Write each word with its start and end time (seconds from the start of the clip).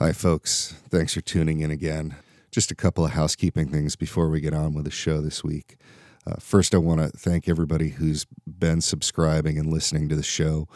Hi, 0.00 0.12
folks. 0.12 0.76
Thanks 0.90 1.14
for 1.14 1.20
tuning 1.22 1.58
in 1.58 1.72
again. 1.72 2.14
Just 2.52 2.70
a 2.70 2.76
couple 2.76 3.04
of 3.04 3.10
housekeeping 3.10 3.66
things 3.66 3.96
before 3.96 4.28
we 4.28 4.40
get 4.40 4.54
on 4.54 4.72
with 4.72 4.84
the 4.84 4.92
show 4.92 5.20
this 5.20 5.42
week. 5.42 5.76
Uh, 6.24 6.36
first, 6.38 6.72
I 6.72 6.78
want 6.78 7.00
to 7.00 7.08
thank 7.08 7.48
everybody 7.48 7.88
who's 7.88 8.24
been 8.46 8.80
subscribing 8.80 9.58
and 9.58 9.72
listening 9.72 10.08
to 10.08 10.14
the 10.14 10.22
show. 10.22 10.68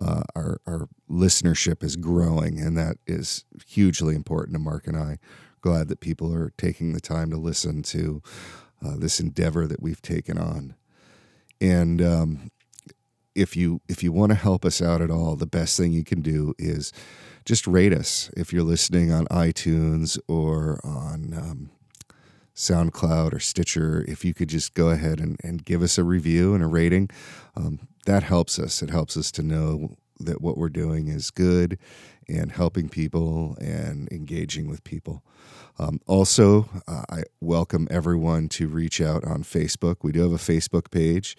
Uh, 0.00 0.22
our, 0.36 0.60
our 0.64 0.88
listenership 1.10 1.82
is 1.82 1.96
growing, 1.96 2.60
and 2.60 2.78
that 2.78 2.98
is 3.04 3.44
hugely 3.66 4.14
important 4.14 4.54
to 4.54 4.60
Mark 4.60 4.86
and 4.86 4.96
I. 4.96 5.18
Glad 5.60 5.88
that 5.88 5.98
people 5.98 6.32
are 6.32 6.52
taking 6.56 6.92
the 6.92 7.00
time 7.00 7.30
to 7.32 7.36
listen 7.36 7.82
to 7.82 8.22
uh, 8.80 8.94
this 8.96 9.18
endeavor 9.18 9.66
that 9.66 9.82
we've 9.82 10.02
taken 10.02 10.38
on. 10.38 10.76
And 11.60 12.00
um, 12.00 12.52
if 13.38 13.56
you 13.56 13.80
if 13.88 14.02
you 14.02 14.12
want 14.12 14.30
to 14.30 14.36
help 14.36 14.64
us 14.64 14.82
out 14.82 15.00
at 15.00 15.10
all, 15.10 15.36
the 15.36 15.46
best 15.46 15.76
thing 15.76 15.92
you 15.92 16.04
can 16.04 16.20
do 16.20 16.54
is 16.58 16.92
just 17.44 17.66
rate 17.66 17.92
us 17.92 18.30
if 18.36 18.52
you're 18.52 18.64
listening 18.64 19.12
on 19.12 19.26
iTunes 19.26 20.18
or 20.26 20.80
on 20.84 21.32
um, 21.34 21.70
SoundCloud 22.54 23.32
or 23.32 23.38
Stitcher. 23.38 24.04
If 24.08 24.24
you 24.24 24.34
could 24.34 24.48
just 24.48 24.74
go 24.74 24.90
ahead 24.90 25.20
and, 25.20 25.38
and 25.42 25.64
give 25.64 25.82
us 25.82 25.96
a 25.96 26.04
review 26.04 26.54
and 26.54 26.62
a 26.62 26.66
rating, 26.66 27.08
um, 27.56 27.78
that 28.06 28.24
helps 28.24 28.58
us. 28.58 28.82
It 28.82 28.90
helps 28.90 29.16
us 29.16 29.30
to 29.32 29.42
know 29.42 29.94
that 30.18 30.40
what 30.40 30.58
we're 30.58 30.68
doing 30.68 31.06
is 31.06 31.30
good 31.30 31.78
and 32.28 32.50
helping 32.50 32.88
people 32.88 33.56
and 33.60 34.10
engaging 34.12 34.68
with 34.68 34.82
people. 34.82 35.22
Um, 35.78 36.00
also, 36.08 36.68
uh, 36.88 37.04
I 37.08 37.22
welcome 37.40 37.86
everyone 37.88 38.48
to 38.50 38.66
reach 38.66 39.00
out 39.00 39.24
on 39.24 39.44
Facebook. 39.44 39.98
We 40.02 40.10
do 40.10 40.22
have 40.22 40.32
a 40.32 40.52
Facebook 40.52 40.90
page. 40.90 41.36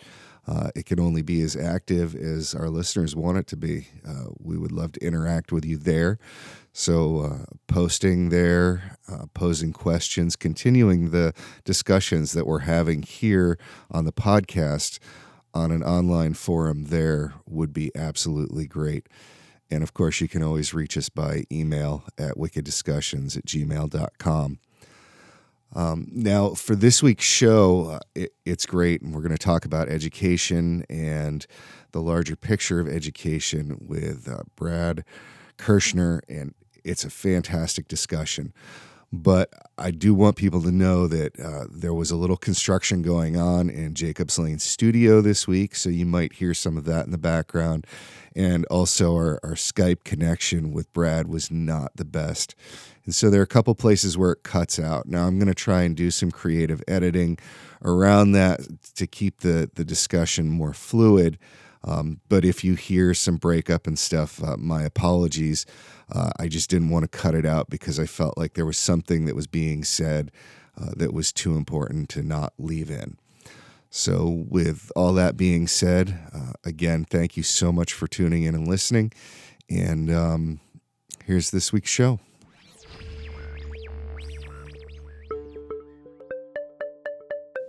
Uh, 0.47 0.71
it 0.75 0.85
can 0.85 0.99
only 0.99 1.21
be 1.21 1.41
as 1.41 1.55
active 1.55 2.15
as 2.15 2.55
our 2.55 2.69
listeners 2.69 3.15
want 3.15 3.37
it 3.37 3.47
to 3.47 3.57
be. 3.57 3.87
Uh, 4.07 4.25
we 4.39 4.57
would 4.57 4.71
love 4.71 4.91
to 4.93 5.05
interact 5.05 5.51
with 5.51 5.65
you 5.65 5.77
there. 5.77 6.17
So, 6.71 7.19
uh, 7.19 7.45
posting 7.67 8.29
there, 8.29 8.97
uh, 9.11 9.25
posing 9.33 9.73
questions, 9.73 10.35
continuing 10.35 11.11
the 11.11 11.33
discussions 11.65 12.31
that 12.33 12.47
we're 12.47 12.59
having 12.59 13.03
here 13.03 13.57
on 13.91 14.05
the 14.05 14.13
podcast 14.13 14.99
on 15.53 15.71
an 15.71 15.83
online 15.83 16.33
forum 16.33 16.85
there 16.85 17.33
would 17.47 17.73
be 17.73 17.91
absolutely 17.95 18.67
great. 18.67 19.07
And 19.71 19.83
of 19.83 19.93
course, 19.93 20.21
you 20.21 20.27
can 20.27 20.43
always 20.43 20.73
reach 20.73 20.97
us 20.97 21.09
by 21.09 21.43
email 21.51 22.03
at 22.17 22.35
wickeddiscussions 22.35 23.37
at 23.37 23.45
gmail.com. 23.45 24.59
Um, 25.75 26.07
now, 26.11 26.55
for 26.55 26.75
this 26.75 27.03
week's 27.03 27.25
show, 27.25 27.91
uh, 27.91 27.99
it, 28.15 28.33
it's 28.45 28.65
great, 28.65 29.01
and 29.01 29.13
we're 29.13 29.21
going 29.21 29.31
to 29.31 29.37
talk 29.37 29.65
about 29.65 29.87
education 29.89 30.83
and 30.89 31.45
the 31.91 32.01
larger 32.01 32.35
picture 32.35 32.79
of 32.79 32.87
education 32.87 33.77
with 33.79 34.27
uh, 34.27 34.43
Brad 34.55 35.03
Kershner, 35.57 36.21
and 36.27 36.53
it's 36.83 37.03
a 37.03 37.09
fantastic 37.09 37.87
discussion. 37.87 38.53
But 39.11 39.51
I 39.77 39.89
do 39.89 40.13
want 40.13 40.35
people 40.35 40.61
to 40.61 40.71
know 40.71 41.07
that 41.07 41.39
uh, 41.39 41.65
there 41.71 41.93
was 41.93 42.11
a 42.11 42.15
little 42.15 42.37
construction 42.37 43.01
going 43.01 43.37
on 43.37 43.69
in 43.69 43.95
Jacobs 43.95 44.37
Lane 44.37 44.59
studio 44.59 45.19
this 45.19 45.47
week, 45.47 45.75
so 45.75 45.89
you 45.89 46.05
might 46.05 46.33
hear 46.33 46.53
some 46.53 46.77
of 46.77 46.85
that 46.85 47.05
in 47.05 47.11
the 47.11 47.17
background. 47.17 47.87
And 48.39 48.65
also, 48.67 49.15
our, 49.15 49.37
our 49.43 49.55
Skype 49.55 50.05
connection 50.05 50.71
with 50.71 50.93
Brad 50.93 51.27
was 51.27 51.51
not 51.51 51.91
the 51.97 52.05
best. 52.05 52.55
And 53.03 53.13
so 53.13 53.29
there 53.29 53.41
are 53.41 53.43
a 53.43 53.47
couple 53.47 53.75
places 53.75 54.17
where 54.17 54.31
it 54.31 54.43
cuts 54.43 54.79
out. 54.79 55.07
Now 55.07 55.27
I'm 55.27 55.37
going 55.39 55.49
to 55.49 55.53
try 55.53 55.81
and 55.81 55.93
do 55.93 56.09
some 56.09 56.31
creative 56.31 56.81
editing 56.87 57.37
around 57.83 58.31
that 58.31 58.61
to 58.95 59.05
keep 59.05 59.41
the, 59.41 59.69
the 59.75 59.83
discussion 59.83 60.49
more 60.49 60.71
fluid. 60.71 61.37
Um, 61.83 62.21
but 62.29 62.45
if 62.45 62.63
you 62.63 62.75
hear 62.75 63.13
some 63.13 63.35
breakup 63.35 63.85
and 63.87 63.99
stuff, 63.99 64.41
uh, 64.41 64.55
my 64.55 64.83
apologies. 64.83 65.65
Uh, 66.09 66.29
I 66.39 66.47
just 66.47 66.69
didn't 66.69 66.91
want 66.91 67.03
to 67.03 67.17
cut 67.17 67.35
it 67.35 67.45
out 67.45 67.69
because 67.69 67.99
I 67.99 68.05
felt 68.05 68.37
like 68.37 68.53
there 68.53 68.65
was 68.65 68.77
something 68.77 69.25
that 69.25 69.35
was 69.35 69.47
being 69.47 69.83
said 69.83 70.31
uh, 70.79 70.91
that 70.95 71.13
was 71.13 71.33
too 71.33 71.57
important 71.57 72.07
to 72.11 72.23
not 72.23 72.53
leave 72.57 72.89
in. 72.89 73.17
So, 73.91 74.45
with 74.47 74.91
all 74.95 75.13
that 75.13 75.35
being 75.35 75.65
said, 75.65 76.19
uh, 76.31 76.53
again, 76.63 77.05
thank 77.05 77.35
you 77.35 77.41
so 77.41 77.71
much 77.71 77.91
for 77.91 78.07
tuning 78.07 78.43
in 78.43 78.53
and 78.53 78.67
listening. 78.67 79.11
And 79.67 80.13
um, 80.13 80.59
here's 81.25 81.49
this 81.49 81.73
week's 81.73 81.89
show. 81.89 82.19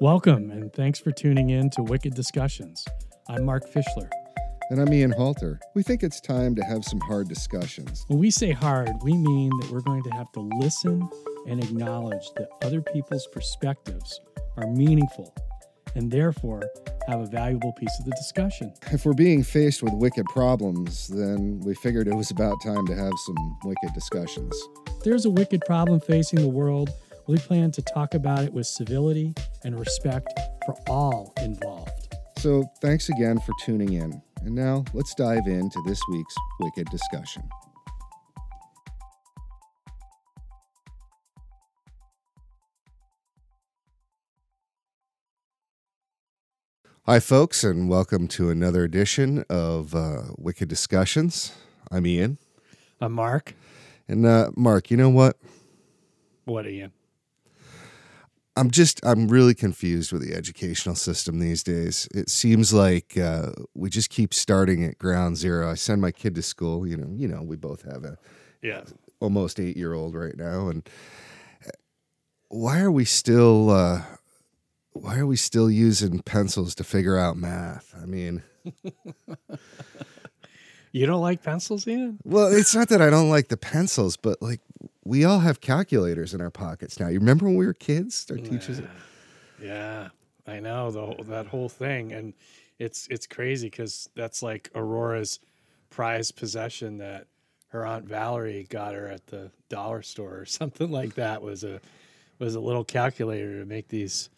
Welcome, 0.02 0.50
and 0.50 0.70
thanks 0.74 0.98
for 0.98 1.10
tuning 1.10 1.50
in 1.50 1.70
to 1.70 1.82
Wicked 1.82 2.14
Discussions. 2.14 2.84
I'm 3.30 3.46
Mark 3.46 3.64
Fischler. 3.70 4.10
And 4.68 4.78
I'm 4.78 4.92
Ian 4.92 5.12
Halter. 5.12 5.58
We 5.74 5.82
think 5.82 6.02
it's 6.02 6.20
time 6.20 6.54
to 6.54 6.62
have 6.62 6.84
some 6.84 7.00
hard 7.00 7.28
discussions. 7.28 8.04
When 8.08 8.18
we 8.18 8.30
say 8.30 8.52
hard, 8.52 8.90
we 9.02 9.14
mean 9.14 9.50
that 9.60 9.70
we're 9.70 9.80
going 9.80 10.02
to 10.02 10.10
have 10.10 10.30
to 10.32 10.40
listen 10.40 11.08
and 11.48 11.64
acknowledge 11.64 12.30
that 12.36 12.48
other 12.62 12.82
people's 12.82 13.26
perspectives 13.32 14.20
are 14.58 14.66
meaningful 14.66 15.34
and 15.94 16.10
therefore 16.10 16.62
have 17.08 17.20
a 17.20 17.26
valuable 17.26 17.72
piece 17.72 17.96
of 17.98 18.04
the 18.04 18.12
discussion. 18.12 18.72
If 18.92 19.04
we're 19.04 19.12
being 19.12 19.42
faced 19.42 19.82
with 19.82 19.92
wicked 19.94 20.26
problems, 20.26 21.08
then 21.08 21.60
we 21.60 21.74
figured 21.74 22.08
it 22.08 22.14
was 22.14 22.30
about 22.30 22.56
time 22.64 22.86
to 22.86 22.94
have 22.94 23.12
some 23.26 23.58
wicked 23.64 23.94
discussions. 23.94 24.54
There's 25.02 25.24
a 25.24 25.30
wicked 25.30 25.62
problem 25.66 26.00
facing 26.00 26.40
the 26.40 26.48
world. 26.48 26.90
We 27.26 27.38
plan 27.38 27.70
to 27.72 27.82
talk 27.82 28.14
about 28.14 28.44
it 28.44 28.52
with 28.52 28.66
civility 28.66 29.34
and 29.64 29.78
respect 29.78 30.28
for 30.66 30.74
all 30.88 31.32
involved. 31.40 32.16
So, 32.38 32.64
thanks 32.80 33.08
again 33.08 33.38
for 33.40 33.52
tuning 33.64 33.92
in. 33.92 34.22
And 34.44 34.54
now 34.54 34.84
let's 34.94 35.14
dive 35.14 35.46
into 35.46 35.82
this 35.86 36.00
week's 36.10 36.34
Wicked 36.60 36.86
discussion. 36.90 37.42
Hi, 47.10 47.18
folks, 47.18 47.64
and 47.64 47.88
welcome 47.88 48.28
to 48.28 48.50
another 48.50 48.84
edition 48.84 49.44
of 49.50 49.96
uh, 49.96 50.26
Wicked 50.38 50.68
Discussions. 50.68 51.52
I'm 51.90 52.06
Ian. 52.06 52.38
I'm 53.00 53.10
Mark. 53.10 53.56
And 54.06 54.24
uh, 54.24 54.52
Mark, 54.54 54.92
you 54.92 54.96
know 54.96 55.10
what? 55.10 55.36
What, 56.44 56.68
Ian? 56.68 56.92
I'm 58.54 58.70
just 58.70 59.04
I'm 59.04 59.26
really 59.26 59.54
confused 59.54 60.12
with 60.12 60.22
the 60.22 60.36
educational 60.36 60.94
system 60.94 61.40
these 61.40 61.64
days. 61.64 62.06
It 62.14 62.30
seems 62.30 62.72
like 62.72 63.18
uh, 63.18 63.54
we 63.74 63.90
just 63.90 64.08
keep 64.08 64.32
starting 64.32 64.84
at 64.84 64.96
ground 64.96 65.36
zero. 65.36 65.68
I 65.68 65.74
send 65.74 66.00
my 66.00 66.12
kid 66.12 66.36
to 66.36 66.42
school. 66.42 66.86
You 66.86 66.96
know, 66.96 67.10
you 67.12 67.26
know, 67.26 67.42
we 67.42 67.56
both 67.56 67.82
have 67.92 68.04
a 68.04 68.18
yeah 68.62 68.82
almost 69.18 69.58
eight 69.58 69.76
year 69.76 69.94
old 69.94 70.14
right 70.14 70.36
now, 70.36 70.68
and 70.68 70.88
uh, 71.66 71.70
why 72.50 72.78
are 72.78 72.92
we 72.92 73.04
still 73.04 73.70
uh, 73.70 74.02
why 74.92 75.18
are 75.18 75.26
we 75.26 75.36
still 75.36 75.70
using 75.70 76.20
pencils 76.20 76.74
to 76.76 76.84
figure 76.84 77.18
out 77.18 77.36
math? 77.36 77.94
I 78.00 78.06
mean. 78.06 78.42
you 80.92 81.06
don't 81.06 81.20
like 81.20 81.42
pencils, 81.42 81.86
Ian? 81.86 82.18
Well, 82.24 82.48
it's 82.52 82.74
not 82.74 82.88
that 82.88 83.00
I 83.00 83.10
don't 83.10 83.30
like 83.30 83.48
the 83.48 83.56
pencils, 83.56 84.16
but 84.16 84.40
like 84.42 84.60
we 85.04 85.24
all 85.24 85.40
have 85.40 85.60
calculators 85.60 86.34
in 86.34 86.40
our 86.40 86.50
pockets 86.50 87.00
now. 87.00 87.08
You 87.08 87.18
remember 87.18 87.46
when 87.46 87.56
we 87.56 87.66
were 87.66 87.74
kids? 87.74 88.26
Our 88.30 88.36
teachers. 88.36 88.82
Yeah, 89.62 90.08
I 90.46 90.60
know 90.60 90.90
the 90.90 91.24
that 91.24 91.46
whole 91.46 91.68
thing, 91.68 92.12
and 92.12 92.34
it's 92.78 93.06
it's 93.08 93.26
crazy 93.26 93.68
because 93.68 94.08
that's 94.14 94.42
like 94.42 94.70
Aurora's 94.74 95.38
prized 95.90 96.36
possession 96.36 96.98
that 96.98 97.26
her 97.68 97.86
aunt 97.86 98.04
Valerie 98.04 98.66
got 98.68 98.94
her 98.94 99.06
at 99.08 99.26
the 99.26 99.50
dollar 99.68 100.02
store 100.02 100.38
or 100.38 100.44
something 100.46 100.90
like 100.90 101.14
that 101.14 101.42
was 101.42 101.64
a 101.64 101.80
was 102.38 102.54
a 102.54 102.60
little 102.60 102.84
calculator 102.84 103.60
to 103.60 103.66
make 103.66 103.88
these 103.88 104.30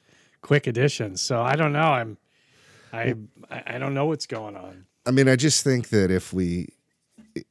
quick 0.43 0.67
additions. 0.67 1.23
So 1.23 1.41
I 1.41 1.57
don't 1.57 1.73
know. 1.73 1.81
I'm 1.81 2.19
I 2.93 3.15
I 3.51 3.79
don't 3.79 3.95
know 3.95 4.07
what's 4.07 4.27
going 4.27 4.57
on. 4.57 4.87
I 5.07 5.11
mean, 5.11 5.29
I 5.29 5.37
just 5.37 5.65
think 5.65 5.89
that 5.89 6.11
if 6.11 6.33
we 6.33 6.69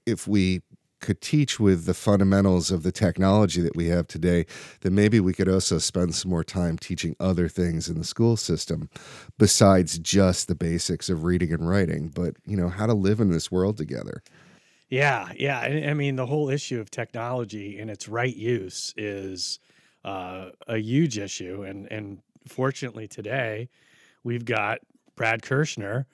if 0.06 0.28
we 0.28 0.62
could 1.02 1.20
teach 1.20 1.60
with 1.60 1.86
the 1.86 1.96
fundamentals 1.96 2.70
of 2.70 2.84
the 2.84 2.92
technology 2.92 3.60
that 3.60 3.76
we 3.76 3.88
have 3.88 4.08
today, 4.08 4.46
then 4.82 4.94
maybe 4.94 5.20
we 5.20 5.34
could 5.34 5.50
also 5.50 5.80
spend 5.80 6.14
some 6.14 6.30
more 6.30 6.44
time 6.44 6.78
teaching 6.78 7.16
other 7.20 7.50
things 7.50 7.90
in 7.90 7.98
the 7.98 8.04
school 8.04 8.38
system 8.38 8.88
besides 9.40 9.98
just 9.98 10.48
the 10.48 10.54
basics 10.54 11.10
of 11.10 11.24
reading 11.24 11.52
and 11.52 11.68
writing, 11.68 12.10
but 12.10 12.36
you 12.46 12.56
know, 12.56 12.70
how 12.70 12.86
to 12.86 12.94
live 12.94 13.20
in 13.20 13.32
this 13.32 13.52
world 13.52 13.78
together. 13.78 14.22
Yeah, 14.90 15.32
yeah. 15.38 15.60
I 15.60 15.94
mean, 15.94 16.18
the 16.18 16.26
whole 16.26 16.50
issue 16.50 16.80
of 16.80 16.92
technology 16.92 17.80
and 17.80 17.90
its 17.90 18.08
right 18.08 18.36
use 18.36 18.94
is 18.98 19.58
uh, 20.04 20.50
a 20.68 20.78
huge 20.78 21.18
issue, 21.18 21.64
and 21.64 21.90
and 21.92 22.20
fortunately 22.48 23.08
today 23.08 23.70
we've 24.24 24.46
got 24.46 24.80
Brad 25.16 25.42
Kershner, 25.42 26.06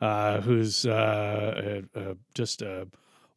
uh, 0.00 0.40
who's 0.40 0.86
uh, 0.86 1.82
a, 1.94 2.16
just 2.34 2.62
a 2.62 2.88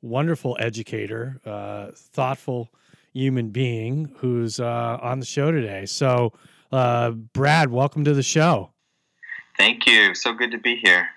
wonderful 0.01 0.57
educator, 0.59 1.39
uh, 1.45 1.87
thoughtful 1.93 2.69
human 3.13 3.49
being 3.49 4.13
who's 4.17 4.59
uh, 4.59 4.97
on 5.01 5.19
the 5.19 5.25
show 5.25 5.51
today. 5.51 5.85
So, 5.85 6.33
uh, 6.71 7.11
Brad, 7.11 7.69
welcome 7.71 8.03
to 8.03 8.13
the 8.13 8.23
show. 8.23 8.71
Thank 9.57 9.87
you. 9.87 10.13
So 10.13 10.33
good 10.33 10.51
to 10.51 10.57
be 10.57 10.75
here. 10.75 11.09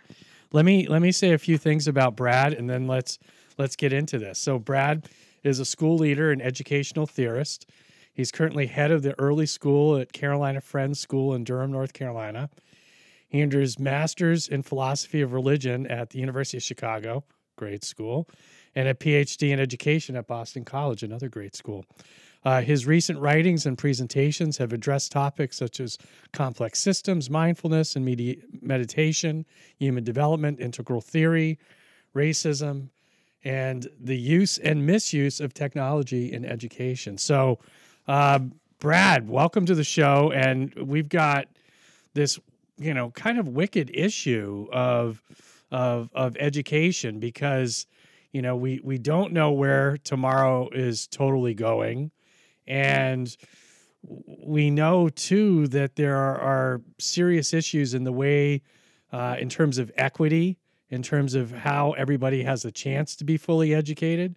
Let 0.53 0.65
me 0.65 0.87
let 0.89 1.03
me 1.03 1.13
say 1.13 1.33
a 1.33 1.39
few 1.39 1.59
things 1.59 1.87
about 1.87 2.17
Brad, 2.17 2.55
and 2.55 2.69
then 2.69 2.87
let's 2.87 3.19
let's 3.59 3.77
get 3.77 3.93
into 3.93 4.19
this. 4.19 4.39
So, 4.39 4.59
Brad 4.59 5.09
is 5.45 5.61
a 5.61 5.65
school 5.65 5.97
leader 5.97 6.33
and 6.33 6.43
educational 6.43 7.07
theorist. 7.07 7.67
He's 8.21 8.31
currently 8.31 8.67
head 8.67 8.91
of 8.91 9.03
the 9.03 9.19
early 9.19 9.47
school 9.47 9.97
at 9.97 10.13
Carolina 10.13 10.61
Friends 10.61 11.01
School 11.01 11.33
in 11.33 11.43
Durham, 11.43 11.73
North 11.73 11.95
Carolina. 11.95 12.51
He 13.27 13.43
earned 13.43 13.55
his 13.55 13.79
master's 13.79 14.47
in 14.47 14.63
philosophy 14.63 15.23
of 15.23 15.33
religion 15.33 15.87
at 15.87 16.11
the 16.11 16.19
University 16.19 16.59
of 16.59 16.63
Chicago, 16.63 17.25
great 17.57 17.83
school, 17.83 18.29
and 18.75 18.87
a 18.89 18.93
PhD 18.93 19.49
in 19.49 19.59
education 19.59 20.17
at 20.17 20.27
Boston 20.27 20.67
College, 20.67 21.03
another 21.03 21.31
great 21.31 21.57
school. 21.57 21.87
Uh, 22.45 22.61
his 22.61 22.87
recent 22.87 23.19
writings 23.19 23.65
and 23.65 23.79
presentations 23.79 24.59
have 24.59 24.75
addressed 24.75 25.13
topics 25.13 25.57
such 25.57 25.81
as 25.81 25.97
complex 26.35 26.79
systems, 26.79 27.31
mindfulness 27.31 27.97
and 27.97 28.05
medi- 28.05 28.43
meditation, 28.61 29.47
human 29.79 30.05
development, 30.05 30.61
integral 30.61 31.01
theory, 31.01 31.59
racism, 32.15 32.91
and 33.45 33.89
the 33.99 34.19
use 34.19 34.59
and 34.59 34.85
misuse 34.85 35.41
of 35.41 35.55
technology 35.55 36.31
in 36.31 36.45
education. 36.45 37.17
So, 37.17 37.59
uh, 38.11 38.41
Brad, 38.81 39.29
welcome 39.29 39.67
to 39.67 39.75
the 39.77 39.85
show. 39.85 40.33
And 40.33 40.75
we've 40.75 41.09
got 41.09 41.47
this 42.13 42.41
you 42.77 42.93
know 42.93 43.11
kind 43.11 43.39
of 43.39 43.47
wicked 43.47 43.91
issue 43.95 44.67
of 44.73 45.23
of 45.71 46.11
of 46.13 46.37
education 46.41 47.21
because 47.21 47.87
you 48.33 48.43
know 48.43 48.57
we 48.57 48.81
we 48.83 48.99
don't 48.99 49.33
know 49.33 49.53
where 49.53 49.97
tomorrow 49.99 50.69
is 50.71 51.07
totally 51.07 51.55
going 51.55 52.11
and 52.67 53.37
we 54.03 54.71
know 54.71 55.09
too 55.11 55.69
that 55.69 55.95
there 55.95 56.17
are, 56.17 56.41
are 56.41 56.81
serious 56.99 57.53
issues 57.53 57.95
in 57.95 58.03
the 58.03 58.13
way 58.13 58.63
uh, 59.13 59.37
in 59.39 59.49
terms 59.49 59.79
of 59.79 59.93
equity 59.97 60.59
in 60.89 61.03
terms 61.03 61.35
of 61.35 61.53
how 61.53 61.93
everybody 61.93 62.43
has 62.43 62.65
a 62.65 62.73
chance 62.73 63.15
to 63.15 63.25
be 63.25 63.37
fully 63.37 63.73
educated 63.73 64.37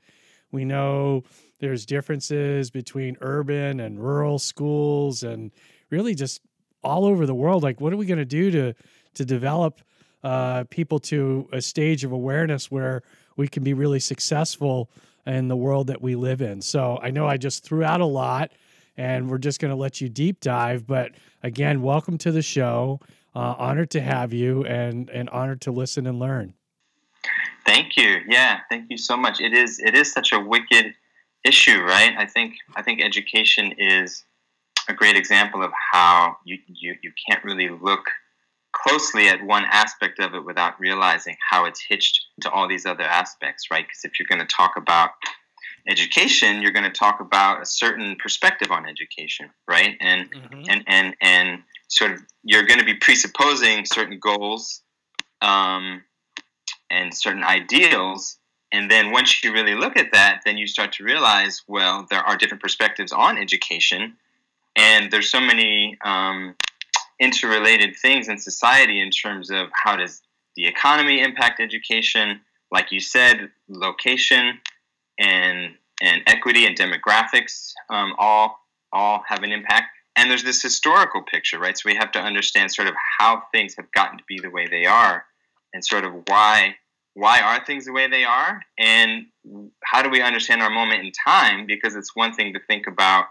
we 0.51 0.65
know 0.65 1.23
there's 1.63 1.85
differences 1.85 2.69
between 2.69 3.15
urban 3.21 3.79
and 3.79 3.97
rural 3.97 4.37
schools 4.37 5.23
and 5.23 5.49
really 5.91 6.13
just 6.13 6.41
all 6.83 7.05
over 7.05 7.25
the 7.25 7.33
world. 7.33 7.63
Like, 7.63 7.79
what 7.79 7.93
are 7.93 7.95
we 7.95 8.05
going 8.05 8.17
to 8.17 8.25
do 8.25 8.51
to 8.51 8.73
to 9.13 9.23
develop 9.23 9.79
uh, 10.25 10.65
people 10.69 10.99
to 10.99 11.47
a 11.53 11.61
stage 11.61 12.03
of 12.03 12.11
awareness 12.11 12.69
where 12.69 13.01
we 13.37 13.47
can 13.47 13.63
be 13.63 13.73
really 13.73 14.01
successful 14.01 14.89
in 15.25 15.47
the 15.47 15.55
world 15.55 15.87
that 15.87 16.01
we 16.01 16.15
live 16.15 16.41
in? 16.41 16.61
So 16.61 16.99
I 17.01 17.11
know 17.11 17.27
I 17.27 17.37
just 17.37 17.63
threw 17.63 17.81
out 17.81 18.01
a 18.01 18.05
lot, 18.05 18.51
and 18.97 19.29
we're 19.29 19.37
just 19.37 19.61
going 19.61 19.71
to 19.71 19.77
let 19.77 20.01
you 20.01 20.09
deep 20.09 20.41
dive. 20.41 20.85
But 20.85 21.13
again, 21.43 21.81
welcome 21.81 22.17
to 22.19 22.31
the 22.33 22.41
show. 22.41 22.99
Uh, 23.33 23.55
honored 23.57 23.89
to 23.91 24.01
have 24.01 24.33
you, 24.33 24.65
and 24.65 25.09
and 25.11 25.29
honored 25.29 25.61
to 25.61 25.71
listen 25.71 26.07
and 26.07 26.19
learn. 26.19 26.55
Thank 27.65 27.95
you. 27.95 28.17
Yeah, 28.27 28.59
thank 28.69 28.89
you 28.89 28.97
so 28.97 29.15
much. 29.15 29.39
It 29.39 29.53
is 29.53 29.79
it 29.79 29.95
is 29.95 30.11
such 30.11 30.33
a 30.33 30.39
wicked 30.41 30.93
issue, 31.43 31.81
right? 31.81 32.13
I 32.17 32.25
think 32.25 32.55
I 32.75 32.81
think 32.81 33.01
education 33.01 33.73
is 33.77 34.23
a 34.89 34.93
great 34.93 35.15
example 35.15 35.63
of 35.63 35.71
how 35.91 36.37
you, 36.45 36.57
you, 36.67 36.95
you 37.01 37.11
can't 37.29 37.43
really 37.43 37.69
look 37.69 38.05
closely 38.73 39.29
at 39.29 39.43
one 39.45 39.63
aspect 39.71 40.19
of 40.19 40.33
it 40.33 40.43
without 40.43 40.79
realizing 40.79 41.35
how 41.49 41.65
it's 41.65 41.81
hitched 41.87 42.25
to 42.41 42.49
all 42.49 42.67
these 42.67 42.85
other 42.85 43.03
aspects, 43.03 43.67
right? 43.71 43.85
Because 43.85 44.03
if 44.03 44.19
you're 44.19 44.27
going 44.27 44.45
to 44.45 44.53
talk 44.53 44.73
about 44.75 45.11
education, 45.87 46.61
you're 46.61 46.71
going 46.71 46.83
to 46.83 46.89
talk 46.89 47.19
about 47.19 47.61
a 47.61 47.65
certain 47.65 48.15
perspective 48.15 48.71
on 48.71 48.87
education, 48.87 49.49
right? 49.67 49.95
And 50.01 50.31
mm-hmm. 50.31 50.63
and 50.69 50.83
and 50.87 51.15
and 51.21 51.63
sort 51.87 52.11
of 52.11 52.19
you're 52.43 52.65
going 52.65 52.79
to 52.79 52.85
be 52.85 52.95
presupposing 52.95 53.85
certain 53.85 54.19
goals 54.19 54.81
um, 55.41 56.01
and 56.89 57.13
certain 57.13 57.43
ideals. 57.43 58.37
And 58.73 58.89
then 58.89 59.11
once 59.11 59.43
you 59.43 59.53
really 59.53 59.75
look 59.75 59.95
at 59.97 60.11
that, 60.13 60.41
then 60.43 60.57
you 60.57 60.65
start 60.65 60.93
to 60.93 61.03
realize, 61.03 61.61
well, 61.67 62.07
there 62.09 62.21
are 62.21 62.35
different 62.35 62.61
perspectives 62.61 63.11
on 63.11 63.37
education. 63.37 64.17
And 64.75 65.11
there's 65.11 65.29
so 65.29 65.39
many 65.39 65.95
um, 66.03 66.55
interrelated 67.19 67.95
things 67.95 68.27
in 68.27 68.39
society 68.39 68.99
in 68.99 69.11
terms 69.11 69.51
of 69.51 69.67
how 69.71 69.95
does 69.95 70.23
the 70.55 70.65
economy 70.65 71.21
impact 71.21 71.59
education. 71.59 72.41
Like 72.71 72.91
you 72.91 72.99
said 72.99 73.51
location 73.69 74.59
and 75.19 75.75
and 76.01 76.23
equity 76.25 76.65
and 76.65 76.75
demographics 76.75 77.73
um, 77.91 78.15
all 78.17 78.59
all 78.91 79.23
have 79.27 79.43
an 79.43 79.51
impact. 79.51 79.89
And 80.15 80.29
there's 80.31 80.43
this 80.43 80.63
historical 80.63 81.21
picture 81.21 81.59
right? 81.59 81.77
So 81.77 81.83
we 81.89 81.95
have 81.95 82.11
to 82.13 82.19
understand 82.19 82.71
sort 82.71 82.87
of 82.87 82.95
how 83.19 83.43
things 83.51 83.75
have 83.75 83.91
gotten 83.91 84.17
to 84.17 84.23
be 84.27 84.39
the 84.39 84.49
way 84.49 84.67
they 84.67 84.85
are 84.85 85.25
and 85.75 85.85
sort 85.85 86.05
of 86.05 86.13
why 86.27 86.77
why 87.13 87.41
are 87.41 87.63
things 87.63 87.85
the 87.85 87.91
way 87.91 88.07
they 88.07 88.23
are 88.23 88.61
and 88.77 89.25
how 89.83 90.01
do 90.01 90.09
we 90.09 90.21
understand 90.21 90.61
our 90.61 90.69
moment 90.69 91.03
in 91.03 91.11
time 91.25 91.65
because 91.67 91.95
it's 91.95 92.15
one 92.15 92.33
thing 92.33 92.53
to 92.53 92.59
think 92.67 92.87
about 92.87 93.25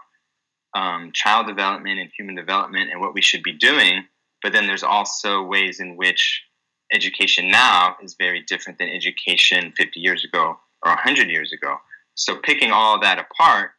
um, 0.75 1.11
child 1.13 1.47
development 1.47 1.99
and 1.99 2.09
human 2.17 2.35
development 2.35 2.91
and 2.91 3.01
what 3.01 3.13
we 3.13 3.21
should 3.21 3.43
be 3.43 3.51
doing. 3.51 4.05
But 4.41 4.53
then 4.53 4.67
there's 4.67 4.83
also 4.83 5.43
ways 5.43 5.79
in 5.79 5.97
which 5.97 6.43
education 6.91 7.49
now 7.49 7.95
is 8.01 8.15
very 8.17 8.41
different 8.41 8.79
than 8.79 8.89
education 8.89 9.73
50 9.75 9.99
years 9.99 10.23
ago 10.23 10.57
or 10.83 10.91
100 10.91 11.29
years 11.29 11.51
ago. 11.51 11.77
So 12.15 12.37
picking 12.37 12.71
all 12.71 12.99
that 13.01 13.19
apart 13.19 13.71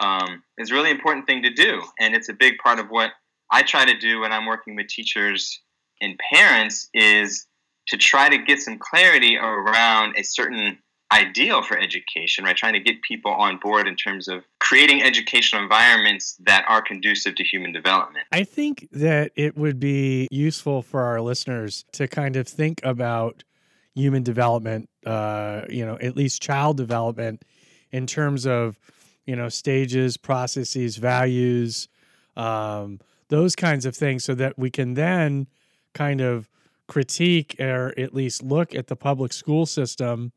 um, 0.00 0.42
is 0.58 0.70
a 0.70 0.74
really 0.74 0.90
important 0.90 1.26
thing 1.26 1.42
to 1.42 1.50
do. 1.50 1.82
And 2.00 2.14
it's 2.14 2.28
a 2.28 2.32
big 2.32 2.58
part 2.58 2.78
of 2.78 2.88
what 2.88 3.10
I 3.50 3.62
try 3.62 3.84
to 3.84 3.96
do 3.96 4.20
when 4.20 4.32
I'm 4.32 4.46
working 4.46 4.74
with 4.76 4.88
teachers 4.88 5.60
and 6.00 6.18
parents 6.32 6.88
is 6.92 7.46
to 7.88 7.96
try 7.96 8.28
to 8.28 8.38
get 8.38 8.58
some 8.58 8.78
clarity 8.78 9.36
around 9.36 10.16
a 10.16 10.22
certain 10.22 10.78
ideal 11.12 11.62
for 11.62 11.78
education, 11.78 12.44
right? 12.44 12.56
Trying 12.56 12.72
to 12.72 12.80
get 12.80 13.02
people 13.02 13.30
on 13.30 13.58
board 13.58 13.86
in 13.86 13.94
terms 13.94 14.26
of 14.26 14.42
creating 14.58 15.02
educational 15.02 15.62
environments 15.62 16.36
that 16.40 16.64
are 16.66 16.82
conducive 16.82 17.34
to 17.36 17.44
human 17.44 17.72
development. 17.72 18.26
I 18.32 18.42
think 18.44 18.88
that 18.90 19.30
it 19.36 19.56
would 19.56 19.78
be 19.78 20.26
useful 20.30 20.82
for 20.82 21.02
our 21.02 21.20
listeners 21.20 21.84
to 21.92 22.08
kind 22.08 22.36
of 22.36 22.48
think 22.48 22.80
about 22.82 23.44
human 23.94 24.22
development, 24.24 24.88
uh, 25.06 25.62
you 25.68 25.86
know, 25.86 25.98
at 26.00 26.16
least 26.16 26.42
child 26.42 26.76
development 26.76 27.44
in 27.92 28.06
terms 28.06 28.44
of, 28.44 28.78
you 29.24 29.36
know, 29.36 29.48
stages, 29.48 30.16
processes, 30.16 30.96
values, 30.96 31.88
um, 32.36 32.98
those 33.28 33.54
kinds 33.54 33.86
of 33.86 33.94
things, 33.94 34.24
so 34.24 34.34
that 34.34 34.58
we 34.58 34.70
can 34.70 34.94
then 34.94 35.46
kind 35.92 36.20
of 36.20 36.48
critique 36.86 37.56
or 37.58 37.94
at 37.98 38.14
least 38.14 38.42
look 38.42 38.74
at 38.74 38.86
the 38.88 38.96
public 38.96 39.32
school 39.32 39.66
system 39.66 40.32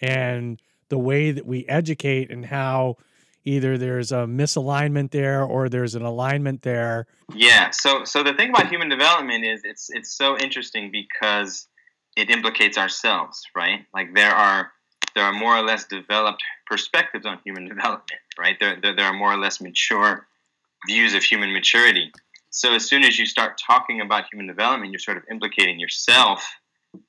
and 0.00 0.60
the 0.88 0.98
way 0.98 1.30
that 1.30 1.46
we 1.46 1.66
educate 1.66 2.30
and 2.30 2.46
how 2.46 2.96
either 3.44 3.78
there's 3.78 4.12
a 4.12 4.26
misalignment 4.26 5.10
there 5.10 5.42
or 5.42 5.68
there's 5.68 5.94
an 5.94 6.02
alignment 6.02 6.62
there. 6.62 7.06
Yeah. 7.34 7.70
So 7.70 8.04
so 8.04 8.22
the 8.22 8.34
thing 8.34 8.50
about 8.50 8.68
human 8.68 8.88
development 8.88 9.44
is 9.44 9.62
it's 9.64 9.88
it's 9.90 10.12
so 10.12 10.36
interesting 10.38 10.90
because 10.90 11.66
it 12.16 12.30
implicates 12.30 12.76
ourselves, 12.76 13.42
right? 13.54 13.86
Like 13.94 14.14
there 14.14 14.32
are 14.32 14.72
there 15.14 15.24
are 15.24 15.32
more 15.32 15.56
or 15.56 15.62
less 15.62 15.86
developed 15.86 16.42
perspectives 16.66 17.26
on 17.26 17.38
human 17.44 17.68
development, 17.68 18.20
right? 18.38 18.56
There, 18.60 18.78
there, 18.80 18.94
there 18.94 19.06
are 19.06 19.14
more 19.14 19.32
or 19.32 19.38
less 19.38 19.60
mature 19.60 20.26
views 20.86 21.14
of 21.14 21.22
human 21.22 21.52
maturity. 21.52 22.12
So 22.50 22.74
as 22.74 22.84
soon 22.84 23.04
as 23.04 23.18
you 23.18 23.26
start 23.26 23.60
talking 23.64 24.00
about 24.00 24.24
human 24.30 24.46
development, 24.46 24.92
you're 24.92 24.98
sort 24.98 25.16
of 25.16 25.22
implicating 25.30 25.78
yourself 25.78 26.44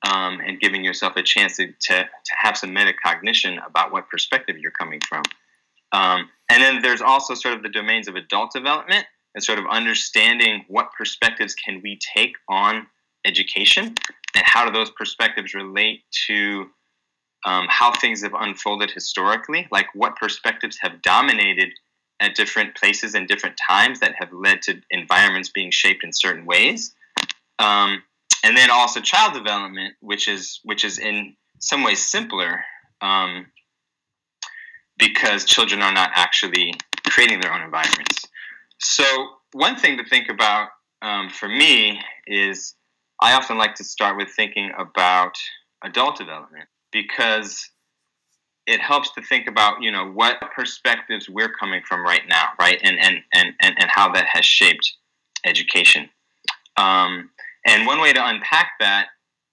um, 0.06 0.40
and 0.40 0.60
giving 0.60 0.84
yourself 0.84 1.16
a 1.16 1.22
chance 1.22 1.56
to, 1.56 1.66
to, 1.66 2.04
to, 2.04 2.32
have 2.40 2.56
some 2.56 2.70
metacognition 2.70 3.64
about 3.66 3.92
what 3.92 4.08
perspective 4.08 4.56
you're 4.56 4.70
coming 4.70 5.00
from. 5.08 5.24
Um, 5.92 6.28
and 6.48 6.62
then 6.62 6.82
there's 6.82 7.02
also 7.02 7.34
sort 7.34 7.54
of 7.54 7.64
the 7.64 7.68
domains 7.68 8.06
of 8.06 8.14
adult 8.14 8.52
development 8.52 9.04
and 9.34 9.42
sort 9.42 9.58
of 9.58 9.66
understanding 9.68 10.64
what 10.68 10.92
perspectives 10.96 11.54
can 11.54 11.80
we 11.82 11.98
take 12.14 12.34
on 12.48 12.86
education 13.24 13.94
and 14.34 14.44
how 14.44 14.64
do 14.64 14.72
those 14.72 14.90
perspectives 14.90 15.54
relate 15.54 16.02
to 16.28 16.66
um, 17.44 17.66
how 17.68 17.92
things 17.92 18.22
have 18.22 18.34
unfolded 18.38 18.90
historically, 18.90 19.66
like 19.72 19.86
what 19.94 20.16
perspectives 20.16 20.78
have 20.80 21.02
dominated 21.02 21.70
at 22.20 22.34
different 22.34 22.76
places 22.76 23.14
and 23.14 23.26
different 23.26 23.56
times 23.68 24.00
that 24.00 24.14
have 24.18 24.32
led 24.32 24.62
to 24.62 24.80
environments 24.90 25.48
being 25.48 25.70
shaped 25.70 26.04
in 26.04 26.12
certain 26.12 26.44
ways. 26.46 26.94
Um, 27.58 28.02
and 28.44 28.56
then 28.56 28.70
also 28.70 29.00
child 29.00 29.34
development, 29.34 29.94
which 30.00 30.28
is 30.28 30.60
which 30.64 30.84
is 30.84 30.98
in 30.98 31.36
some 31.58 31.84
ways 31.84 32.04
simpler 32.04 32.64
um, 33.00 33.46
because 34.98 35.44
children 35.44 35.82
are 35.82 35.92
not 35.92 36.10
actually 36.14 36.74
creating 37.06 37.40
their 37.40 37.52
own 37.52 37.62
environments. 37.62 38.26
So 38.78 39.04
one 39.52 39.76
thing 39.76 39.98
to 39.98 40.04
think 40.04 40.28
about 40.28 40.68
um, 41.02 41.30
for 41.30 41.48
me 41.48 42.00
is 42.26 42.74
I 43.20 43.34
often 43.34 43.58
like 43.58 43.74
to 43.76 43.84
start 43.84 44.16
with 44.16 44.30
thinking 44.30 44.72
about 44.76 45.34
adult 45.84 46.18
development 46.18 46.68
because 46.90 47.70
it 48.66 48.80
helps 48.80 49.12
to 49.12 49.22
think 49.22 49.48
about 49.48 49.82
you 49.82 49.90
know 49.90 50.10
what 50.10 50.40
perspectives 50.54 51.28
we're 51.28 51.52
coming 51.52 51.82
from 51.86 52.02
right 52.02 52.22
now 52.28 52.48
right 52.60 52.78
and 52.82 52.98
and 52.98 53.18
and 53.34 53.54
and, 53.60 53.74
and 53.78 53.90
how 53.90 54.10
that 54.12 54.26
has 54.26 54.44
shaped 54.44 54.94
education 55.44 56.08
um, 56.76 57.30
and 57.66 57.86
one 57.86 58.00
way 58.00 58.12
to 58.12 58.26
unpack 58.26 58.72
that 58.80 59.08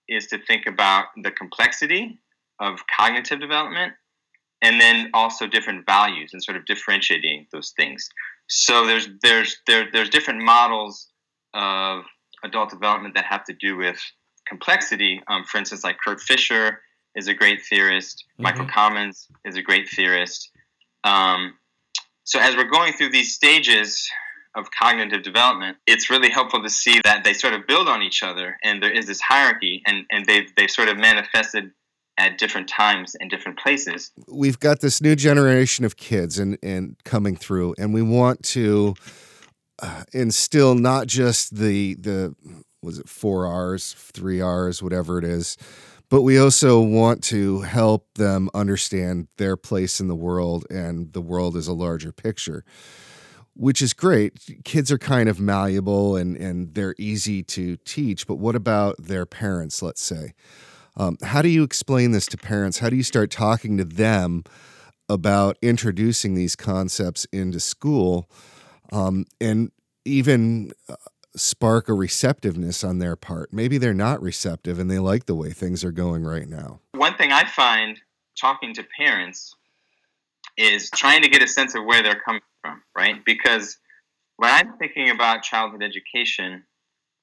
is 0.07 0.27
to 0.27 0.39
think 0.39 0.65
about 0.65 1.05
the 1.21 1.31
complexity 1.31 2.19
of 2.59 2.79
cognitive 2.95 3.39
development 3.39 3.93
and 4.61 4.79
then 4.81 5.09
also 5.13 5.47
different 5.47 5.85
values 5.85 6.31
and 6.33 6.43
sort 6.43 6.57
of 6.57 6.65
differentiating 6.65 7.47
those 7.53 7.71
things. 7.77 8.09
So 8.47 8.85
there's 8.85 9.07
there's 9.21 9.57
there, 9.67 9.87
there's 9.91 10.09
different 10.09 10.41
models 10.41 11.07
of 11.53 12.03
adult 12.43 12.69
development 12.69 13.15
that 13.15 13.25
have 13.25 13.43
to 13.45 13.53
do 13.53 13.77
with 13.77 13.99
complexity. 14.47 15.21
Um, 15.27 15.43
for 15.45 15.59
instance, 15.59 15.83
like 15.83 15.97
Kurt 16.03 16.19
Fischer 16.19 16.81
is 17.15 17.27
a 17.27 17.33
great 17.33 17.61
theorist. 17.61 18.25
Mm-hmm. 18.33 18.43
Michael 18.43 18.65
Commons 18.67 19.27
is 19.45 19.55
a 19.55 19.61
great 19.61 19.89
theorist. 19.89 20.51
Um, 21.03 21.53
so 22.23 22.39
as 22.39 22.55
we're 22.55 22.69
going 22.69 22.93
through 22.93 23.09
these 23.09 23.33
stages 23.33 24.07
of 24.55 24.67
cognitive 24.71 25.23
development, 25.23 25.77
it's 25.87 26.09
really 26.09 26.29
helpful 26.29 26.61
to 26.61 26.69
see 26.69 26.99
that 27.03 27.23
they 27.23 27.33
sort 27.33 27.53
of 27.53 27.67
build 27.67 27.87
on 27.87 28.01
each 28.01 28.23
other, 28.23 28.57
and 28.63 28.81
there 28.81 28.91
is 28.91 29.07
this 29.07 29.21
hierarchy, 29.21 29.81
and 29.85 30.05
and 30.11 30.25
they've 30.25 30.53
they've 30.55 30.71
sort 30.71 30.89
of 30.89 30.97
manifested 30.97 31.71
at 32.17 32.37
different 32.37 32.67
times 32.67 33.15
and 33.19 33.29
different 33.29 33.57
places. 33.57 34.11
We've 34.27 34.59
got 34.59 34.81
this 34.81 35.01
new 35.01 35.15
generation 35.15 35.85
of 35.85 35.97
kids 35.97 36.37
and 36.37 36.57
and 36.61 36.97
coming 37.05 37.35
through, 37.35 37.75
and 37.77 37.93
we 37.93 38.01
want 38.01 38.43
to 38.43 38.95
uh, 39.81 40.03
instill 40.13 40.75
not 40.75 41.07
just 41.07 41.55
the 41.55 41.95
the 41.95 42.35
was 42.81 42.99
it 42.99 43.09
four 43.09 43.45
R's, 43.47 43.93
three 43.93 44.41
R's, 44.41 44.83
whatever 44.83 45.17
it 45.17 45.25
is, 45.25 45.57
but 46.09 46.23
we 46.23 46.39
also 46.39 46.81
want 46.81 47.23
to 47.23 47.61
help 47.61 48.07
them 48.15 48.49
understand 48.53 49.27
their 49.37 49.55
place 49.55 49.99
in 49.99 50.07
the 50.07 50.15
world 50.15 50.65
and 50.69 51.13
the 51.13 51.21
world 51.21 51.55
is 51.55 51.67
a 51.67 51.73
larger 51.73 52.11
picture 52.11 52.63
which 53.59 53.81
is 53.81 53.91
great. 53.91 54.39
Kids 54.63 54.89
are 54.89 54.97
kind 54.97 55.27
of 55.27 55.37
malleable 55.37 56.15
and, 56.15 56.37
and 56.37 56.73
they're 56.75 56.95
easy 56.97 57.43
to 57.43 57.75
teach, 57.83 58.25
but 58.25 58.35
what 58.35 58.55
about 58.55 58.95
their 58.97 59.25
parents, 59.25 59.81
let's 59.81 60.01
say? 60.01 60.33
Um, 60.95 61.17
how 61.21 61.41
do 61.41 61.49
you 61.49 61.63
explain 61.63 62.11
this 62.11 62.25
to 62.27 62.37
parents? 62.37 62.79
How 62.79 62.89
do 62.89 62.95
you 62.95 63.03
start 63.03 63.31
talking 63.31 63.77
to 63.77 63.83
them 63.83 64.45
about 65.09 65.57
introducing 65.61 66.35
these 66.35 66.55
concepts 66.55 67.25
into 67.33 67.59
school 67.59 68.29
um, 68.93 69.25
and 69.41 69.71
even 70.05 70.71
uh, 70.87 70.95
spark 71.39 71.89
a 71.89 71.93
receptiveness 71.93 72.83
on 72.83 72.99
their 72.99 73.15
part? 73.15 73.51
Maybe 73.51 73.77
they're 73.77 73.93
not 73.93 74.21
receptive 74.21 74.79
and 74.79 74.89
they 74.89 74.99
like 74.99 75.25
the 75.25 75.35
way 75.35 75.51
things 75.51 75.83
are 75.83 75.91
going 75.91 76.23
right 76.23 76.47
now. 76.47 76.79
One 76.93 77.15
thing 77.15 77.31
I 77.31 77.45
find 77.45 77.99
talking 78.39 78.73
to 78.75 78.83
parents 78.97 79.55
is 80.57 80.89
trying 80.89 81.21
to 81.23 81.29
get 81.29 81.41
a 81.41 81.47
sense 81.47 81.75
of 81.75 81.85
where 81.85 82.03
they're 82.03 82.19
coming 82.19 82.41
from, 82.61 82.81
right? 82.95 83.23
Because 83.25 83.77
when 84.37 84.51
I'm 84.51 84.77
thinking 84.77 85.09
about 85.09 85.43
childhood 85.43 85.83
education, 85.83 86.63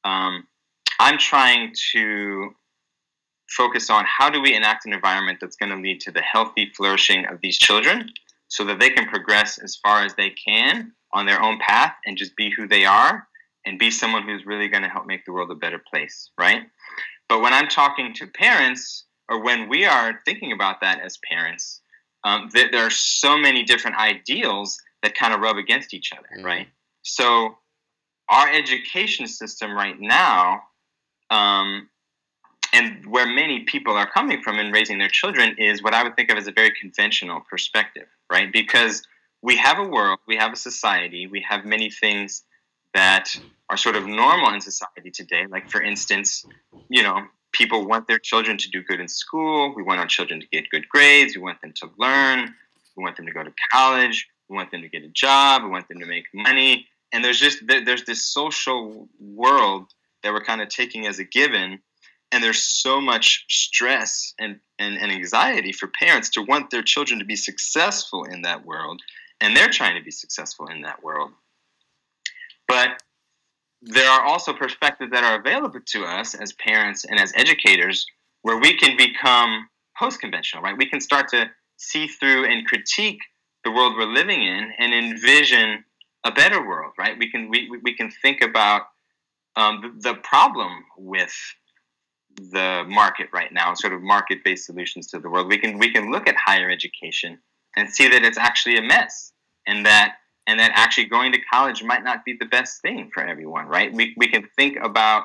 um, 0.05 0.47
I'm 0.99 1.19
trying 1.19 1.75
to 1.93 2.51
focus 3.49 3.91
on 3.91 4.05
how 4.07 4.31
do 4.31 4.41
we 4.41 4.55
enact 4.55 4.87
an 4.87 4.93
environment 4.93 5.39
that's 5.41 5.57
going 5.57 5.71
to 5.71 5.81
lead 5.81 6.01
to 6.01 6.11
the 6.11 6.23
healthy 6.23 6.73
flourishing 6.77 7.27
of 7.27 7.41
these 7.43 7.59
children 7.59 8.09
so 8.49 8.65
that 8.65 8.81
they 8.81 8.91
can 8.91 9.07
progress 9.07 9.59
as 9.59 9.77
far 9.77 10.03
as 10.03 10.15
they 10.15 10.31
can 10.31 10.93
on 11.13 11.27
their 11.27 11.41
own 11.41 11.59
path 11.59 11.95
and 12.05 12.17
just 12.17 12.37
be 12.37 12.51
who 12.51 12.67
they 12.67 12.85
are 12.85 13.27
and 13.67 13.79
be 13.79 13.91
someone 13.91 14.23
who's 14.23 14.47
really 14.47 14.69
going 14.69 14.85
to 14.85 14.89
help 14.89 15.07
make 15.07 15.25
the 15.25 15.33
world 15.33 15.51
a 15.51 15.55
better 15.55 15.83
place, 15.91 16.31
right? 16.39 16.63
But 17.29 17.41
when 17.41 17.53
I'm 17.53 17.69
talking 17.69 18.15
to 18.15 18.27
parents 18.27 19.05
or 19.29 19.43
when 19.43 19.69
we 19.69 19.85
are 19.85 20.21
thinking 20.25 20.53
about 20.53 20.81
that 20.81 21.01
as 21.01 21.19
parents, 21.29 21.81
um, 22.25 22.49
there, 22.53 22.71
there, 22.71 22.87
are 22.87 22.91
so 22.91 23.37
many 23.37 23.65
different 23.65 23.97
ideals 23.99 24.79
that 25.03 25.15
kind 25.15 25.35
of 25.35 25.41
rub 25.41 25.57
against 25.57 25.93
each 25.95 26.13
other, 26.13 26.29
mm-hmm. 26.37 26.47
right? 26.47 26.69
So 27.03 27.57
our 28.29 28.49
education 28.49 29.27
system 29.27 29.73
right 29.73 30.01
now 30.01 30.63
um, 31.31 31.89
and 32.73 33.07
where 33.07 33.27
many 33.27 33.61
people 33.61 33.95
are 33.95 34.11
coming 34.11 34.43
from 34.43 34.59
in 34.59 34.73
raising 34.73 34.99
their 34.99 35.09
children 35.09 35.57
is 35.59 35.83
what 35.83 35.95
I 35.95 36.03
would 36.03 36.17
think 36.17 36.31
of 36.31 36.39
as 36.39 36.47
a 36.47 36.53
very 36.53 36.73
conventional 36.81 37.43
perspective, 37.49 38.07
right? 38.31 38.53
Because 38.53 39.03
we 39.43 39.57
have 39.57 39.79
a 39.79 39.87
world, 39.87 40.19
we 40.27 40.37
have 40.37 40.53
a 40.53 40.57
society, 40.57 41.27
we 41.27 41.45
have 41.49 41.65
many 41.65 41.91
things 41.91 42.43
that 42.97 43.39
are 43.69 43.77
sort 43.77 43.95
of 43.95 44.07
normal 44.07 44.55
in 44.55 44.61
society 44.63 45.11
today. 45.11 45.47
Like, 45.51 45.71
for 45.71 45.83
instance, 45.83 46.47
you 46.89 47.03
know, 47.03 47.27
people 47.53 47.87
want 47.87 48.09
their 48.09 48.19
children 48.19 48.57
to 48.57 48.71
do 48.71 48.83
good 48.83 49.01
in 49.01 49.09
school. 49.09 49.75
We 49.77 49.83
want 49.83 50.01
our 50.01 50.07
children 50.07 50.41
to 50.41 50.47
get 50.47 50.71
good 50.71 50.89
grades. 50.89 51.37
We 51.37 51.43
want 51.43 51.61
them 51.61 51.75
to 51.77 51.91
learn. 51.99 52.55
We 52.97 53.05
want 53.05 53.17
them 53.17 53.27
to 53.27 53.33
go 53.33 53.43
to 53.45 53.53
college. 53.71 54.27
We 54.49 54.57
want 54.57 54.71
them 54.71 54.81
to 54.81 54.89
get 54.89 55.03
a 55.03 55.09
job. 55.09 55.63
We 55.63 55.69
want 55.69 55.89
them 55.89 56.01
to 56.01 56.07
make 56.07 56.25
money. 56.33 56.87
And 57.13 57.23
there's 57.23 57.39
just 57.39 57.59
there's 57.67 58.05
this 58.05 58.25
social 58.27 59.09
world 59.21 59.93
that 60.23 60.33
we're 60.33 60.45
kind 60.45 60.63
of 60.63 60.71
taking 60.71 61.07
as 61.07 61.19
a 61.19 61.25
given 61.25 61.81
and 62.33 62.43
there's 62.43 62.63
so 62.63 63.01
much 63.01 63.45
stress 63.49 64.33
and, 64.41 64.59
and, 64.79 64.99
and 64.99 65.13
anxiety 65.13 65.73
for 65.73 65.87
parents 65.87 66.31
to 66.31 66.43
want 66.43 66.71
their 66.71 66.83
children 66.83 67.21
to 67.21 67.25
be 67.25 67.37
successful 67.37 68.25
in 68.25 68.43
that 68.43 68.65
world 68.65 69.01
and 69.41 69.57
they're 69.57 69.69
trying 69.69 69.97
to 69.97 70.05
be 70.05 70.11
successful 70.11 70.67
in 70.67 70.83
that 70.83 71.05
world 71.05 71.31
but 72.69 73.03
there 73.83 74.11
are 74.11 74.23
also 74.23 74.53
perspectives 74.53 75.11
that 75.13 75.23
are 75.23 75.39
available 75.39 75.81
to 75.87 76.05
us 76.05 76.35
as 76.35 76.53
parents 76.55 77.05
and 77.05 77.21
as 77.21 77.33
educators 77.37 78.07
where 78.43 78.59
we 78.59 78.77
can 78.77 78.97
become 78.97 79.69
post-conventional 79.99 80.63
right 80.63 80.77
we 80.77 80.89
can 80.89 81.01
start 81.01 81.29
to 81.29 81.51
see 81.77 82.07
through 82.07 82.45
and 82.45 82.67
critique 82.67 83.21
the 83.65 83.71
world 83.71 83.95
we're 83.97 84.07
living 84.07 84.43
in 84.43 84.73
and 84.79 84.93
envision 84.93 85.85
a 86.25 86.33
better 86.33 86.67
world 86.67 86.93
right 86.99 87.19
we 87.19 87.31
can 87.31 87.49
we, 87.49 87.71
we 87.83 87.95
can 87.95 88.11
think 88.23 88.41
about 88.43 88.83
um, 89.57 89.81
the, 89.81 90.11
the 90.11 90.15
problem 90.19 90.85
with 90.99 91.35
the 92.37 92.85
market 92.87 93.29
right 93.33 93.53
now, 93.53 93.75
sort 93.75 93.93
of 93.93 94.03
market-based 94.03 94.67
solutions 94.67 95.07
to 95.09 95.19
the 95.19 95.29
world. 95.29 95.49
We 95.49 95.59
can 95.59 95.79
we 95.79 95.91
can 95.91 96.11
look 96.11 96.29
at 96.29 96.37
higher 96.37 96.71
education 96.71 97.39
and 97.77 97.89
see 97.89 98.09
that 98.09 98.23
it's 98.23 98.39
actually 98.39 98.77
a 98.77 98.83
mess, 98.83 99.33
and 99.67 99.85
that 99.87 100.17
and 100.47 100.61
that 100.61 100.73
actually 100.75 101.07
going 101.07 101.33
to 101.33 101.39
college 101.53 101.83
might 101.83 102.05
not 102.05 102.25
be 102.25 102.37
the 102.39 102.47
best 102.47 102.81
thing 102.83 103.11
for 103.13 103.25
everyone. 103.25 103.67
Right? 103.67 103.93
We 103.93 104.15
we 104.17 104.29
can 104.29 104.49
think 104.57 104.77
about 104.83 105.25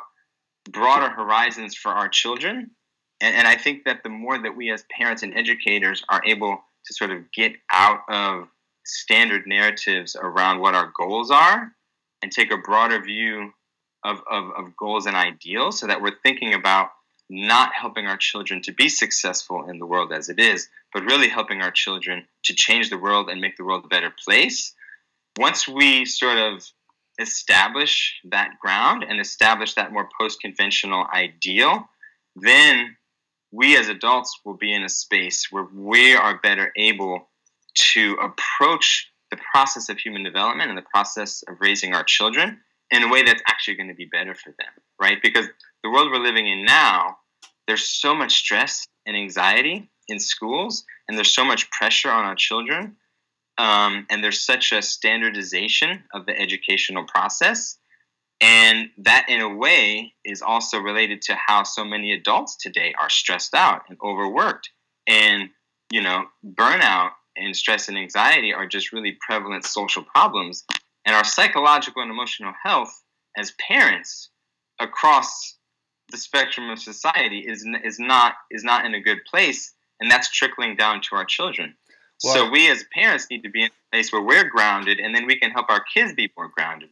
broader 0.69 1.09
horizons 1.09 1.75
for 1.75 1.91
our 1.91 2.09
children, 2.09 2.71
and, 3.21 3.35
and 3.35 3.47
I 3.47 3.55
think 3.55 3.85
that 3.85 4.03
the 4.03 4.09
more 4.09 4.37
that 4.37 4.55
we 4.55 4.71
as 4.71 4.83
parents 4.95 5.23
and 5.23 5.35
educators 5.35 6.03
are 6.09 6.21
able 6.25 6.61
to 6.85 6.93
sort 6.93 7.11
of 7.11 7.31
get 7.31 7.53
out 7.71 8.01
of 8.09 8.47
standard 8.83 9.43
narratives 9.45 10.15
around 10.19 10.59
what 10.59 10.75
our 10.75 10.91
goals 10.97 11.31
are 11.31 11.71
and 12.21 12.31
take 12.31 12.51
a 12.51 12.57
broader 12.57 13.01
view 13.01 13.51
of, 14.03 14.21
of, 14.29 14.51
of 14.57 14.75
goals 14.77 15.05
and 15.05 15.15
ideals 15.15 15.79
so 15.79 15.87
that 15.87 16.01
we're 16.01 16.17
thinking 16.23 16.53
about 16.53 16.89
not 17.29 17.71
helping 17.73 18.07
our 18.07 18.17
children 18.17 18.61
to 18.61 18.73
be 18.73 18.89
successful 18.89 19.69
in 19.69 19.79
the 19.79 19.85
world 19.85 20.11
as 20.11 20.27
it 20.27 20.39
is, 20.39 20.67
but 20.93 21.03
really 21.03 21.29
helping 21.29 21.61
our 21.61 21.71
children 21.71 22.27
to 22.43 22.53
change 22.53 22.89
the 22.89 22.97
world 22.97 23.29
and 23.29 23.39
make 23.39 23.55
the 23.55 23.63
world 23.63 23.85
a 23.85 23.87
better 23.87 24.13
place. 24.25 24.73
Once 25.37 25.67
we 25.67 26.05
sort 26.05 26.37
of 26.37 26.63
establish 27.19 28.19
that 28.23 28.51
ground 28.61 29.03
and 29.03 29.19
establish 29.19 29.75
that 29.75 29.91
more 29.91 30.09
post 30.19 30.41
conventional 30.41 31.05
ideal, 31.13 31.87
then 32.35 32.95
we 33.51 33.77
as 33.77 33.89
adults 33.89 34.39
will 34.45 34.55
be 34.55 34.73
in 34.73 34.83
a 34.83 34.89
space 34.89 35.47
where 35.51 35.67
we 35.73 36.15
are 36.15 36.39
better 36.41 36.71
able 36.77 37.27
to 37.75 38.17
approach 38.21 39.09
the 39.29 39.37
process 39.53 39.89
of 39.89 39.97
human 39.97 40.23
development 40.23 40.69
and 40.69 40.77
the 40.77 40.85
process 40.93 41.43
of 41.47 41.55
raising 41.59 41.93
our 41.93 42.03
children 42.03 42.59
in 42.91 43.03
a 43.03 43.09
way 43.09 43.23
that's 43.23 43.41
actually 43.47 43.75
going 43.75 43.87
to 43.87 43.95
be 43.95 44.05
better 44.05 44.35
for 44.35 44.49
them, 44.49 44.71
right? 45.01 45.21
Because 45.21 45.47
the 45.83 45.89
world 45.89 46.11
we're 46.11 46.19
living 46.19 46.47
in 46.47 46.65
now 46.65 47.17
there's 47.67 47.87
so 47.87 48.13
much 48.13 48.33
stress 48.33 48.87
and 49.05 49.15
anxiety 49.15 49.89
in 50.07 50.19
schools, 50.19 50.83
and 51.07 51.17
there's 51.17 51.33
so 51.33 51.45
much 51.45 51.69
pressure 51.71 52.09
on 52.09 52.25
our 52.25 52.35
children, 52.35 52.97
um, 53.57 54.05
and 54.09 54.23
there's 54.23 54.41
such 54.41 54.71
a 54.71 54.81
standardization 54.81 56.03
of 56.13 56.25
the 56.25 56.39
educational 56.39 57.05
process. 57.05 57.77
And 58.39 58.89
that, 58.97 59.27
in 59.29 59.41
a 59.41 59.55
way, 59.55 60.13
is 60.25 60.41
also 60.41 60.79
related 60.79 61.21
to 61.23 61.35
how 61.35 61.63
so 61.63 61.85
many 61.85 62.11
adults 62.11 62.57
today 62.57 62.93
are 62.99 63.09
stressed 63.09 63.53
out 63.53 63.83
and 63.87 63.99
overworked. 64.03 64.71
And, 65.07 65.49
you 65.91 66.01
know, 66.01 66.25
burnout 66.43 67.11
and 67.37 67.55
stress 67.55 67.87
and 67.87 67.97
anxiety 67.97 68.53
are 68.53 68.67
just 68.67 68.91
really 68.91 69.17
prevalent 69.25 69.63
social 69.63 70.03
problems. 70.03 70.65
And 71.05 71.15
our 71.15 71.23
psychological 71.23 72.01
and 72.01 72.11
emotional 72.11 72.53
health 72.63 73.03
as 73.37 73.53
parents 73.67 74.29
across 74.79 75.57
the 76.11 76.17
spectrum 76.17 76.69
of 76.69 76.79
society 76.79 77.39
is 77.39 77.65
is 77.83 77.99
not 77.99 78.33
is 78.51 78.63
not 78.63 78.85
in 78.85 78.93
a 78.93 79.01
good 79.01 79.19
place, 79.29 79.73
and 79.99 80.11
that's 80.11 80.29
trickling 80.29 80.75
down 80.75 81.01
to 81.01 81.15
our 81.15 81.25
children. 81.25 81.75
Well, 82.23 82.33
so 82.33 82.49
we 82.49 82.69
as 82.69 82.83
parents 82.93 83.27
need 83.29 83.43
to 83.43 83.49
be 83.49 83.63
in 83.63 83.69
a 83.69 83.95
place 83.95 84.11
where 84.11 84.21
we're 84.21 84.49
grounded, 84.49 84.99
and 84.99 85.13
then 85.13 85.25
we 85.25 85.37
can 85.37 85.51
help 85.51 85.69
our 85.69 85.83
kids 85.93 86.13
be 86.13 86.31
more 86.37 86.49
grounded. 86.55 86.89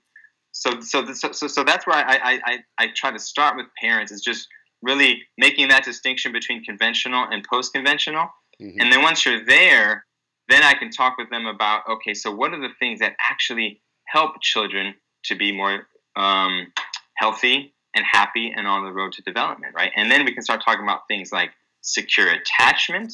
So 0.51 0.81
so 0.81 1.05
so 1.13 1.31
so, 1.31 1.47
so 1.47 1.63
that's 1.63 1.85
where 1.85 1.97
I, 1.97 2.01
I, 2.01 2.39
I, 2.45 2.59
I 2.77 2.87
try 2.95 3.11
to 3.11 3.19
start 3.19 3.55
with 3.55 3.67
parents 3.79 4.11
is 4.11 4.21
just 4.21 4.47
really 4.81 5.21
making 5.37 5.67
that 5.69 5.83
distinction 5.83 6.31
between 6.31 6.63
conventional 6.63 7.25
and 7.29 7.45
post 7.47 7.73
conventional, 7.73 8.29
mm-hmm. 8.61 8.79
and 8.79 8.91
then 8.91 9.01
once 9.01 9.25
you're 9.25 9.45
there, 9.45 10.05
then 10.47 10.63
I 10.63 10.73
can 10.73 10.89
talk 10.89 11.17
with 11.17 11.29
them 11.29 11.45
about 11.45 11.83
okay, 11.87 12.13
so 12.13 12.31
what 12.31 12.53
are 12.53 12.59
the 12.59 12.73
things 12.79 12.99
that 12.99 13.13
actually 13.19 13.81
help 14.07 14.41
children 14.41 14.95
to 15.25 15.35
be 15.35 15.51
more 15.51 15.87
um, 16.15 16.73
healthy 17.15 17.73
and 17.95 18.05
happy 18.05 18.53
and 18.55 18.67
on 18.67 18.83
the 18.83 18.91
road 18.91 19.13
to 19.13 19.21
development, 19.21 19.73
right? 19.75 19.91
And 19.95 20.09
then 20.11 20.25
we 20.25 20.33
can 20.33 20.43
start 20.43 20.63
talking 20.63 20.83
about 20.83 21.01
things 21.07 21.31
like 21.31 21.51
secure 21.81 22.29
attachment, 22.29 23.13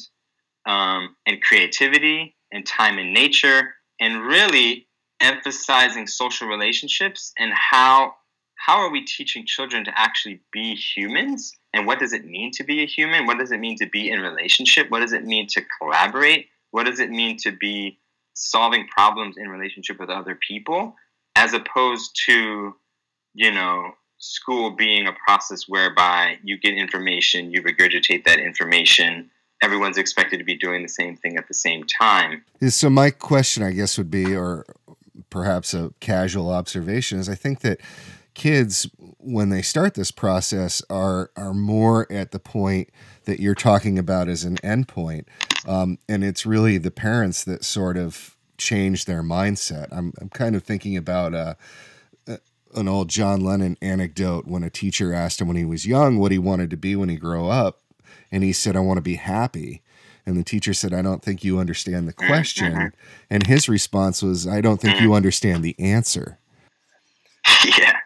um, 0.66 1.16
and 1.26 1.42
creativity 1.42 2.34
and 2.52 2.66
time 2.66 2.98
in 2.98 3.12
nature 3.12 3.74
and 4.00 4.22
really 4.22 4.86
emphasizing 5.20 6.06
social 6.06 6.48
relationships 6.48 7.32
and 7.38 7.52
how 7.52 8.14
how 8.58 8.78
are 8.78 8.90
we 8.90 9.04
teaching 9.04 9.44
children 9.46 9.84
to 9.84 9.92
actually 9.94 10.40
be 10.50 10.74
humans? 10.74 11.52
And 11.74 11.86
what 11.86 11.98
does 11.98 12.12
it 12.12 12.24
mean 12.24 12.50
to 12.52 12.64
be 12.64 12.82
a 12.82 12.86
human? 12.86 13.26
What 13.26 13.38
does 13.38 13.52
it 13.52 13.60
mean 13.60 13.76
to 13.76 13.86
be 13.86 14.10
in 14.10 14.20
relationship? 14.20 14.90
What 14.90 15.00
does 15.00 15.12
it 15.12 15.24
mean 15.24 15.46
to 15.48 15.62
collaborate? 15.78 16.46
What 16.70 16.86
does 16.86 16.98
it 16.98 17.10
mean 17.10 17.36
to 17.42 17.52
be 17.52 17.98
solving 18.34 18.86
problems 18.88 19.36
in 19.36 19.48
relationship 19.48 20.00
with 20.00 20.10
other 20.10 20.38
people 20.46 20.94
as 21.36 21.52
opposed 21.54 22.18
to 22.26 22.74
you 23.34 23.52
know 23.52 23.92
school 24.18 24.70
being 24.70 25.06
a 25.06 25.12
process 25.26 25.64
whereby 25.68 26.38
you 26.42 26.58
get 26.58 26.74
information 26.74 27.50
you 27.50 27.62
regurgitate 27.62 28.24
that 28.24 28.38
information 28.38 29.30
everyone's 29.66 29.98
expected 29.98 30.38
to 30.38 30.44
be 30.44 30.56
doing 30.56 30.82
the 30.82 30.88
same 30.88 31.16
thing 31.16 31.36
at 31.36 31.48
the 31.48 31.54
same 31.54 31.84
time. 31.84 32.44
So 32.68 32.88
my 32.88 33.10
question 33.10 33.64
i 33.64 33.72
guess 33.72 33.98
would 33.98 34.10
be 34.10 34.34
or 34.34 34.64
perhaps 35.28 35.74
a 35.74 35.92
casual 35.98 36.50
observation 36.50 37.18
is 37.18 37.28
i 37.28 37.34
think 37.34 37.60
that 37.60 37.80
kids 38.34 38.88
when 39.18 39.48
they 39.48 39.62
start 39.62 39.94
this 39.94 40.12
process 40.12 40.82
are 40.88 41.30
are 41.36 41.54
more 41.54 42.06
at 42.12 42.30
the 42.30 42.38
point 42.38 42.90
that 43.24 43.40
you're 43.40 43.56
talking 43.56 43.98
about 43.98 44.28
as 44.28 44.44
an 44.44 44.56
endpoint. 44.58 45.24
Um, 45.66 45.98
and 46.08 46.22
it's 46.22 46.46
really 46.46 46.78
the 46.78 46.92
parents 46.92 47.42
that 47.44 47.64
sort 47.64 47.96
of 47.96 48.36
change 48.56 49.06
their 49.06 49.22
mindset. 49.22 49.88
I'm, 49.90 50.12
I'm 50.20 50.28
kind 50.28 50.54
of 50.54 50.62
thinking 50.62 50.96
about 50.96 51.34
uh, 51.34 51.54
an 52.74 52.88
old 52.88 53.08
john 53.08 53.40
lennon 53.40 53.76
anecdote 53.80 54.46
when 54.46 54.62
a 54.62 54.70
teacher 54.70 55.14
asked 55.14 55.40
him 55.40 55.48
when 55.48 55.56
he 55.56 55.64
was 55.64 55.86
young 55.86 56.18
what 56.18 56.30
he 56.30 56.38
wanted 56.38 56.68
to 56.68 56.76
be 56.76 56.94
when 56.94 57.08
he 57.08 57.16
grew 57.16 57.48
up 57.48 57.80
and 58.36 58.44
he 58.44 58.52
said 58.52 58.76
i 58.76 58.80
want 58.80 58.98
to 58.98 59.02
be 59.02 59.16
happy 59.16 59.82
and 60.24 60.36
the 60.36 60.44
teacher 60.44 60.74
said 60.74 60.92
i 60.92 61.02
don't 61.02 61.22
think 61.22 61.42
you 61.42 61.58
understand 61.58 62.06
the 62.06 62.12
mm-hmm. 62.12 62.28
question 62.28 62.92
and 63.30 63.46
his 63.46 63.68
response 63.68 64.22
was 64.22 64.46
i 64.46 64.60
don't 64.60 64.80
think 64.80 65.00
you 65.00 65.10
mm. 65.10 65.16
understand 65.16 65.64
the 65.64 65.74
answer 65.78 66.38
yeah 67.78 67.96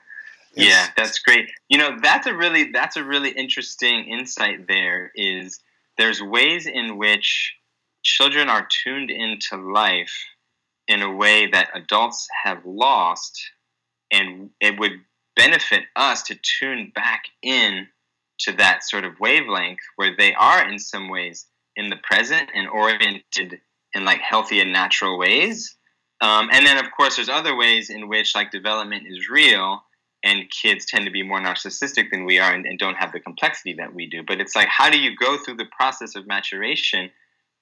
yeah, 0.54 0.88
that's 0.96 1.20
great. 1.20 1.48
You 1.68 1.78
know, 1.78 1.96
that's 2.02 2.26
a 2.26 2.34
really 2.34 2.70
that's 2.72 2.96
a 2.96 3.04
really 3.04 3.30
interesting 3.30 4.04
insight 4.04 4.66
there 4.66 5.12
is 5.14 5.60
there's 5.96 6.22
ways 6.22 6.66
in 6.66 6.98
which 6.98 7.54
children 8.02 8.48
are 8.48 8.66
tuned 8.84 9.10
into 9.10 9.56
life 9.56 10.14
in 10.88 11.02
a 11.02 11.14
way 11.14 11.46
that 11.46 11.68
adults 11.74 12.26
have 12.42 12.64
lost 12.64 13.38
and 14.10 14.50
it 14.60 14.78
would 14.78 14.92
benefit 15.36 15.82
us 15.94 16.22
to 16.24 16.38
tune 16.58 16.90
back 16.94 17.24
in 17.42 17.86
to 18.40 18.52
that 18.52 18.84
sort 18.84 19.04
of 19.04 19.18
wavelength 19.20 19.80
where 19.96 20.14
they 20.16 20.34
are 20.34 20.68
in 20.68 20.78
some 20.78 21.08
ways 21.08 21.46
in 21.76 21.88
the 21.88 21.96
present 22.02 22.48
and 22.54 22.68
oriented 22.68 23.60
in 23.94 24.04
like 24.04 24.20
healthy 24.20 24.60
and 24.60 24.72
natural 24.72 25.18
ways 25.18 25.76
um, 26.20 26.48
and 26.52 26.66
then 26.66 26.78
of 26.78 26.90
course 26.96 27.16
there's 27.16 27.28
other 27.28 27.56
ways 27.56 27.90
in 27.90 28.08
which 28.08 28.34
like 28.34 28.50
development 28.50 29.04
is 29.06 29.28
real 29.28 29.82
and 30.22 30.50
kids 30.50 30.84
tend 30.84 31.06
to 31.06 31.10
be 31.10 31.22
more 31.22 31.40
narcissistic 31.40 32.10
than 32.10 32.24
we 32.24 32.38
are 32.38 32.52
and, 32.52 32.66
and, 32.66 32.78
don't 32.78 32.96
have 32.96 33.12
the 33.12 33.20
complexity 33.20 33.74
that 33.74 33.94
we 33.94 34.06
do. 34.06 34.22
But 34.26 34.40
it's 34.40 34.54
like, 34.54 34.68
how 34.68 34.90
do 34.90 34.98
you 34.98 35.16
go 35.16 35.38
through 35.38 35.56
the 35.56 35.68
process 35.76 36.14
of 36.14 36.26
maturation 36.26 37.10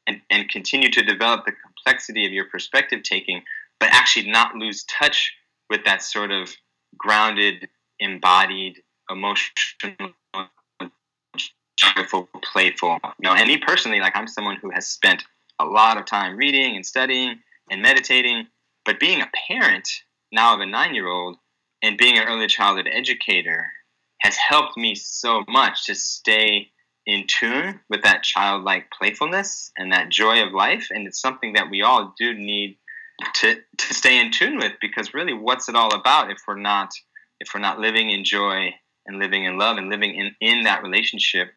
and, 0.07 0.21
and 0.31 0.49
continue 0.49 0.91
to 0.91 1.03
develop 1.03 1.45
the 1.45 1.53
complexity 1.53 2.27
of 2.27 2.33
your 2.33 2.47
perspective 2.47 3.03
taking, 3.03 3.43
but 3.79 3.91
actually 3.93 4.31
not 4.31 4.57
lose 4.57 4.85
touch 4.85 5.33
with 5.71 5.85
that 5.85 6.03
sort 6.03 6.33
of 6.33 6.51
grounded, 6.97 7.69
embodied, 8.01 8.79
emotional, 9.11 10.13
joyful, 11.79 12.29
playful. 12.43 12.99
You 13.05 13.31
know, 13.31 13.35
and 13.35 13.49
me 13.49 13.57
personally, 13.57 14.01
like 14.01 14.17
I'm 14.17 14.27
someone 14.27 14.57
who 14.61 14.71
has 14.71 14.89
spent 14.89 15.25
a 15.59 15.65
lot 15.65 15.97
of 15.97 16.07
time 16.07 16.37
reading 16.37 16.77
and 16.77 16.85
studying 16.85 17.39
and 17.71 17.83
meditating, 17.83 18.47
but 18.85 19.01
being 19.01 19.21
a 19.21 19.31
parent 19.49 19.89
now 20.33 20.55
of 20.55 20.61
a 20.61 20.67
nine 20.67 20.95
year 20.95 21.09
old, 21.09 21.37
and 21.83 21.97
being 21.97 22.19
an 22.19 22.27
early 22.27 22.47
childhood 22.49 22.89
educator 22.93 23.67
has 24.21 24.37
helped 24.37 24.77
me 24.77 24.95
so 24.95 25.45
much 25.49 25.87
to 25.87 25.95
stay 25.95 26.69
in 27.07 27.25
tune 27.27 27.81
with 27.89 28.03
that 28.03 28.23
childlike 28.23 28.91
playfulness 28.91 29.71
and 29.79 29.93
that 29.93 30.11
joy 30.11 30.43
of 30.43 30.53
life. 30.53 30.89
And 30.91 31.07
it's 31.07 31.21
something 31.21 31.55
that 31.55 31.71
we 31.71 31.83
all 31.83 32.13
do 32.19 32.35
need 32.35 32.79
to, 33.37 33.55
to 33.79 33.95
stay 33.95 34.21
in 34.21 34.33
tune 34.33 34.59
with 34.59 34.73
because 34.81 35.15
really 35.15 35.33
what's 35.33 35.69
it 35.69 35.77
all 35.77 35.95
about 35.95 36.31
if 36.31 36.39
we're 36.47 36.59
not 36.59 36.91
if 37.41 37.51
we're 37.55 37.61
not 37.61 37.79
living 37.79 38.11
in 38.11 38.25
joy 38.25 38.71
and 39.07 39.19
living 39.19 39.45
in 39.45 39.59
love 39.59 39.77
and 39.77 39.89
living 39.89 40.15
in, 40.15 40.35
in 40.41 40.65
that 40.65 40.83
relationship 40.83 41.53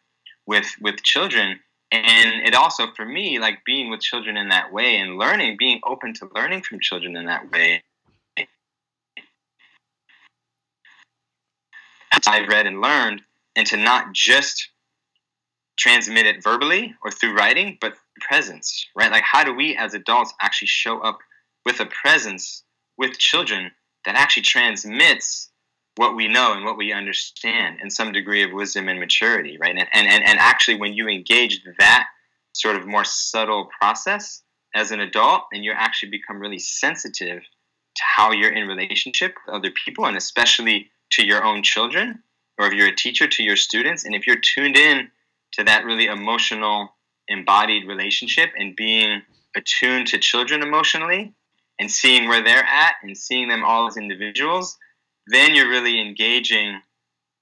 with 0.47 0.67
with 0.82 1.01
children 1.04 1.60
and 1.91 2.47
it 2.47 2.56
also 2.56 2.88
for 2.95 3.06
me 3.06 3.39
like 3.39 3.60
being 3.65 3.89
with 3.89 4.01
children 4.01 4.38
in 4.38 4.49
that 4.49 4.71
way 4.71 4.97
and 4.97 5.17
learning 5.17 5.56
being 5.58 5.80
open 5.86 6.13
to 6.13 6.27
learning 6.36 6.62
from 6.62 6.80
children 6.80 7.15
in 7.15 7.25
that 7.25 7.51
way 7.51 7.82
I've 12.27 12.47
read 12.47 12.65
and 12.65 12.82
learned, 12.82 13.21
and 13.56 13.67
to 13.67 13.77
not 13.77 14.13
just 14.13 14.69
transmit 15.77 16.25
it 16.25 16.43
verbally 16.43 16.95
or 17.04 17.12
through 17.12 17.36
writing, 17.36 17.77
but 17.82 17.95
presence, 18.21 18.88
right? 18.95 19.12
Like, 19.12 19.23
how 19.23 19.43
do 19.43 19.54
we 19.54 19.75
as 19.75 19.93
adults 19.93 20.34
actually 20.41 20.67
show 20.67 20.99
up 20.99 21.19
with 21.65 21.80
a 21.80 21.88
presence 21.88 22.63
with 22.97 23.17
children 23.17 23.71
that 24.06 24.15
actually 24.15 24.43
transmits 24.43 25.50
what 25.95 26.15
we 26.15 26.27
know 26.27 26.54
and 26.54 26.63
what 26.63 26.77
we 26.77 26.93
understand 26.93 27.77
and 27.82 27.91
some 27.91 28.12
degree 28.12 28.43
of 28.43 28.51
wisdom 28.51 28.88
and 28.88 28.99
maturity, 28.99 29.58
right? 29.60 29.75
And, 29.77 29.88
and, 29.93 30.23
and 30.23 30.39
actually, 30.39 30.77
when 30.77 30.93
you 30.93 31.08
engage 31.08 31.62
that 31.80 32.08
sort 32.54 32.75
of 32.75 32.88
more 32.88 33.04
subtle 33.04 33.69
process 33.80 34.41
as 34.73 34.91
an 34.91 35.01
adult, 35.01 35.43
and 35.51 35.63
you 35.63 35.73
actually 35.75 36.10
become 36.10 36.39
really 36.39 36.60
sensitive 36.60 37.41
to 37.41 38.04
how 38.15 38.32
you're 38.32 38.54
in 38.54 38.67
relationship 38.67 39.36
with 39.45 39.56
other 39.56 39.71
people, 39.86 40.06
and 40.06 40.15
especially 40.15 40.89
to 41.12 41.25
your 41.25 41.43
own 41.43 41.62
children, 41.62 42.23
or 42.58 42.67
if 42.67 42.73
you're 42.73 42.88
a 42.88 42.95
teacher 42.95 43.27
to 43.27 43.43
your 43.43 43.58
students, 43.58 44.06
and 44.06 44.15
if 44.15 44.25
you're 44.25 44.39
tuned 44.39 44.77
in 44.77 45.10
to 45.54 45.63
that 45.65 45.84
really 45.84 46.06
emotional, 46.06 46.95
embodied 47.27 47.88
relationship 47.88 48.51
and 48.58 48.75
being 48.75 49.21
attuned 49.56 50.08
to 50.08 50.17
children 50.17 50.62
emotionally 50.62 51.34
and 51.80 51.91
seeing 51.91 52.30
where 52.30 52.43
they're 52.43 52.63
at 52.63 52.95
and 53.04 53.17
seeing 53.17 53.49
them 53.49 53.63
all 53.65 53.88
as 53.88 53.97
individuals, 53.97 54.77
then 55.27 55.55
you're 55.55 55.69
really 55.69 55.99
engaging 55.99 56.81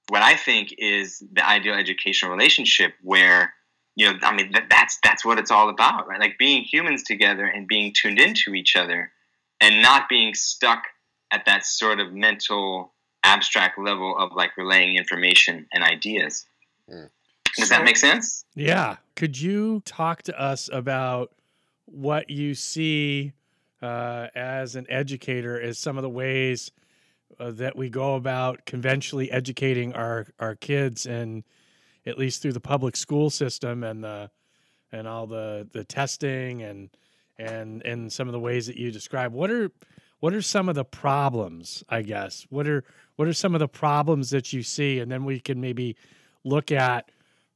what 0.08 0.22
I 0.22 0.34
think 0.34 0.74
is 0.78 1.22
the 1.32 1.46
ideal 1.46 1.74
educational 1.74 2.32
relationship 2.32 2.94
where 3.02 3.52
you 3.96 4.06
know 4.06 4.18
I 4.22 4.34
mean 4.34 4.52
that, 4.52 4.66
that's 4.70 4.98
that's 5.02 5.24
what 5.24 5.38
it's 5.38 5.50
all 5.50 5.68
about 5.68 6.08
right 6.08 6.20
like 6.20 6.38
being 6.38 6.62
humans 6.62 7.02
together 7.02 7.44
and 7.44 7.66
being 7.66 7.92
tuned 7.94 8.18
into 8.18 8.54
each 8.54 8.76
other 8.76 9.12
and 9.60 9.82
not 9.82 10.08
being 10.08 10.34
stuck 10.34 10.84
at 11.30 11.44
that 11.46 11.64
sort 11.64 12.00
of 12.00 12.12
mental 12.12 12.92
abstract 13.22 13.78
level 13.78 14.16
of 14.18 14.32
like 14.32 14.56
relaying 14.56 14.96
information 14.96 15.66
and 15.72 15.84
ideas. 15.84 16.46
Mm. 16.90 17.10
Does 17.56 17.68
so, 17.68 17.74
that 17.74 17.84
make 17.84 17.96
sense? 17.96 18.44
Yeah. 18.54 18.96
Could 19.16 19.38
you 19.38 19.82
talk 19.84 20.22
to 20.22 20.40
us 20.40 20.70
about 20.72 21.32
what 21.84 22.30
you 22.30 22.54
see 22.54 23.32
uh, 23.82 24.28
as 24.34 24.76
an 24.76 24.86
educator 24.88 25.60
as 25.60 25.78
some 25.78 25.98
of 25.98 26.02
the 26.02 26.08
ways 26.08 26.70
uh, 27.38 27.50
that 27.52 27.76
we 27.76 27.88
go 27.88 28.14
about 28.14 28.64
conventionally 28.66 29.30
educating 29.30 29.92
our, 29.92 30.26
our 30.38 30.54
kids 30.54 31.06
and 31.06 31.44
at 32.06 32.18
least 32.18 32.42
through 32.42 32.52
the 32.52 32.60
public 32.60 32.96
school 32.96 33.30
system 33.30 33.84
and 33.84 34.02
the 34.02 34.30
and 34.92 35.06
all 35.06 35.26
the 35.26 35.68
the 35.72 35.84
testing 35.84 36.62
and 36.62 36.90
and 37.38 37.82
and 37.84 38.12
some 38.12 38.26
of 38.26 38.32
the 38.32 38.40
ways 38.40 38.66
that 38.66 38.76
you 38.76 38.90
describe 38.90 39.32
what 39.32 39.50
are 39.50 39.70
what 40.18 40.34
are 40.34 40.42
some 40.42 40.68
of 40.68 40.74
the 40.74 40.84
problems 40.84 41.84
i 41.88 42.02
guess? 42.02 42.46
What 42.50 42.66
are 42.66 42.84
what 43.16 43.28
are 43.28 43.34
some 43.34 43.54
of 43.54 43.58
the 43.58 43.68
problems 43.68 44.30
that 44.30 44.52
you 44.52 44.62
see? 44.62 44.98
And 44.98 45.12
then 45.12 45.24
we 45.24 45.40
can 45.40 45.60
maybe 45.60 45.96
look 46.42 46.72
at 46.72 47.10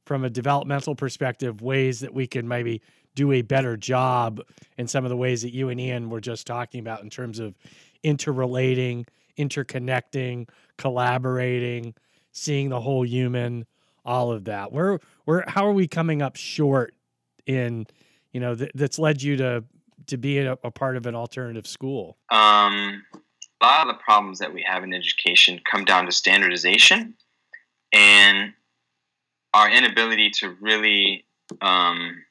from 0.05 0.23
a 0.23 0.29
developmental 0.29 0.93
perspective 0.93 1.61
ways 1.61 2.01
that 2.01 2.13
we 2.13 2.27
can 2.27 2.47
maybe 2.47 2.81
do 3.15 3.31
a 3.31 3.41
better 3.41 3.75
job 3.75 4.41
in 4.77 4.87
some 4.87 5.05
of 5.05 5.09
the 5.09 5.17
ways 5.17 5.41
that 5.41 5.53
you 5.53 5.69
and 5.69 5.79
Ian 5.79 6.09
were 6.09 6.21
just 6.21 6.45
talking 6.45 6.79
about 6.79 7.01
in 7.01 7.09
terms 7.09 7.39
of 7.39 7.55
interrelating, 8.03 9.07
interconnecting, 9.37 10.49
collaborating, 10.77 11.93
seeing 12.31 12.69
the 12.69 12.79
whole 12.79 13.05
human, 13.05 13.65
all 14.05 14.31
of 14.31 14.45
that. 14.45 14.71
Where 14.71 14.99
where 15.25 15.43
how 15.47 15.65
are 15.65 15.73
we 15.73 15.87
coming 15.87 16.21
up 16.21 16.35
short 16.35 16.93
in 17.45 17.87
you 18.31 18.39
know 18.39 18.55
th- 18.55 18.71
that's 18.75 18.99
led 18.99 19.21
you 19.21 19.37
to 19.37 19.63
to 20.07 20.17
be 20.17 20.39
a, 20.39 20.53
a 20.63 20.71
part 20.71 20.97
of 20.97 21.05
an 21.05 21.15
alternative 21.15 21.67
school? 21.67 22.17
Um, 22.29 23.03
a 23.61 23.65
lot 23.65 23.87
of 23.87 23.95
the 23.95 24.01
problems 24.03 24.39
that 24.39 24.53
we 24.53 24.63
have 24.67 24.83
in 24.83 24.93
education 24.93 25.59
come 25.69 25.85
down 25.85 26.05
to 26.05 26.11
standardization 26.11 27.15
and 27.93 28.53
our 29.53 29.69
inability 29.71 30.29
to 30.29 30.55
really 30.61 31.25
um, 31.61 32.23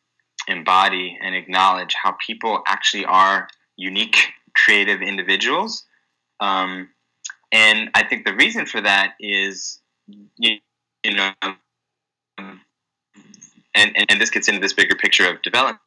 embody 0.47 1.19
and 1.23 1.35
acknowledge 1.35 1.95
how 2.01 2.15
people 2.25 2.63
actually 2.67 3.05
are 3.07 3.49
unique, 3.77 4.29
creative 4.55 5.01
individuals. 5.01 5.85
Um, 6.41 6.91
and 7.55 7.89
I 7.95 8.05
think 8.05 8.27
the 8.27 8.35
reason 8.35 8.67
for 8.67 8.81
that 8.81 9.15
is, 9.21 9.81
you, 10.09 10.57
you 11.05 11.15
know, 11.15 11.31
and, 12.37 12.59
and, 13.75 14.07
and 14.09 14.21
this 14.21 14.31
gets 14.31 14.49
into 14.49 14.61
this 14.61 14.73
bigger 14.73 14.97
picture 14.97 15.29
of 15.31 15.41
development 15.43 15.79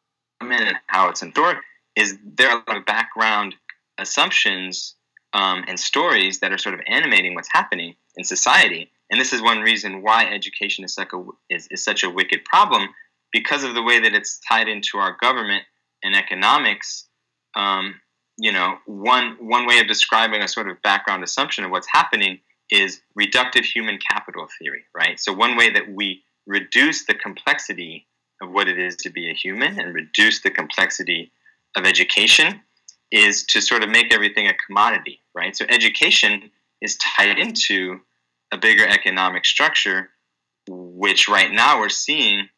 and 0.41 0.77
how 0.87 1.09
it's 1.09 1.21
enforced 1.21 1.59
is 1.97 2.17
there 2.23 2.49
are 2.49 2.63
a 2.65 2.71
lot 2.71 2.77
of 2.77 2.85
background 2.85 3.53
assumptions 3.97 4.95
um, 5.33 5.65
and 5.67 5.77
stories 5.77 6.39
that 6.39 6.53
are 6.53 6.57
sort 6.57 6.73
of 6.73 6.81
animating 6.87 7.35
what's 7.35 7.51
happening 7.51 7.95
in 8.15 8.23
society. 8.23 8.89
And 9.11 9.19
this 9.19 9.33
is 9.33 9.41
one 9.41 9.59
reason 9.59 10.01
why 10.01 10.25
education 10.25 10.85
is 10.85 10.93
such 10.93 11.09
a, 11.13 11.25
is, 11.49 11.67
is 11.69 11.83
such 11.83 12.03
a 12.03 12.09
wicked 12.09 12.45
problem 12.45 12.87
because 13.33 13.65
of 13.65 13.73
the 13.75 13.83
way 13.83 13.99
that 13.99 14.13
it's 14.13 14.39
tied 14.47 14.69
into 14.69 14.99
our 14.99 15.17
government 15.19 15.63
and 16.01 16.15
economics. 16.15 17.07
Um, 17.55 17.99
you 18.37 18.51
know, 18.51 18.77
one 18.85 19.37
one 19.39 19.65
way 19.65 19.79
of 19.79 19.87
describing 19.87 20.41
a 20.41 20.47
sort 20.47 20.69
of 20.69 20.81
background 20.81 21.23
assumption 21.23 21.63
of 21.63 21.71
what's 21.71 21.87
happening 21.91 22.39
is 22.69 23.01
reductive 23.19 23.63
human 23.63 23.97
capital 23.97 24.47
theory, 24.59 24.83
right? 24.93 25.19
So 25.19 25.33
one 25.33 25.57
way 25.57 25.71
that 25.71 25.91
we 25.91 26.23
reduce 26.45 27.05
the 27.05 27.13
complexity 27.13 28.07
of 28.41 28.51
what 28.51 28.67
it 28.67 28.77
is 28.77 28.95
to 28.97 29.09
be 29.09 29.29
a 29.29 29.33
human 29.33 29.79
and 29.79 29.93
reduce 29.93 30.41
the 30.41 30.51
complexity 30.51 31.31
of 31.75 31.85
education 31.85 32.61
is 33.11 33.45
to 33.45 33.61
sort 33.61 33.83
of 33.83 33.89
make 33.89 34.13
everything 34.13 34.47
a 34.47 34.53
commodity, 34.53 35.21
right? 35.33 35.55
So 35.55 35.65
education 35.69 36.51
is 36.81 36.97
tied 36.97 37.39
into 37.39 37.99
a 38.51 38.57
bigger 38.57 38.85
economic 38.87 39.45
structure, 39.45 40.09
which 40.67 41.27
right 41.27 41.51
now 41.51 41.79
we're 41.79 41.89
seeing 41.89 42.49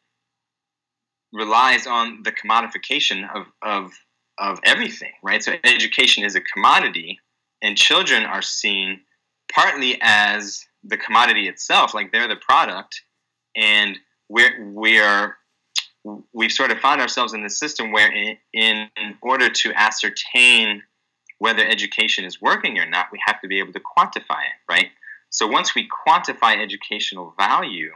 relies 1.32 1.86
on 1.86 2.22
the 2.24 2.32
commodification 2.32 3.28
of, 3.34 3.46
of, 3.62 3.92
of 4.40 4.58
everything, 4.64 5.12
right? 5.22 5.42
So 5.42 5.52
education 5.62 6.24
is 6.24 6.34
a 6.34 6.40
commodity, 6.40 7.20
and 7.62 7.76
children 7.76 8.24
are 8.24 8.42
seen 8.42 9.00
partly 9.52 9.98
as 10.00 10.64
the 10.82 10.96
commodity 10.96 11.46
itself, 11.46 11.94
like 11.94 12.10
they're 12.10 12.28
the 12.28 12.36
product, 12.36 13.02
and 13.54 13.98
we're 14.28 14.70
we 14.72 14.98
are 14.98 15.36
we've 16.32 16.52
sort 16.52 16.70
of 16.70 16.78
found 16.78 17.00
ourselves 17.00 17.34
in 17.34 17.42
this 17.42 17.58
system 17.58 17.92
where, 17.92 18.10
in, 18.10 18.36
in 18.54 19.14
order 19.20 19.50
to 19.50 19.72
ascertain 19.74 20.82
whether 21.38 21.62
education 21.62 22.24
is 22.24 22.40
working 22.40 22.78
or 22.78 22.86
not, 22.86 23.06
we 23.12 23.20
have 23.26 23.40
to 23.42 23.48
be 23.48 23.58
able 23.58 23.72
to 23.72 23.80
quantify 23.80 24.40
it, 24.40 24.58
right? 24.68 24.88
So 25.30 25.46
once 25.46 25.74
we 25.74 25.88
quantify 26.06 26.62
educational 26.62 27.34
value, 27.38 27.90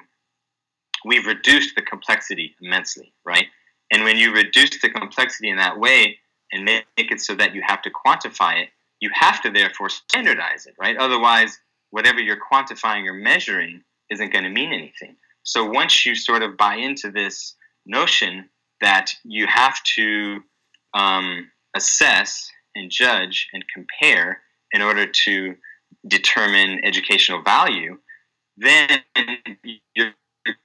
we've 1.05 1.27
reduced 1.27 1.75
the 1.77 1.83
complexity 1.83 2.55
immensely, 2.61 3.13
right? 3.25 3.47
And 3.91 4.05
when 4.05 4.17
you 4.17 4.33
reduce 4.33 4.81
the 4.81 4.91
complexity 4.91 5.51
in 5.51 5.57
that 5.57 5.79
way 5.79 6.19
and 6.55 6.65
make 6.65 6.85
it 6.97 7.21
so 7.21 7.35
that 7.35 7.55
you 7.55 7.63
have 7.67 7.83
to 7.83 7.91
quantify 7.91 8.63
it, 8.63 8.69
you 9.01 9.11
have 9.13 9.43
to 9.43 9.51
therefore 9.51 9.89
standardize 9.91 10.67
it, 10.67 10.75
right? 10.79 10.97
Otherwise, 10.97 11.59
whatever 11.91 12.21
you're 12.21 12.39
quantifying 12.51 13.07
or 13.07 13.13
measuring 13.13 13.83
isn't 14.11 14.33
going 14.33 14.45
to 14.45 14.51
mean 14.51 14.73
anything. 14.73 15.17
So 15.43 15.65
once 15.67 16.07
you 16.07 16.15
sort 16.15 16.43
of 16.43 16.57
buy 16.57 16.77
into 16.77 17.11
this 17.11 17.57
notion 17.85 18.49
that 18.81 19.13
you 19.25 19.47
have 19.47 19.83
to 19.97 20.41
um, 20.95 21.51
assess 21.77 22.51
and 22.75 22.91
judge 22.91 23.49
and 23.53 23.65
compare 23.73 24.41
in 24.73 24.81
order 24.81 25.07
to 25.07 25.55
determine 26.07 26.81
educational 26.85 27.43
value, 27.43 27.99
then 28.57 28.89
you're 29.95 30.13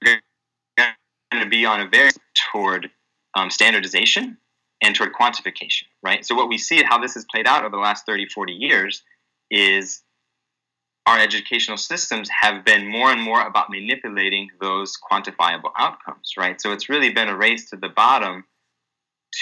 going 0.06 1.42
to 1.42 1.48
be 1.48 1.66
on 1.66 1.80
a 1.80 1.88
very 1.88 2.10
toward 2.52 2.90
um, 3.34 3.50
standardization 3.50 4.36
and 4.82 4.94
toward 4.94 5.12
quantification, 5.12 5.84
right? 6.02 6.24
So 6.24 6.34
what 6.34 6.48
we 6.48 6.58
see 6.58 6.82
how 6.82 6.98
this 6.98 7.14
has 7.14 7.26
played 7.30 7.46
out 7.46 7.64
over 7.64 7.76
the 7.76 7.82
last 7.82 8.06
30, 8.06 8.28
40 8.28 8.52
years 8.52 9.02
is 9.50 10.02
our 11.06 11.18
educational 11.18 11.76
systems 11.76 12.28
have 12.42 12.64
been 12.64 12.86
more 12.86 13.10
and 13.10 13.20
more 13.20 13.44
about 13.44 13.70
manipulating 13.70 14.48
those 14.60 14.96
quantifiable 14.96 15.72
outcomes, 15.78 16.34
right? 16.38 16.60
So 16.60 16.72
it's 16.72 16.88
really 16.88 17.10
been 17.10 17.28
a 17.28 17.36
race 17.36 17.70
to 17.70 17.76
the 17.76 17.88
bottom 17.88 18.44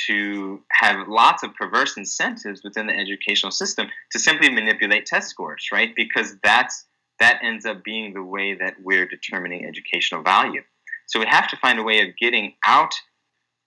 to 0.07 0.63
have 0.71 1.09
lots 1.09 1.43
of 1.43 1.55
perverse 1.55 1.97
incentives 1.97 2.63
within 2.63 2.87
the 2.87 2.97
educational 2.97 3.51
system 3.51 3.89
to 4.13 4.19
simply 4.19 4.51
manipulate 4.51 5.07
test 5.07 5.29
scores, 5.29 5.69
right? 5.73 5.95
Because 5.97 6.37
that's 6.43 6.85
that 7.21 7.41
ends 7.43 7.67
up 7.67 7.83
being 7.83 8.15
the 8.15 8.23
way 8.23 8.55
that 8.55 8.75
we're 8.83 9.07
determining 9.07 9.67
educational 9.67 10.23
value. 10.23 10.63
So 11.07 11.19
we 11.19 11.27
have 11.27 11.49
to 11.49 11.57
find 11.57 11.79
a 11.79 11.83
way 11.83 12.01
of 12.01 12.17
getting 12.17 12.55
out 12.65 12.95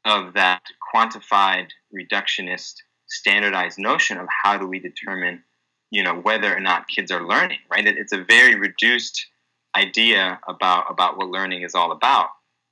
of 0.05 0.33
that 0.33 0.61
quantified, 0.93 1.69
reductionist, 1.95 2.75
standardized 3.07 3.77
notion 3.77 4.17
of 4.17 4.27
how 4.43 4.57
do 4.57 4.67
we 4.67 4.79
determine, 4.79 5.43
you 5.89 6.03
know, 6.03 6.15
whether 6.15 6.55
or 6.55 6.59
not 6.59 6.87
kids 6.87 7.11
are 7.11 7.25
learning, 7.25 7.59
right? 7.69 7.85
it's 7.85 8.13
a 8.13 8.23
very 8.23 8.55
reduced 8.55 9.27
idea 9.75 10.39
about 10.47 10.85
about 10.89 11.17
what 11.17 11.29
learning 11.29 11.61
is 11.61 11.75
all 11.75 11.91
about, 11.91 12.29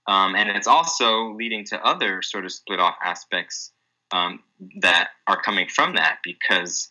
um, 0.08 0.36
and 0.36 0.50
it's 0.50 0.68
also 0.68 1.34
leading 1.34 1.66
to 1.66 1.86
other 1.86 2.22
sort 2.22 2.46
of 2.46 2.52
split 2.52 2.80
off 2.80 2.96
aspects 3.04 3.72
um, 4.12 4.42
that 4.82 5.10
are 5.28 5.42
coming 5.42 5.68
from 5.68 5.96
that 5.96 6.20
because. 6.24 6.90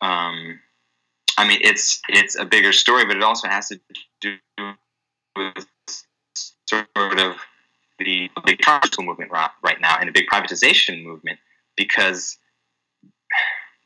Um, 0.00 0.60
I 1.36 1.48
mean, 1.48 1.58
it's 1.62 2.00
it's 2.08 2.38
a 2.38 2.44
bigger 2.44 2.72
story, 2.72 3.06
but 3.06 3.16
it 3.16 3.22
also 3.22 3.48
has 3.48 3.68
to 3.68 3.80
do 4.20 4.36
with 5.36 5.66
sort 6.68 7.18
of 7.18 7.36
the 7.98 8.28
big 8.44 8.58
commercial 8.58 9.04
movement 9.04 9.30
right 9.30 9.80
now 9.80 9.96
and 9.98 10.08
a 10.08 10.12
big 10.12 10.26
privatization 10.26 11.04
movement 11.04 11.38
because 11.76 12.38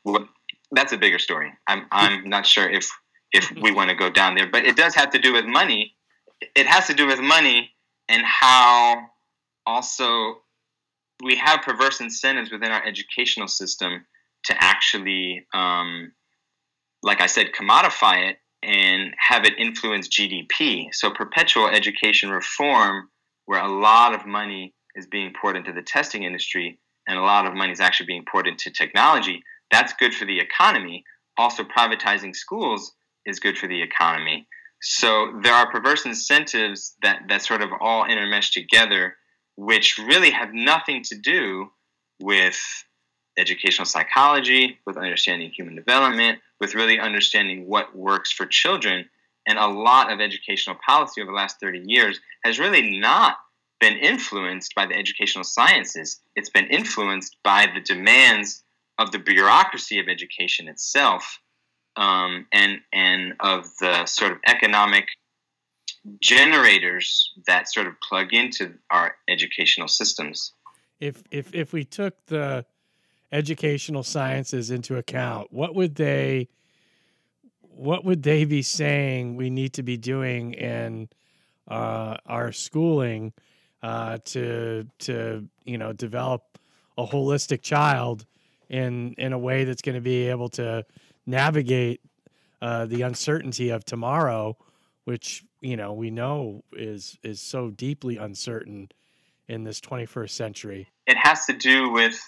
well, 0.05 0.27
that's 0.71 0.93
a 0.93 0.97
bigger 0.97 1.19
story. 1.19 1.51
I'm 1.67 1.85
I'm 1.91 2.29
not 2.29 2.45
sure 2.45 2.69
if 2.69 2.89
if 3.31 3.51
we 3.61 3.71
want 3.71 3.89
to 3.89 3.95
go 3.95 4.09
down 4.09 4.35
there, 4.35 4.49
but 4.49 4.65
it 4.65 4.75
does 4.75 4.95
have 4.95 5.11
to 5.11 5.19
do 5.19 5.33
with 5.33 5.45
money. 5.45 5.95
It 6.55 6.65
has 6.67 6.87
to 6.87 6.93
do 6.93 7.05
with 7.05 7.19
money 7.19 7.71
and 8.07 8.23
how 8.25 9.05
also 9.65 10.41
we 11.23 11.35
have 11.35 11.61
perverse 11.61 11.99
incentives 11.99 12.51
within 12.51 12.71
our 12.71 12.83
educational 12.85 13.47
system 13.47 14.05
to 14.45 14.55
actually, 14.57 15.45
um, 15.53 16.13
like 17.03 17.21
I 17.21 17.27
said, 17.27 17.51
commodify 17.51 18.29
it 18.29 18.37
and 18.63 19.13
have 19.19 19.45
it 19.45 19.53
influence 19.57 20.07
GDP. 20.07 20.87
So 20.93 21.11
perpetual 21.11 21.67
education 21.67 22.29
reform 22.29 23.09
where 23.49 23.63
a 23.63 23.79
lot 23.79 24.13
of 24.13 24.27
money 24.27 24.75
is 24.93 25.07
being 25.07 25.33
poured 25.41 25.57
into 25.57 25.73
the 25.73 25.81
testing 25.81 26.21
industry 26.21 26.77
and 27.07 27.17
a 27.17 27.21
lot 27.23 27.47
of 27.47 27.55
money 27.55 27.71
is 27.71 27.79
actually 27.79 28.05
being 28.05 28.23
poured 28.31 28.45
into 28.45 28.69
technology, 28.69 29.41
that's 29.71 29.91
good 29.93 30.13
for 30.13 30.25
the 30.25 30.39
economy. 30.39 31.03
Also, 31.35 31.63
privatizing 31.63 32.35
schools 32.35 32.93
is 33.25 33.39
good 33.39 33.57
for 33.57 33.65
the 33.65 33.81
economy. 33.81 34.47
So 34.83 35.39
there 35.41 35.55
are 35.55 35.71
perverse 35.71 36.05
incentives 36.05 36.95
that, 37.01 37.21
that 37.29 37.41
sort 37.41 37.63
of 37.63 37.69
all 37.81 38.03
intermesh 38.03 38.51
together, 38.51 39.15
which 39.55 39.97
really 39.97 40.29
have 40.29 40.53
nothing 40.53 41.01
to 41.05 41.17
do 41.17 41.71
with 42.21 42.59
educational 43.35 43.87
psychology, 43.87 44.77
with 44.85 44.95
understanding 44.95 45.49
human 45.49 45.73
development, 45.73 46.37
with 46.61 46.75
really 46.75 46.99
understanding 46.99 47.67
what 47.67 47.95
works 47.95 48.31
for 48.31 48.45
children 48.45 49.09
and 49.47 49.57
a 49.57 49.67
lot 49.67 50.11
of 50.11 50.19
educational 50.19 50.77
policy 50.85 51.21
over 51.21 51.31
the 51.31 51.35
last 51.37 51.59
30 51.59 51.83
years 51.85 52.19
has 52.43 52.59
really 52.59 52.99
not 52.99 53.37
been 53.79 53.97
influenced 53.97 54.75
by 54.75 54.85
the 54.85 54.95
educational 54.95 55.43
sciences. 55.43 56.19
It's 56.35 56.49
been 56.49 56.67
influenced 56.67 57.37
by 57.43 57.67
the 57.73 57.81
demands 57.81 58.63
of 58.97 59.11
the 59.11 59.19
bureaucracy 59.19 59.99
of 59.99 60.07
education 60.09 60.67
itself 60.67 61.39
um, 61.95 62.45
and, 62.51 62.79
and 62.91 63.33
of 63.39 63.65
the 63.79 64.05
sort 64.05 64.33
of 64.33 64.39
economic 64.45 65.05
generators 66.21 67.31
that 67.47 67.71
sort 67.71 67.87
of 67.87 67.93
plug 68.01 68.33
into 68.33 68.73
our 68.89 69.15
educational 69.29 69.87
systems. 69.87 70.53
If, 70.99 71.23
if, 71.31 71.53
if 71.53 71.71
we 71.71 71.85
took 71.85 72.13
the 72.27 72.65
educational 73.31 74.03
sciences 74.03 74.71
into 74.71 74.97
account, 74.97 75.51
what 75.51 75.75
would 75.75 75.95
they 75.95 76.49
what 77.79 78.03
would 78.03 78.23
they 78.23 78.43
be 78.43 78.61
saying 78.61 79.37
we 79.37 79.49
need 79.49 79.71
to 79.71 79.83
be 79.83 79.95
doing 79.95 80.53
in 80.53 81.07
uh, 81.69 82.17
our 82.25 82.51
schooling 82.51 83.31
uh, 83.81 84.17
to 84.25 84.85
to 84.99 85.47
you 85.63 85.77
know 85.77 85.93
develop 85.93 86.59
a 86.97 87.05
holistic 87.05 87.61
child 87.61 88.25
in 88.69 89.13
in 89.17 89.31
a 89.31 89.37
way 89.37 89.63
that's 89.63 89.81
going 89.81 89.95
to 89.95 90.01
be 90.01 90.27
able 90.27 90.49
to 90.49 90.85
navigate 91.25 92.01
uh, 92.61 92.85
the 92.85 93.01
uncertainty 93.03 93.69
of 93.69 93.85
tomorrow, 93.85 94.57
which 95.05 95.45
you 95.61 95.77
know 95.77 95.93
we 95.93 96.11
know 96.11 96.61
is 96.73 97.17
is 97.23 97.41
so 97.41 97.69
deeply 97.69 98.17
uncertain 98.17 98.89
in 99.47 99.63
this 99.63 99.79
21st 99.79 100.31
century. 100.31 100.89
It 101.07 101.17
has 101.17 101.45
to 101.45 101.53
do 101.53 101.89
with 101.89 102.19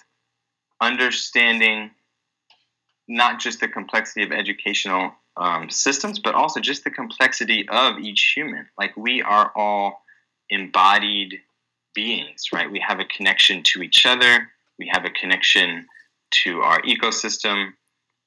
understanding 0.80 1.90
not 3.06 3.38
just 3.38 3.60
the 3.60 3.68
complexity 3.68 4.24
of 4.24 4.32
educational 4.32 5.12
um, 5.36 5.70
systems, 5.70 6.18
but 6.18 6.34
also 6.34 6.60
just 6.60 6.84
the 6.84 6.90
complexity 6.90 7.68
of 7.68 7.98
each 7.98 8.32
human. 8.36 8.66
Like 8.78 8.96
we 8.96 9.22
are 9.22 9.50
all 9.54 10.02
embodied 10.50 11.40
beings, 11.94 12.46
right? 12.52 12.70
We 12.70 12.82
have 12.86 13.00
a 13.00 13.04
connection 13.04 13.62
to 13.64 13.82
each 13.82 14.06
other, 14.06 14.48
we 14.78 14.90
have 14.92 15.04
a 15.04 15.10
connection 15.10 15.86
to 16.44 16.60
our 16.60 16.80
ecosystem, 16.82 17.72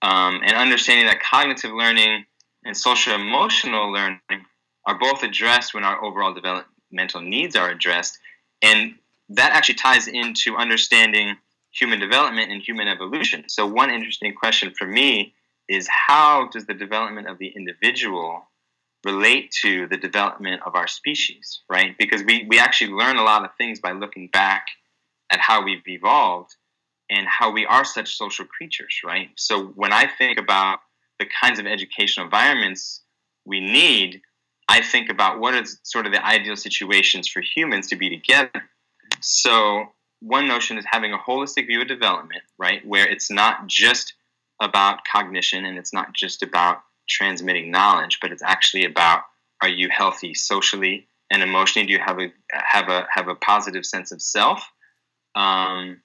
um, 0.02 0.42
and 0.44 0.54
understanding 0.54 1.08
that 1.08 1.22
cognitive 1.22 1.72
learning 1.72 2.26
and 2.64 2.76
social 2.76 3.14
emotional 3.14 3.92
learning 3.92 4.20
are 4.86 5.00
both 5.00 5.24
addressed 5.24 5.74
when 5.74 5.84
our 5.84 6.04
overall 6.04 6.34
developmental 6.34 7.22
needs 7.22 7.56
are 7.56 7.70
addressed. 7.70 8.18
And 8.62 8.96
that 9.30 9.54
actually 9.54 9.76
ties 9.76 10.08
into 10.08 10.56
understanding 10.56 11.38
human 11.72 12.00
development 12.00 12.52
and 12.52 12.62
human 12.62 12.88
evolution. 12.88 13.46
So, 13.48 13.66
one 13.66 13.90
interesting 13.90 14.34
question 14.34 14.74
for 14.78 14.86
me 14.86 15.34
is 15.68 15.88
how 16.08 16.50
does 16.52 16.66
the 16.66 16.74
development 16.74 17.28
of 17.28 17.38
the 17.40 17.52
individual 17.56 18.48
relate 19.06 19.52
to 19.62 19.88
the 19.88 19.98
development 19.98 20.62
of 20.66 20.76
our 20.76 20.88
species, 20.88 21.62
right? 21.70 21.96
Because 21.98 22.24
we, 22.24 22.46
we 22.50 22.60
actually 22.60 22.92
learn 22.92 23.18
a 23.18 23.24
lot 23.24 23.46
of 23.46 23.52
things 23.58 23.80
by 23.80 23.92
looking 23.92 24.28
back 24.28 24.66
at 25.32 25.40
how 25.40 25.64
we've 25.64 25.88
evolved 25.88 26.56
and 27.10 27.28
how 27.28 27.52
we 27.52 27.66
are 27.66 27.86
such 27.86 28.18
social 28.18 28.46
creatures, 28.46 29.02
right? 29.06 29.30
So, 29.36 29.68
when 29.76 29.94
I 29.94 30.08
think 30.18 30.40
about 30.40 30.80
the 31.20 31.28
kinds 31.42 31.60
of 31.60 31.68
educational 31.68 32.26
environments 32.26 33.04
we 33.46 33.60
need, 33.60 34.22
I 34.68 34.82
think 34.82 35.12
about 35.12 35.40
what 35.40 35.54
is 35.54 35.80
sort 35.84 36.08
of 36.08 36.12
the 36.12 36.26
ideal 36.26 36.56
situations 36.56 37.28
for 37.28 37.42
humans 37.42 37.88
to 37.90 37.96
be 37.96 38.10
together. 38.10 38.70
So, 39.22 39.86
one 40.22 40.48
notion 40.48 40.80
is 40.80 40.86
having 40.90 41.14
a 41.14 41.18
holistic 41.20 41.68
view 41.68 41.82
of 41.82 41.88
development, 41.88 42.42
right, 42.58 42.86
where 42.88 43.08
it's 43.08 43.30
not 43.30 43.68
just 43.68 44.15
about 44.62 45.00
cognition 45.12 45.66
and 45.66 45.78
it's 45.78 45.94
not 45.94 46.14
just 46.14 46.44
about 46.44 46.80
transmitting 47.10 47.72
knowledge, 47.72 48.20
but 48.22 48.32
it's 48.32 48.44
actually 48.44 48.86
about 48.86 49.22
are 49.62 49.70
you 49.70 49.90
healthy 49.90 50.34
socially 50.34 51.08
and 51.32 51.42
emotionally? 51.42 51.88
Do 51.88 51.94
you 51.94 52.00
have 52.00 52.20
a 52.20 52.28
have 52.52 52.90
a 52.90 53.08
have 53.12 53.28
a 53.28 53.36
positive 53.36 53.86
sense 53.86 54.12
of 54.12 54.22
self? 54.22 54.64
Um, 55.36 56.02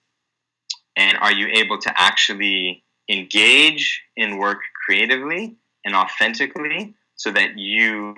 and 0.97 1.17
are 1.19 1.33
you 1.33 1.49
able 1.49 1.79
to 1.79 1.93
actually 1.97 2.85
engage 3.09 4.03
in 4.17 4.39
work 4.39 4.59
creatively 4.85 5.57
and 5.85 5.95
authentically 5.95 6.95
so 7.15 7.31
that 7.33 7.59
you 7.59 8.15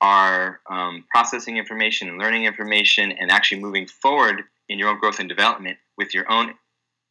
are 0.00 0.60
um, 0.68 1.04
processing 1.10 1.56
information 1.56 2.08
and 2.08 2.18
learning 2.18 2.44
information 2.44 3.12
and 3.12 3.30
actually 3.30 3.60
moving 3.60 3.86
forward 3.86 4.42
in 4.68 4.78
your 4.78 4.88
own 4.88 4.98
growth 4.98 5.20
and 5.20 5.28
development 5.28 5.76
with 5.96 6.12
your 6.12 6.30
own 6.30 6.54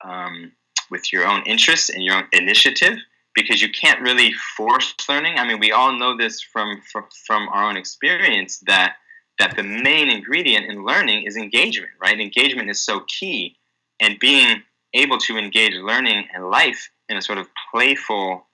um, 0.04 0.52
with 0.92 1.12
your 1.12 1.26
own 1.26 1.42
interests 1.46 1.90
and 1.90 2.04
your 2.04 2.16
own 2.16 2.28
initiative 2.34 2.98
because 3.34 3.62
you 3.62 3.70
can't 3.70 4.02
really 4.02 4.34
force 4.58 4.94
learning. 5.08 5.38
I 5.38 5.48
mean, 5.48 5.60
we 5.60 5.72
all 5.72 5.98
know 5.98 6.16
this 6.16 6.42
from 6.42 6.82
from, 6.92 7.06
from 7.26 7.48
our 7.50 7.64
own 7.64 7.78
experience 7.78 8.60
that 8.68 8.96
that 9.40 9.56
the 9.56 9.64
main 9.64 10.10
ingredient 10.10 10.66
in 10.70 10.86
learning 10.86 11.24
is 11.26 11.36
engagement, 11.36 11.92
right? 12.00 12.20
Engagement 12.20 12.70
is 12.70 12.80
so 12.82 13.02
key, 13.08 13.58
and 14.00 14.20
being 14.20 14.62
able 14.94 15.18
to 15.18 15.38
engage 15.38 15.74
learning 15.74 16.28
and 16.34 16.50
life 16.50 16.92
in 17.10 17.18
a 17.18 17.22
sort 17.22 17.38
of 17.38 17.48
playful 17.72 18.46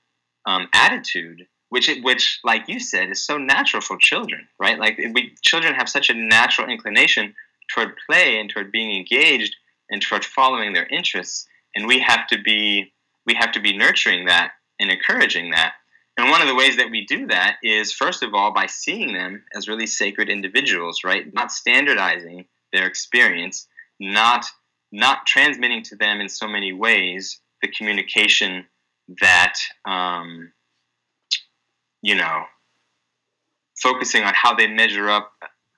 um, 0.45 0.67
attitude, 0.73 1.47
which 1.69 1.89
it, 1.89 2.03
which, 2.03 2.39
like 2.43 2.67
you 2.67 2.79
said, 2.79 3.09
is 3.09 3.25
so 3.25 3.37
natural 3.37 3.81
for 3.81 3.97
children, 3.97 4.47
right? 4.59 4.79
Like 4.79 4.97
we 4.97 5.33
children 5.41 5.73
have 5.73 5.89
such 5.89 6.09
a 6.09 6.13
natural 6.13 6.69
inclination 6.69 7.33
toward 7.73 7.95
play 8.07 8.39
and 8.39 8.49
toward 8.49 8.71
being 8.71 8.95
engaged 8.95 9.55
and 9.89 10.01
toward 10.01 10.23
following 10.23 10.73
their 10.73 10.85
interests, 10.87 11.47
and 11.77 11.87
we 11.87 11.99
have 11.99 12.25
to 12.27 12.41
be 12.41 12.91
we 13.25 13.35
have 13.35 13.51
to 13.51 13.61
be 13.61 13.77
nurturing 13.77 14.25
that 14.25 14.51
and 14.79 14.89
encouraging 14.89 15.51
that. 15.51 15.73
And 16.17 16.31
one 16.31 16.41
of 16.41 16.47
the 16.47 16.55
ways 16.55 16.77
that 16.77 16.89
we 16.89 17.05
do 17.05 17.27
that 17.27 17.57
is, 17.61 17.93
first 17.93 18.23
of 18.23 18.33
all, 18.33 18.51
by 18.51 18.65
seeing 18.65 19.13
them 19.13 19.43
as 19.53 19.67
really 19.67 19.85
sacred 19.85 20.29
individuals, 20.29 21.03
right? 21.03 21.31
Not 21.33 21.51
standardizing 21.51 22.45
their 22.73 22.87
experience, 22.87 23.67
not 23.99 24.45
not 24.91 25.25
transmitting 25.27 25.83
to 25.83 25.95
them 25.95 26.19
in 26.19 26.29
so 26.29 26.47
many 26.47 26.73
ways 26.73 27.39
the 27.61 27.67
communication 27.67 28.65
that 29.21 29.53
um, 29.85 30.51
you 32.01 32.15
know 32.15 32.43
focusing 33.77 34.23
on 34.23 34.33
how 34.33 34.55
they 34.55 34.67
measure 34.67 35.09
up 35.09 35.31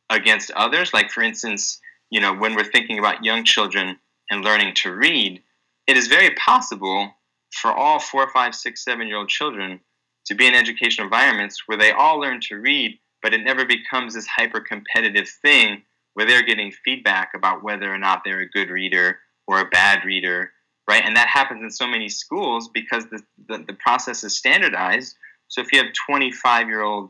against 0.10 0.52
others 0.52 0.94
like 0.94 1.12
for 1.12 1.22
instance 1.22 1.80
you 2.10 2.22
know 2.22 2.34
when 2.34 2.56
we're 2.56 2.64
thinking 2.64 2.98
about 2.98 3.24
young 3.26 3.44
children 3.44 3.98
and 4.32 4.44
learning 4.44 4.74
to 4.74 4.92
read 4.92 5.42
it 5.90 5.98
is 5.98 6.08
very 6.08 6.30
possible 6.36 7.12
for 7.52 7.72
all 7.72 8.00
four 8.00 8.30
five 8.32 8.56
six 8.56 8.84
seven 8.84 9.08
year 9.08 9.18
old 9.18 9.30
children 9.30 9.80
to 10.26 10.36
be 10.36 10.46
in 10.46 10.54
educational 10.54 11.06
environments 11.06 11.64
where 11.66 11.78
they 11.78 11.92
all 11.92 12.20
learn 12.20 12.40
to 12.40 12.56
read 12.56 13.00
but 13.22 13.34
it 13.34 13.44
never 13.44 13.66
becomes 13.66 14.14
this 14.14 14.28
hyper 14.28 14.60
competitive 14.60 15.28
thing 15.28 15.84
where 16.14 16.26
they're 16.26 16.44
getting 16.44 16.72
feedback 16.72 17.32
about 17.36 17.64
whether 17.64 17.94
or 17.94 17.98
not 17.98 18.22
they're 18.24 18.42
a 18.42 18.50
good 18.50 18.70
reader 18.70 19.20
or 19.48 19.60
a 19.60 19.66
bad 19.66 20.06
reader, 20.06 20.52
right? 20.90 21.04
And 21.06 21.16
that 21.16 21.28
happens 21.28 21.62
in 21.62 21.70
so 21.70 21.88
many 21.88 22.10
schools 22.10 22.70
because 22.74 23.06
the, 23.06 23.22
the, 23.48 23.64
the 23.68 23.74
process 23.74 24.24
is 24.24 24.38
standardized. 24.38 25.16
So 25.48 25.62
if 25.62 25.72
you 25.72 25.80
have 25.80 25.94
25 26.08 26.68
year 26.68 26.82
old 26.82 27.10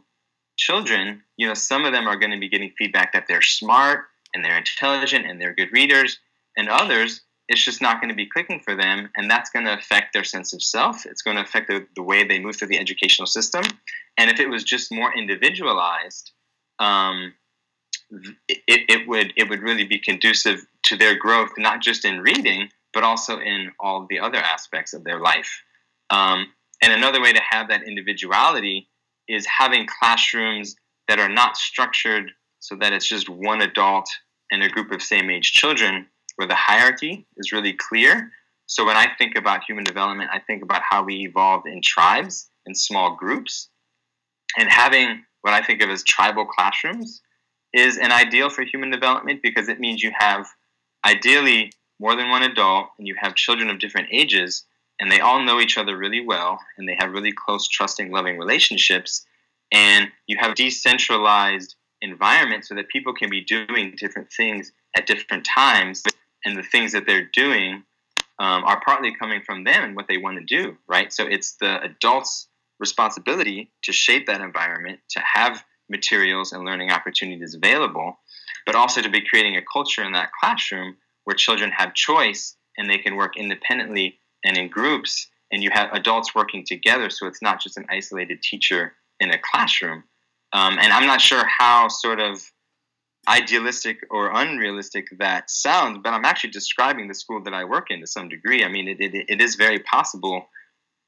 children, 0.57 1.21
you 1.37 1.47
know, 1.47 1.53
some 1.53 1.85
of 1.85 1.93
them 1.93 2.07
are 2.07 2.17
going 2.17 2.31
to 2.31 2.39
be 2.39 2.49
getting 2.49 2.71
feedback 2.77 3.13
that 3.13 3.25
they're 3.27 3.41
smart 3.41 4.05
and 4.33 4.43
they're 4.43 4.57
intelligent 4.57 5.25
and 5.25 5.39
they're 5.41 5.55
good 5.55 5.71
readers, 5.71 6.19
and 6.57 6.67
others, 6.67 7.21
it's 7.49 7.65
just 7.65 7.81
not 7.81 7.99
going 7.99 8.09
to 8.09 8.15
be 8.15 8.27
clicking 8.27 8.59
for 8.59 8.75
them, 8.75 9.09
and 9.17 9.29
that's 9.29 9.49
going 9.49 9.65
to 9.65 9.73
affect 9.73 10.13
their 10.13 10.23
sense 10.23 10.53
of 10.53 10.61
self. 10.61 11.05
It's 11.05 11.23
going 11.23 11.35
to 11.35 11.43
affect 11.43 11.67
the, 11.67 11.85
the 11.95 12.03
way 12.03 12.23
they 12.23 12.39
move 12.39 12.55
through 12.55 12.67
the 12.67 12.77
educational 12.77 13.25
system. 13.25 13.63
And 14.17 14.29
if 14.29 14.39
it 14.39 14.47
was 14.47 14.63
just 14.63 14.91
more 14.91 15.11
individualized, 15.17 16.31
um, 16.77 17.33
it, 18.47 18.59
it 18.67 19.07
would 19.07 19.33
it 19.35 19.49
would 19.49 19.61
really 19.61 19.85
be 19.85 19.99
conducive 19.99 20.65
to 20.83 20.95
their 20.95 21.17
growth, 21.17 21.49
not 21.57 21.81
just 21.81 22.05
in 22.05 22.21
reading, 22.21 22.69
but 22.93 23.03
also 23.03 23.39
in 23.39 23.71
all 23.79 24.05
the 24.07 24.19
other 24.19 24.37
aspects 24.37 24.93
of 24.93 25.03
their 25.03 25.19
life. 25.19 25.63
Um, 26.11 26.53
and 26.81 26.93
another 26.93 27.21
way 27.21 27.33
to 27.33 27.41
have 27.49 27.67
that 27.69 27.83
individuality 27.83 28.89
is 29.27 29.45
having 29.45 29.87
classrooms 29.87 30.75
that 31.07 31.19
are 31.19 31.29
not 31.29 31.57
structured 31.57 32.31
so 32.59 32.75
that 32.75 32.93
it's 32.93 33.07
just 33.07 33.27
one 33.27 33.61
adult 33.61 34.07
and 34.51 34.63
a 34.63 34.69
group 34.69 34.91
of 34.91 35.01
same 35.01 35.29
age 35.29 35.51
children, 35.53 36.07
where 36.39 36.47
the 36.47 36.55
hierarchy 36.55 37.27
is 37.35 37.51
really 37.51 37.73
clear. 37.73 38.31
So 38.65 38.85
when 38.85 38.95
I 38.95 39.07
think 39.17 39.35
about 39.35 39.65
human 39.67 39.83
development, 39.83 40.29
I 40.31 40.39
think 40.39 40.63
about 40.63 40.81
how 40.89 41.03
we 41.03 41.15
evolved 41.25 41.67
in 41.67 41.81
tribes 41.83 42.49
and 42.65 42.77
small 42.77 43.13
groups, 43.13 43.67
and 44.57 44.69
having 44.69 45.25
what 45.41 45.53
I 45.53 45.61
think 45.61 45.81
of 45.81 45.89
as 45.89 46.01
tribal 46.01 46.45
classrooms 46.45 47.21
is 47.73 47.97
an 47.97 48.13
ideal 48.13 48.49
for 48.49 48.63
human 48.63 48.89
development 48.89 49.41
because 49.43 49.67
it 49.67 49.81
means 49.81 50.01
you 50.01 50.13
have 50.17 50.47
ideally 51.05 51.73
more 51.99 52.15
than 52.15 52.29
one 52.29 52.43
adult 52.43 52.87
and 52.97 53.05
you 53.05 53.15
have 53.19 53.35
children 53.35 53.69
of 53.69 53.79
different 53.79 54.07
ages 54.09 54.63
and 55.01 55.11
they 55.11 55.19
all 55.19 55.43
know 55.43 55.59
each 55.59 55.77
other 55.77 55.97
really 55.97 56.25
well 56.25 56.57
and 56.77 56.87
they 56.87 56.95
have 56.99 57.11
really 57.11 57.33
close 57.33 57.67
trusting 57.67 58.11
loving 58.11 58.37
relationships 58.37 59.25
and 59.73 60.07
you 60.25 60.37
have 60.39 60.55
decentralized 60.55 61.75
environment 62.01 62.65
so 62.65 62.75
that 62.75 62.87
people 62.87 63.13
can 63.13 63.29
be 63.29 63.41
doing 63.41 63.93
different 63.97 64.31
things 64.31 64.71
at 64.95 65.05
different 65.05 65.45
times 65.45 66.01
and 66.45 66.57
the 66.57 66.63
things 66.63 66.91
that 66.91 67.05
they're 67.05 67.29
doing 67.33 67.83
um, 68.39 68.63
are 68.63 68.81
partly 68.85 69.13
coming 69.15 69.41
from 69.45 69.63
them 69.63 69.83
and 69.83 69.95
what 69.95 70.07
they 70.07 70.17
want 70.17 70.37
to 70.37 70.45
do 70.45 70.77
right 70.87 71.11
so 71.11 71.25
it's 71.25 71.55
the 71.57 71.81
adults 71.83 72.47
responsibility 72.79 73.71
to 73.83 73.91
shape 73.91 74.25
that 74.27 74.41
environment 74.41 74.99
to 75.09 75.19
have 75.19 75.63
materials 75.89 76.53
and 76.53 76.63
learning 76.63 76.91
opportunities 76.91 77.55
available, 77.55 78.19
but 78.65 78.75
also 78.75 79.01
to 79.01 79.09
be 79.09 79.21
creating 79.21 79.57
a 79.57 79.61
culture 79.61 80.03
in 80.03 80.13
that 80.13 80.31
classroom 80.39 80.95
where 81.25 81.35
children 81.35 81.71
have 81.71 81.93
choice 81.93 82.55
and 82.77 82.89
they 82.89 82.97
can 82.97 83.15
work 83.15 83.37
independently 83.37 84.19
and 84.45 84.57
in 84.57 84.69
groups, 84.69 85.27
and 85.51 85.61
you 85.61 85.69
have 85.73 85.91
adults 85.91 86.33
working 86.33 86.63
together, 86.65 87.09
so 87.09 87.27
it's 87.27 87.41
not 87.41 87.61
just 87.61 87.77
an 87.77 87.85
isolated 87.89 88.41
teacher 88.41 88.93
in 89.19 89.31
a 89.31 89.37
classroom. 89.37 90.03
Um, 90.53 90.77
and 90.79 90.93
I'm 90.93 91.05
not 91.05 91.19
sure 91.19 91.43
how 91.45 91.89
sort 91.89 92.21
of 92.21 92.49
idealistic 93.29 93.99
or 94.09 94.31
unrealistic 94.33 95.07
that 95.19 95.49
sounds, 95.49 95.99
but 96.03 96.13
I'm 96.13 96.25
actually 96.25 96.49
describing 96.49 97.07
the 97.07 97.13
school 97.13 97.43
that 97.43 97.53
I 97.53 97.63
work 97.63 97.91
in 97.91 97.99
to 98.01 98.07
some 98.07 98.27
degree. 98.27 98.63
I 98.63 98.69
mean, 98.69 98.87
it, 98.87 98.99
it, 98.99 99.25
it 99.29 99.41
is 99.41 99.55
very 99.55 99.79
possible 99.79 100.47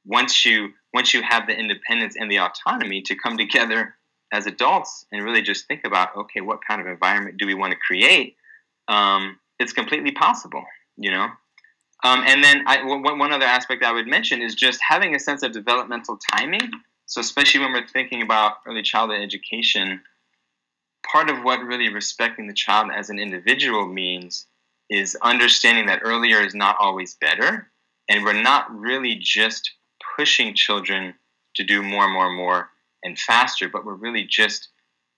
once 0.04 0.44
you 0.44 0.70
once 0.94 1.14
you 1.14 1.22
have 1.22 1.46
the 1.46 1.56
independence 1.56 2.16
and 2.16 2.30
the 2.30 2.38
autonomy 2.38 3.02
to 3.02 3.14
come 3.14 3.36
together 3.36 3.94
as 4.32 4.46
adults 4.46 5.06
and 5.12 5.22
really 5.22 5.42
just 5.42 5.66
think 5.66 5.82
about 5.84 6.16
okay 6.16 6.40
what 6.40 6.60
kind 6.66 6.80
of 6.80 6.86
environment 6.86 7.36
do 7.38 7.46
we 7.46 7.54
want 7.54 7.72
to 7.72 7.78
create 7.78 8.36
um, 8.88 9.38
it's 9.58 9.72
completely 9.72 10.10
possible 10.10 10.64
you 10.96 11.10
know 11.10 11.28
um, 12.04 12.24
and 12.26 12.42
then 12.42 12.64
I, 12.66 12.78
w- 12.78 13.00
one 13.00 13.32
other 13.32 13.46
aspect 13.46 13.84
i 13.84 13.92
would 13.92 14.06
mention 14.06 14.42
is 14.42 14.54
just 14.54 14.80
having 14.86 15.14
a 15.14 15.20
sense 15.20 15.42
of 15.42 15.52
developmental 15.52 16.18
timing 16.32 16.70
so 17.06 17.20
especially 17.20 17.60
when 17.60 17.72
we're 17.72 17.86
thinking 17.86 18.22
about 18.22 18.56
early 18.66 18.82
childhood 18.82 19.20
education 19.20 20.00
part 21.10 21.30
of 21.30 21.42
what 21.42 21.64
really 21.64 21.92
respecting 21.92 22.46
the 22.46 22.54
child 22.54 22.90
as 22.94 23.10
an 23.10 23.18
individual 23.18 23.86
means 23.86 24.46
is 24.90 25.16
understanding 25.22 25.86
that 25.86 26.00
earlier 26.04 26.40
is 26.40 26.54
not 26.54 26.76
always 26.78 27.14
better 27.14 27.68
and 28.08 28.24
we're 28.24 28.42
not 28.42 28.70
really 28.70 29.16
just 29.16 29.70
pushing 30.16 30.54
children 30.54 31.14
to 31.56 31.64
do 31.64 31.82
more 31.82 32.04
and 32.04 32.12
more 32.12 32.26
and 32.26 32.36
more 32.36 32.68
and 33.02 33.18
faster, 33.18 33.68
but 33.68 33.84
we're 33.84 33.94
really 33.94 34.24
just 34.24 34.68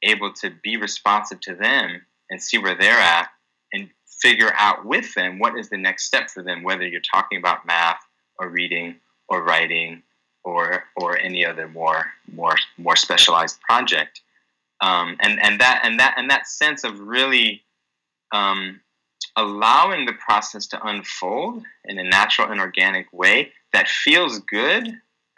able 0.02 0.32
to 0.32 0.50
be 0.62 0.76
responsive 0.76 1.40
to 1.40 1.54
them 1.54 2.02
and 2.30 2.42
see 2.42 2.58
where 2.58 2.76
they're 2.76 2.98
at 2.98 3.28
and 3.72 3.88
figure 4.06 4.52
out 4.56 4.84
with 4.84 5.14
them 5.14 5.38
what 5.38 5.58
is 5.58 5.68
the 5.70 5.76
next 5.76 6.04
step 6.04 6.30
for 6.30 6.42
them, 6.42 6.62
whether 6.62 6.86
you're 6.86 7.00
talking 7.00 7.38
about 7.38 7.66
math 7.66 8.00
or 8.38 8.48
reading 8.48 8.96
or 9.28 9.42
writing 9.42 10.02
or 10.44 10.84
or 10.96 11.18
any 11.18 11.44
other 11.44 11.68
more 11.68 12.06
more 12.32 12.56
more 12.76 12.96
specialized 12.96 13.60
project. 13.60 14.20
Um, 14.80 15.16
and 15.20 15.40
and 15.42 15.60
that 15.60 15.82
and 15.84 16.00
that 16.00 16.14
and 16.16 16.30
that 16.30 16.46
sense 16.46 16.84
of 16.84 17.00
really 17.00 17.62
um, 18.32 18.80
allowing 19.36 20.06
the 20.06 20.12
process 20.12 20.66
to 20.68 20.86
unfold 20.86 21.62
in 21.84 21.98
a 21.98 22.04
natural 22.04 22.50
and 22.50 22.60
organic 22.60 23.06
way 23.12 23.52
that 23.72 23.88
feels 23.88 24.40
good 24.40 24.88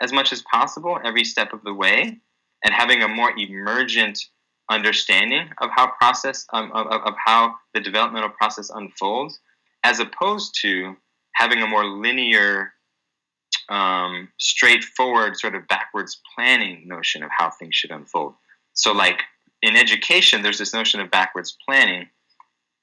as 0.00 0.12
much 0.12 0.32
as 0.32 0.42
possible 0.42 0.98
every 1.04 1.24
step 1.24 1.52
of 1.52 1.62
the 1.64 1.72
way, 1.72 2.18
and 2.64 2.74
having 2.74 3.02
a 3.02 3.08
more 3.08 3.32
emergent 3.38 4.26
understanding 4.70 5.48
of 5.58 5.70
how 5.74 5.86
process 5.98 6.46
um, 6.52 6.72
of, 6.72 6.86
of 6.86 7.14
how 7.24 7.54
the 7.74 7.80
developmental 7.80 8.30
process 8.30 8.70
unfolds, 8.70 9.38
as 9.84 10.00
opposed 10.00 10.56
to 10.62 10.96
having 11.34 11.62
a 11.62 11.66
more 11.66 11.84
linear, 11.84 12.72
um, 13.68 14.28
straightforward, 14.38 15.36
sort 15.36 15.54
of 15.54 15.66
backwards 15.68 16.20
planning 16.34 16.86
notion 16.86 17.22
of 17.22 17.30
how 17.36 17.50
things 17.50 17.74
should 17.74 17.90
unfold. 17.90 18.34
So, 18.76 18.92
like 18.92 19.22
in 19.62 19.76
education, 19.76 20.42
there's 20.42 20.58
this 20.58 20.72
notion 20.72 21.00
of 21.00 21.10
backwards 21.10 21.56
planning, 21.66 22.08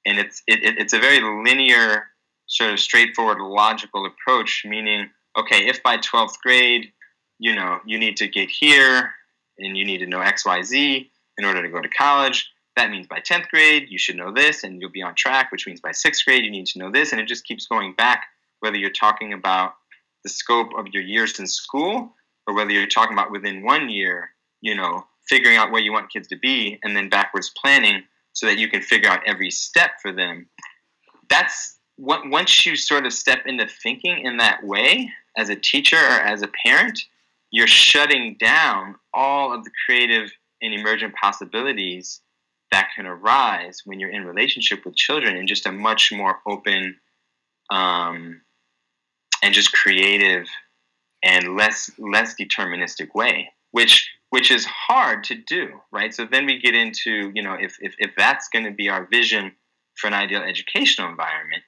and 0.06 0.18
it's 0.18 0.42
it, 0.46 0.60
it's 0.78 0.92
a 0.92 0.98
very 0.98 1.20
linear, 1.20 2.04
sort 2.46 2.72
of 2.72 2.78
straightforward, 2.78 3.40
logical 3.40 4.06
approach. 4.06 4.64
Meaning, 4.66 5.08
okay, 5.38 5.66
if 5.66 5.82
by 5.82 5.96
twelfth 5.96 6.40
grade, 6.42 6.92
you 7.38 7.54
know, 7.54 7.78
you 7.86 7.98
need 7.98 8.16
to 8.18 8.28
get 8.28 8.50
here, 8.50 9.14
and 9.58 9.76
you 9.76 9.84
need 9.84 9.98
to 9.98 10.06
know 10.06 10.20
X, 10.20 10.44
Y, 10.44 10.62
Z 10.62 11.10
in 11.38 11.44
order 11.44 11.62
to 11.62 11.68
go 11.68 11.80
to 11.80 11.88
college. 11.88 12.50
That 12.76 12.90
means 12.90 13.06
by 13.06 13.20
10th 13.20 13.48
grade, 13.48 13.86
you 13.88 13.98
should 13.98 14.16
know 14.16 14.32
this 14.32 14.64
and 14.64 14.80
you'll 14.80 14.90
be 14.90 15.02
on 15.02 15.14
track, 15.14 15.52
which 15.52 15.66
means 15.66 15.80
by 15.80 15.92
sixth 15.92 16.24
grade, 16.24 16.44
you 16.44 16.50
need 16.50 16.66
to 16.66 16.78
know 16.78 16.90
this. 16.90 17.12
And 17.12 17.20
it 17.20 17.28
just 17.28 17.44
keeps 17.44 17.66
going 17.66 17.94
back, 17.94 18.26
whether 18.60 18.76
you're 18.76 18.90
talking 18.90 19.32
about 19.32 19.74
the 20.24 20.28
scope 20.30 20.70
of 20.76 20.88
your 20.88 21.02
years 21.02 21.38
in 21.38 21.46
school 21.46 22.12
or 22.46 22.54
whether 22.54 22.70
you're 22.70 22.86
talking 22.86 23.12
about 23.12 23.30
within 23.30 23.62
one 23.62 23.88
year, 23.88 24.30
you 24.60 24.74
know, 24.74 25.06
figuring 25.28 25.56
out 25.56 25.70
where 25.70 25.80
you 25.80 25.92
want 25.92 26.12
kids 26.12 26.28
to 26.28 26.36
be 26.36 26.78
and 26.82 26.96
then 26.96 27.08
backwards 27.08 27.52
planning 27.60 28.02
so 28.32 28.46
that 28.46 28.58
you 28.58 28.68
can 28.68 28.82
figure 28.82 29.08
out 29.08 29.20
every 29.26 29.50
step 29.50 29.92
for 30.02 30.12
them. 30.12 30.46
That's 31.30 31.78
what 31.96 32.28
once 32.28 32.66
you 32.66 32.76
sort 32.76 33.06
of 33.06 33.12
step 33.12 33.46
into 33.46 33.66
thinking 33.66 34.24
in 34.24 34.38
that 34.38 34.64
way 34.64 35.10
as 35.36 35.48
a 35.48 35.56
teacher 35.56 35.96
or 35.96 36.20
as 36.20 36.42
a 36.42 36.50
parent, 36.66 37.00
you're 37.50 37.66
shutting 37.66 38.36
down 38.38 38.96
all 39.12 39.52
of 39.52 39.64
the 39.64 39.70
creative 39.86 40.30
and 40.60 40.74
emergent 40.74 41.14
possibilities 41.14 42.20
that 42.72 42.88
can 42.96 43.06
arise 43.06 43.82
when 43.84 44.00
you're 44.00 44.10
in 44.10 44.24
relationship 44.24 44.84
with 44.84 44.96
children 44.96 45.36
in 45.36 45.46
just 45.46 45.66
a 45.66 45.72
much 45.72 46.10
more 46.12 46.40
open 46.48 46.96
um, 47.70 48.40
and 49.42 49.54
just 49.54 49.72
creative 49.72 50.46
and 51.22 51.56
less 51.56 51.90
less 51.98 52.34
deterministic 52.34 53.14
way 53.14 53.50
which 53.70 54.08
which 54.34 54.50
is 54.50 54.64
hard 54.66 55.22
to 55.24 55.34
do 55.34 55.68
right? 55.92 56.12
So 56.12 56.26
then 56.30 56.44
we 56.46 56.58
get 56.58 56.74
into 56.74 57.30
you 57.34 57.42
know 57.42 57.54
if 57.54 57.76
if, 57.80 57.94
if 57.98 58.10
that's 58.16 58.48
going 58.48 58.64
to 58.64 58.72
be 58.72 58.88
our 58.88 59.06
vision 59.06 59.52
for 59.96 60.08
an 60.08 60.14
ideal 60.14 60.42
educational 60.42 61.08
environment 61.08 61.62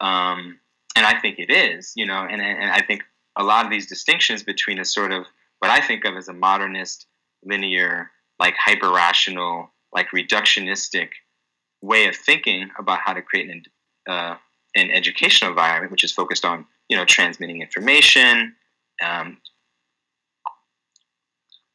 um, 0.00 0.60
and 0.96 1.06
i 1.06 1.18
think 1.18 1.38
it 1.38 1.50
is 1.50 1.92
you 1.96 2.04
know 2.04 2.26
and, 2.30 2.42
and 2.42 2.70
i 2.70 2.82
think 2.82 3.02
a 3.36 3.42
lot 3.42 3.64
of 3.64 3.70
these 3.70 3.86
distinctions 3.86 4.42
between 4.42 4.78
a 4.78 4.84
sort 4.84 5.12
of 5.12 5.24
what 5.60 5.70
i 5.70 5.80
think 5.80 6.04
of 6.04 6.14
as 6.14 6.28
a 6.28 6.32
modernist 6.32 7.06
linear 7.42 8.10
like 8.38 8.54
hyper 8.62 8.90
rational 8.92 9.70
like 9.94 10.08
reductionistic 10.14 11.08
way 11.82 12.06
of 12.06 12.16
thinking 12.16 12.70
about 12.78 13.00
how 13.04 13.12
to 13.12 13.22
create 13.22 13.50
an, 13.50 13.62
uh, 14.08 14.36
an 14.76 14.90
educational 14.90 15.50
environment, 15.50 15.90
which 15.90 16.04
is 16.04 16.12
focused 16.12 16.44
on 16.44 16.66
you 16.88 16.96
know 16.96 17.04
transmitting 17.04 17.62
information, 17.62 18.54
um, 19.04 19.38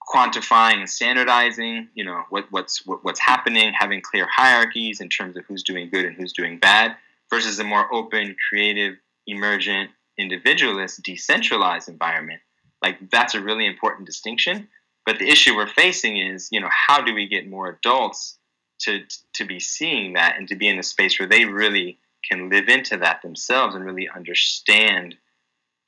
quantifying 0.07 0.79
and 0.79 0.89
standardizing, 0.89 1.89
you 1.93 2.05
know 2.05 2.23
what, 2.29 2.45
what's 2.51 2.85
what, 2.85 3.03
what's 3.03 3.19
happening, 3.19 3.73
having 3.77 4.01
clear 4.01 4.27
hierarchies 4.31 5.01
in 5.01 5.09
terms 5.09 5.37
of 5.37 5.45
who's 5.45 5.63
doing 5.63 5.89
good 5.89 6.05
and 6.05 6.15
who's 6.15 6.33
doing 6.33 6.59
bad, 6.59 6.95
versus 7.29 7.59
a 7.59 7.63
more 7.63 7.93
open, 7.93 8.35
creative, 8.49 8.95
emergent, 9.27 9.89
individualist, 10.17 11.01
decentralized 11.03 11.89
environment. 11.89 12.41
Like 12.81 13.09
that's 13.11 13.35
a 13.35 13.41
really 13.41 13.65
important 13.65 14.05
distinction 14.05 14.67
but 15.05 15.19
the 15.19 15.29
issue 15.29 15.55
we're 15.55 15.67
facing 15.67 16.17
is, 16.17 16.49
you 16.51 16.59
know, 16.59 16.69
how 16.71 17.01
do 17.01 17.13
we 17.13 17.27
get 17.27 17.49
more 17.49 17.67
adults 17.69 18.37
to 18.79 19.03
to 19.33 19.45
be 19.45 19.59
seeing 19.59 20.13
that 20.13 20.37
and 20.37 20.47
to 20.47 20.55
be 20.55 20.67
in 20.67 20.79
a 20.79 20.83
space 20.83 21.19
where 21.19 21.27
they 21.27 21.45
really 21.45 21.99
can 22.29 22.49
live 22.49 22.69
into 22.69 22.97
that 22.97 23.21
themselves 23.21 23.75
and 23.75 23.85
really 23.85 24.09
understand 24.09 25.15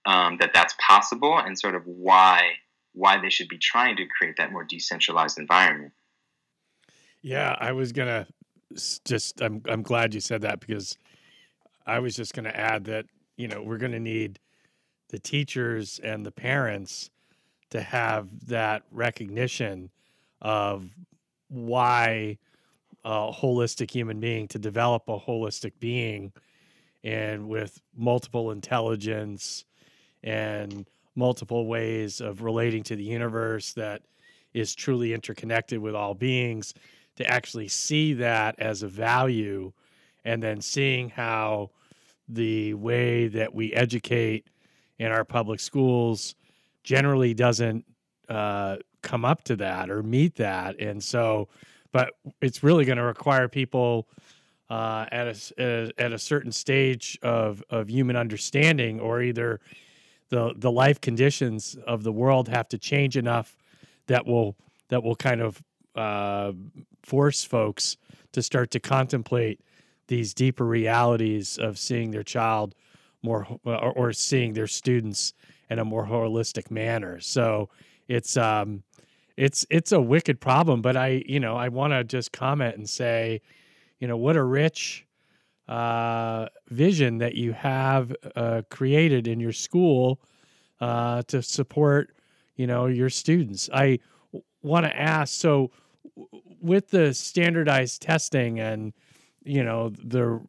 um, 0.06 0.38
that 0.40 0.52
that's 0.54 0.76
possible 0.86 1.38
and 1.38 1.58
sort 1.58 1.76
of 1.76 1.84
why 1.86 2.52
why 2.96 3.20
they 3.22 3.30
should 3.30 3.50
be 3.50 3.58
trying 3.58 3.96
to 3.98 4.06
create 4.08 4.38
that 4.38 4.52
more 4.52 4.64
decentralized 4.64 5.38
environment. 5.38 5.92
Yeah, 7.22 7.56
I 7.60 7.72
was 7.72 7.92
gonna 7.92 8.28
just 9.06 9.42
I'm 9.42 9.62
I'm 9.68 9.84
glad 9.84 10.14
you 10.14 10.22
said 10.22 10.42
that 10.42 10.60
because 10.60 10.98
I 11.86 12.00
was 12.00 12.16
just 12.16 12.34
gonna 12.34 12.50
add 12.50 12.86
that 12.86 13.06
you 13.38 13.48
know 13.48 13.62
we're 13.62 13.78
gonna 13.78 14.00
need 14.00 14.40
the 15.10 15.20
teachers 15.20 16.00
and 16.04 16.26
the 16.26 16.32
parents 16.32 17.10
to 17.70 17.82
have 17.82 18.28
that 18.48 18.84
recognition 18.92 19.90
of 20.42 20.90
why 21.50 22.38
a 23.04 23.32
holistic 23.32 23.92
human 23.92 24.20
being 24.20 24.48
to 24.48 24.60
develop 24.60 25.04
a 25.08 25.20
holistic 25.20 25.74
being 25.80 26.34
and 27.04 27.48
with 27.48 27.80
multiple 27.96 28.52
intelligence 28.52 29.66
and 30.24 30.88
multiple 31.16 31.68
ways 31.68 32.22
of 32.22 32.42
relating 32.42 32.84
to 32.84 32.96
the 32.96 33.04
universe 33.04 33.74
that 33.74 34.02
is 34.54 34.76
truly 34.76 35.14
interconnected 35.14 35.80
with 35.80 35.96
all 35.96 36.14
beings 36.14 36.74
to 37.16 37.26
actually 37.28 37.68
see 37.68 38.14
that 38.14 38.56
as 38.60 38.84
a 38.84 38.88
value 38.88 39.72
and 40.24 40.42
then 40.42 40.62
seeing 40.62 41.10
how 41.10 41.70
the 42.28 42.74
way 42.74 43.28
that 43.28 43.54
we 43.54 43.74
educate 43.74 44.48
in 45.00 45.12
our 45.12 45.24
public 45.24 45.60
schools 45.60 46.36
generally 46.84 47.34
doesn't 47.34 47.86
uh, 48.30 48.78
come 49.02 49.24
up 49.24 49.44
to 49.44 49.56
that 49.56 49.90
or 49.90 50.02
meet 50.04 50.36
that. 50.36 50.80
And 50.80 51.04
so, 51.04 51.48
but 51.92 52.14
it's 52.42 52.64
really 52.64 52.86
going 52.86 52.98
to 52.98 53.04
require 53.04 53.48
people 53.48 54.08
uh, 54.70 55.06
at 55.12 55.28
a 55.28 55.94
at 55.98 56.12
a 56.12 56.18
certain 56.18 56.52
stage 56.52 57.20
of 57.22 57.64
of 57.70 57.88
human 57.88 58.16
understanding, 58.16 59.00
or 59.00 59.22
either 59.22 59.60
the 60.30 60.54
the 60.58 60.72
life 60.72 61.00
conditions 61.02 61.78
of 61.88 62.04
the 62.04 62.12
world 62.12 62.48
have 62.50 62.68
to 62.70 62.78
change 62.78 63.18
enough 63.18 63.58
that 64.08 64.26
will 64.26 64.56
that 64.90 65.04
will 65.04 65.16
kind 65.16 65.42
of 65.42 65.64
uh, 65.96 66.52
force 67.04 67.44
folks 67.44 67.98
to 68.32 68.42
start 68.42 68.72
to 68.72 68.80
contemplate 68.80 69.62
these 70.08 70.34
deeper 70.34 70.66
realities 70.66 71.58
of 71.58 71.78
seeing 71.80 72.12
their 72.12 72.24
child 72.24 72.76
more 73.24 73.48
or, 73.64 73.92
or 73.98 74.14
seeing 74.14 74.54
their 74.54 74.68
students 74.68 75.34
in 75.70 75.80
a 75.80 75.86
more 75.86 76.06
holistic 76.06 76.70
manner. 76.70 77.20
So 77.20 77.70
it's 78.08 78.38
um 78.38 78.84
it's 79.38 79.66
it's 79.70 79.92
a 79.92 80.02
wicked 80.02 80.40
problem, 80.40 80.82
but 80.82 80.96
I 80.96 81.24
you 81.28 81.40
know 81.40 81.56
I 81.56 81.70
want 81.70 81.94
to 81.94 82.04
just 82.04 82.32
comment 82.32 82.78
and 82.78 82.90
say, 82.90 83.42
you 84.00 84.08
know, 84.08 84.18
what 84.18 84.36
a 84.36 84.44
rich 84.44 85.06
uh, 85.68 86.48
vision 86.76 87.18
that 87.20 87.36
you 87.36 87.54
have 87.54 88.16
uh, 88.36 88.62
created 88.70 89.28
in 89.28 89.40
your 89.40 89.54
school 89.54 90.20
uh, 90.82 91.22
to 91.24 91.42
support 91.42 92.16
you 92.56 92.68
know 92.68 92.86
your 92.86 93.10
students. 93.10 93.70
I 93.74 94.00
want 94.62 94.86
to 94.86 95.00
ask 95.00 95.34
so 95.34 95.72
with 96.62 96.90
the 96.90 97.14
standardized 97.14 98.02
testing 98.02 98.60
and 98.60 98.94
you 99.44 99.64
know 99.64 99.90
the 99.90 100.42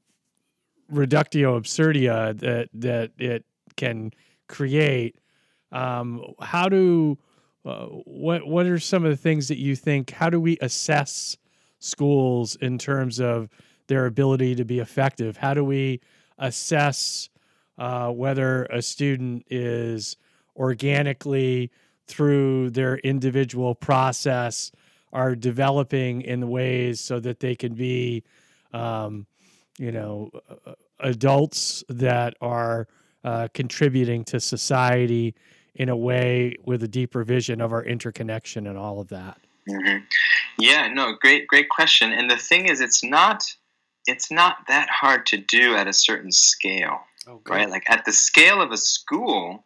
reductio 0.91 1.59
absurdia 1.59 2.39
that 2.39 2.69
that 2.75 3.11
it 3.19 3.45
can 3.77 4.13
create. 4.49 5.19
Um, 5.73 6.23
how 6.41 6.69
do 6.69 7.19
uh, 7.65 7.87
what 7.87 8.47
what 8.47 8.67
are 8.67 8.79
some 8.79 9.05
of 9.05 9.11
the 9.11 9.17
things 9.17 9.49
that 9.49 9.59
you 9.59 9.77
think? 9.77 10.11
How 10.11 10.31
do 10.31 10.41
we 10.41 10.57
assess 10.61 11.37
schools 11.79 12.57
in 12.57 12.79
terms 12.79 13.21
of 13.21 13.49
their 13.89 14.07
ability 14.07 14.55
to 14.57 14.65
be 14.65 14.79
effective? 14.79 15.37
How 15.37 15.55
do 15.55 15.65
we 15.65 16.01
assess 16.39 17.29
uh, 17.79 18.11
whether 18.11 18.65
a 18.65 18.81
student 18.81 19.45
is 19.51 20.17
organically 20.57 21.71
through 22.07 22.71
their 22.71 22.99
individual 22.99 23.75
process 23.75 24.73
are 25.13 25.35
developing 25.35 26.23
in 26.23 26.49
ways 26.49 27.01
so 27.01 27.21
that 27.21 27.41
they 27.41 27.55
can 27.55 27.75
be, 27.75 28.23
um, 28.73 29.27
you 29.79 29.93
know, 29.93 30.31
adults 31.01 31.85
that 31.89 32.35
are 32.41 32.87
uh, 33.25 33.49
contributing 33.55 34.25
to 34.25 34.41
society 34.41 35.35
in 35.75 35.89
a 35.89 35.97
way 35.97 36.55
with 36.65 36.83
a 36.83 36.89
deeper 36.89 37.25
vision 37.25 37.61
of 37.61 37.73
our 37.73 37.85
interconnection 37.85 38.67
and 38.67 38.79
all 38.79 39.01
of 39.01 39.09
that? 39.09 39.39
Mm-hmm. 39.69 40.05
Yeah, 40.59 40.89
no, 40.89 41.15
great, 41.21 41.47
great 41.49 41.69
question. 41.69 42.13
And 42.13 42.31
the 42.31 42.37
thing 42.37 42.67
is, 42.69 42.81
it's 42.81 43.05
not, 43.05 43.45
it's 44.07 44.31
not 44.31 44.59
that 44.69 44.89
hard 44.89 45.27
to 45.27 45.37
do 45.37 45.77
at 45.77 45.89
a 45.89 45.93
certain 45.93 46.33
scale, 46.33 47.01
oh, 47.27 47.41
right? 47.49 47.69
Like 47.69 47.89
at 47.89 48.05
the 48.05 48.13
scale 48.13 48.61
of 48.61 48.73
a 48.73 48.77
school, 48.77 49.65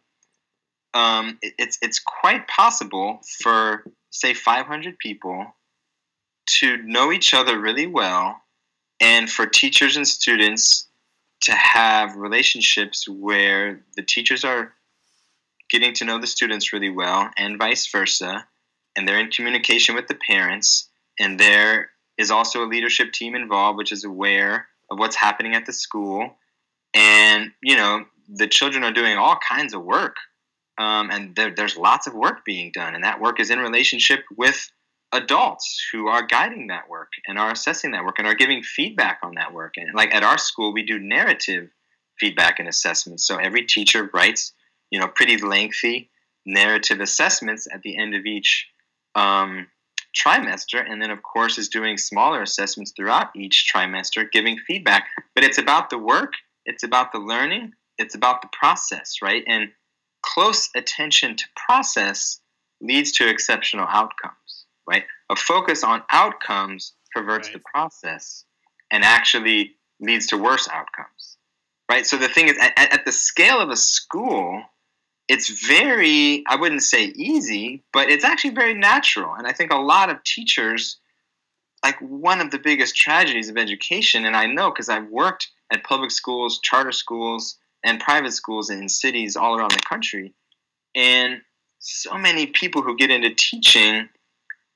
um, 0.93 1.37
it, 1.41 1.53
it's 1.57 1.77
it's 1.81 1.99
quite 1.99 2.47
possible 2.47 3.21
for 3.41 3.83
say 4.09 4.33
500 4.33 4.97
people 4.99 5.45
to 6.47 6.77
know 6.77 7.11
each 7.11 7.33
other 7.33 7.59
really 7.59 7.87
well 7.87 8.41
and 8.99 9.29
for 9.29 9.45
teachers 9.45 9.95
and 9.95 10.07
students 10.07 10.87
to 11.41 11.53
have 11.53 12.15
relationships 12.15 13.07
where 13.07 13.81
the 13.95 14.03
teachers 14.03 14.43
are 14.43 14.73
getting 15.69 15.93
to 15.93 16.05
know 16.05 16.19
the 16.19 16.27
students 16.27 16.73
really 16.73 16.89
well 16.89 17.29
and 17.37 17.57
vice 17.57 17.89
versa 17.89 18.45
and 18.95 19.07
they're 19.07 19.19
in 19.19 19.31
communication 19.31 19.95
with 19.95 20.07
the 20.07 20.19
parents 20.29 20.89
and 21.19 21.39
there 21.39 21.91
is 22.17 22.31
also 22.31 22.63
a 22.63 22.67
leadership 22.67 23.13
team 23.13 23.35
involved 23.35 23.77
which 23.77 23.91
is 23.91 24.03
aware 24.03 24.67
of 24.89 24.99
what's 24.99 25.15
happening 25.15 25.55
at 25.55 25.65
the 25.65 25.73
school. 25.73 26.35
And 26.93 27.51
you 27.63 27.75
know 27.75 28.05
the 28.27 28.47
children 28.47 28.83
are 28.83 28.91
doing 28.91 29.17
all 29.17 29.37
kinds 29.37 29.73
of 29.73 29.83
work. 29.83 30.15
Um, 30.77 31.11
and 31.11 31.35
there, 31.35 31.53
there's 31.53 31.77
lots 31.77 32.07
of 32.07 32.13
work 32.13 32.45
being 32.45 32.71
done. 32.73 32.95
And 32.95 33.03
that 33.03 33.19
work 33.19 33.39
is 33.39 33.51
in 33.51 33.59
relationship 33.59 34.21
with 34.35 34.71
adults 35.11 35.85
who 35.91 36.07
are 36.07 36.25
guiding 36.25 36.67
that 36.67 36.89
work 36.89 37.09
and 37.27 37.37
are 37.37 37.51
assessing 37.51 37.91
that 37.91 38.05
work 38.05 38.15
and 38.17 38.27
are 38.27 38.33
giving 38.33 38.63
feedback 38.63 39.19
on 39.21 39.35
that 39.35 39.53
work. 39.53 39.73
And 39.75 39.93
like 39.93 40.13
at 40.13 40.23
our 40.23 40.37
school 40.37 40.73
we 40.73 40.83
do 40.83 40.97
narrative 40.97 41.69
feedback 42.19 42.59
and 42.59 42.67
assessments. 42.67 43.27
So 43.27 43.37
every 43.37 43.65
teacher 43.65 44.09
writes 44.13 44.53
you 44.89 44.99
know 44.99 45.07
pretty 45.07 45.37
lengthy 45.37 46.09
narrative 46.45 47.01
assessments 47.01 47.67
at 47.71 47.81
the 47.81 47.97
end 47.97 48.15
of 48.15 48.25
each 48.25 48.67
um, 49.15 49.67
trimester 50.15 50.83
and 50.85 51.01
then 51.01 51.11
of 51.11 51.23
course 51.23 51.57
is 51.57 51.69
doing 51.69 51.97
smaller 51.97 52.41
assessments 52.41 52.93
throughout 52.95 53.27
each 53.35 53.71
trimester 53.73 54.29
giving 54.31 54.57
feedback. 54.57 55.07
But 55.35 55.43
it's 55.43 55.57
about 55.57 55.89
the 55.89 55.97
work 55.97 56.33
it's 56.65 56.83
about 56.83 57.11
the 57.11 57.19
learning 57.19 57.73
it's 57.97 58.15
about 58.15 58.41
the 58.41 58.49
process 58.51 59.15
right? 59.21 59.43
And 59.47 59.69
close 60.23 60.69
attention 60.75 61.35
to 61.35 61.45
process 61.67 62.39
leads 62.81 63.11
to 63.13 63.29
exceptional 63.29 63.87
outcomes 63.87 64.65
right? 64.87 65.03
A 65.29 65.35
focus 65.35 65.83
on 65.83 66.03
outcomes 66.09 66.93
perverts 67.13 67.49
right. 67.49 67.53
the 67.53 67.63
process 67.73 68.45
and 68.91 69.03
actually 69.03 69.75
leads 69.99 70.27
to 70.27 70.37
worse 70.37 70.67
outcomes 70.67 71.37
right? 71.89 72.05
So 72.05 72.17
the 72.17 72.29
thing 72.29 72.47
is 72.47 72.57
at, 72.59 72.73
at 72.77 73.05
the 73.05 73.11
scale 73.11 73.59
of 73.59 73.69
a 73.69 73.75
school 73.75 74.63
it's 75.31 75.65
very 75.65 76.43
i 76.47 76.57
wouldn't 76.57 76.83
say 76.83 77.05
easy 77.15 77.81
but 77.93 78.09
it's 78.09 78.25
actually 78.25 78.53
very 78.53 78.73
natural 78.73 79.33
and 79.33 79.47
i 79.47 79.53
think 79.53 79.71
a 79.71 79.77
lot 79.77 80.09
of 80.09 80.21
teachers 80.23 80.97
like 81.85 81.97
one 81.99 82.41
of 82.41 82.51
the 82.51 82.59
biggest 82.59 82.95
tragedies 82.95 83.49
of 83.49 83.57
education 83.57 84.25
and 84.25 84.35
i 84.35 84.45
know 84.45 84.69
because 84.69 84.89
i've 84.89 85.09
worked 85.09 85.47
at 85.71 85.83
public 85.85 86.11
schools 86.11 86.59
charter 86.59 86.91
schools 86.91 87.57
and 87.83 87.99
private 88.01 88.33
schools 88.33 88.69
in 88.69 88.89
cities 88.89 89.37
all 89.37 89.57
around 89.57 89.71
the 89.71 89.79
country 89.79 90.33
and 90.95 91.39
so 91.79 92.13
many 92.15 92.45
people 92.47 92.81
who 92.81 92.95
get 92.97 93.09
into 93.09 93.33
teaching 93.33 94.09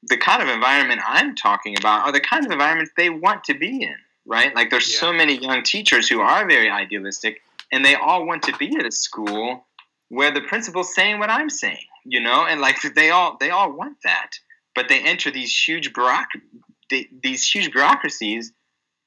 the 0.04 0.18
kind 0.18 0.42
of 0.42 0.48
environment 0.48 1.02
i'm 1.06 1.36
talking 1.36 1.76
about 1.78 2.06
are 2.06 2.14
the 2.14 2.22
kind 2.22 2.46
of 2.46 2.52
environments 2.52 2.92
they 2.96 3.10
want 3.10 3.44
to 3.44 3.54
be 3.54 3.84
in 3.84 3.96
right 4.26 4.56
like 4.56 4.70
there's 4.70 4.92
yeah. 4.94 5.00
so 5.02 5.12
many 5.12 5.38
young 5.38 5.64
teachers 5.64 6.08
who 6.08 6.22
are 6.22 6.48
very 6.48 6.70
idealistic 6.70 7.42
and 7.74 7.84
they 7.84 7.96
all 7.96 8.26
want 8.26 8.42
to 8.42 8.56
be 8.58 8.74
at 8.78 8.86
a 8.86 8.92
school 8.92 9.66
where 10.10 10.32
the 10.32 10.42
principal's 10.42 10.94
saying 10.94 11.20
what 11.20 11.30
I'm 11.30 11.50
saying, 11.50 11.86
you 12.06 12.20
know, 12.20 12.46
and 12.46 12.62
like 12.62 12.78
they 12.96 13.10
all 13.10 13.38
they 13.40 13.50
all 13.50 13.72
want 13.72 13.98
that, 14.04 14.32
but 14.74 14.90
they 14.90 15.00
enter 15.00 15.32
these 15.32 15.56
huge 15.56 15.94
bureauc- 15.94 16.42
these 16.90 17.48
huge 17.48 17.72
bureaucracies 17.72 18.52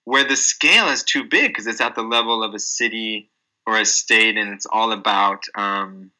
where 0.04 0.24
the 0.24 0.36
scale 0.36 0.88
is 0.88 1.02
too 1.02 1.24
big 1.24 1.50
because 1.50 1.66
it's 1.66 1.80
at 1.80 1.94
the 1.94 2.02
level 2.02 2.42
of 2.42 2.54
a 2.54 2.58
city 2.58 3.30
or 3.66 3.78
a 3.78 3.84
state, 3.84 4.36
and 4.36 4.52
it's 4.52 4.66
all 4.66 4.92
about 4.92 5.44
um, 5.54 6.10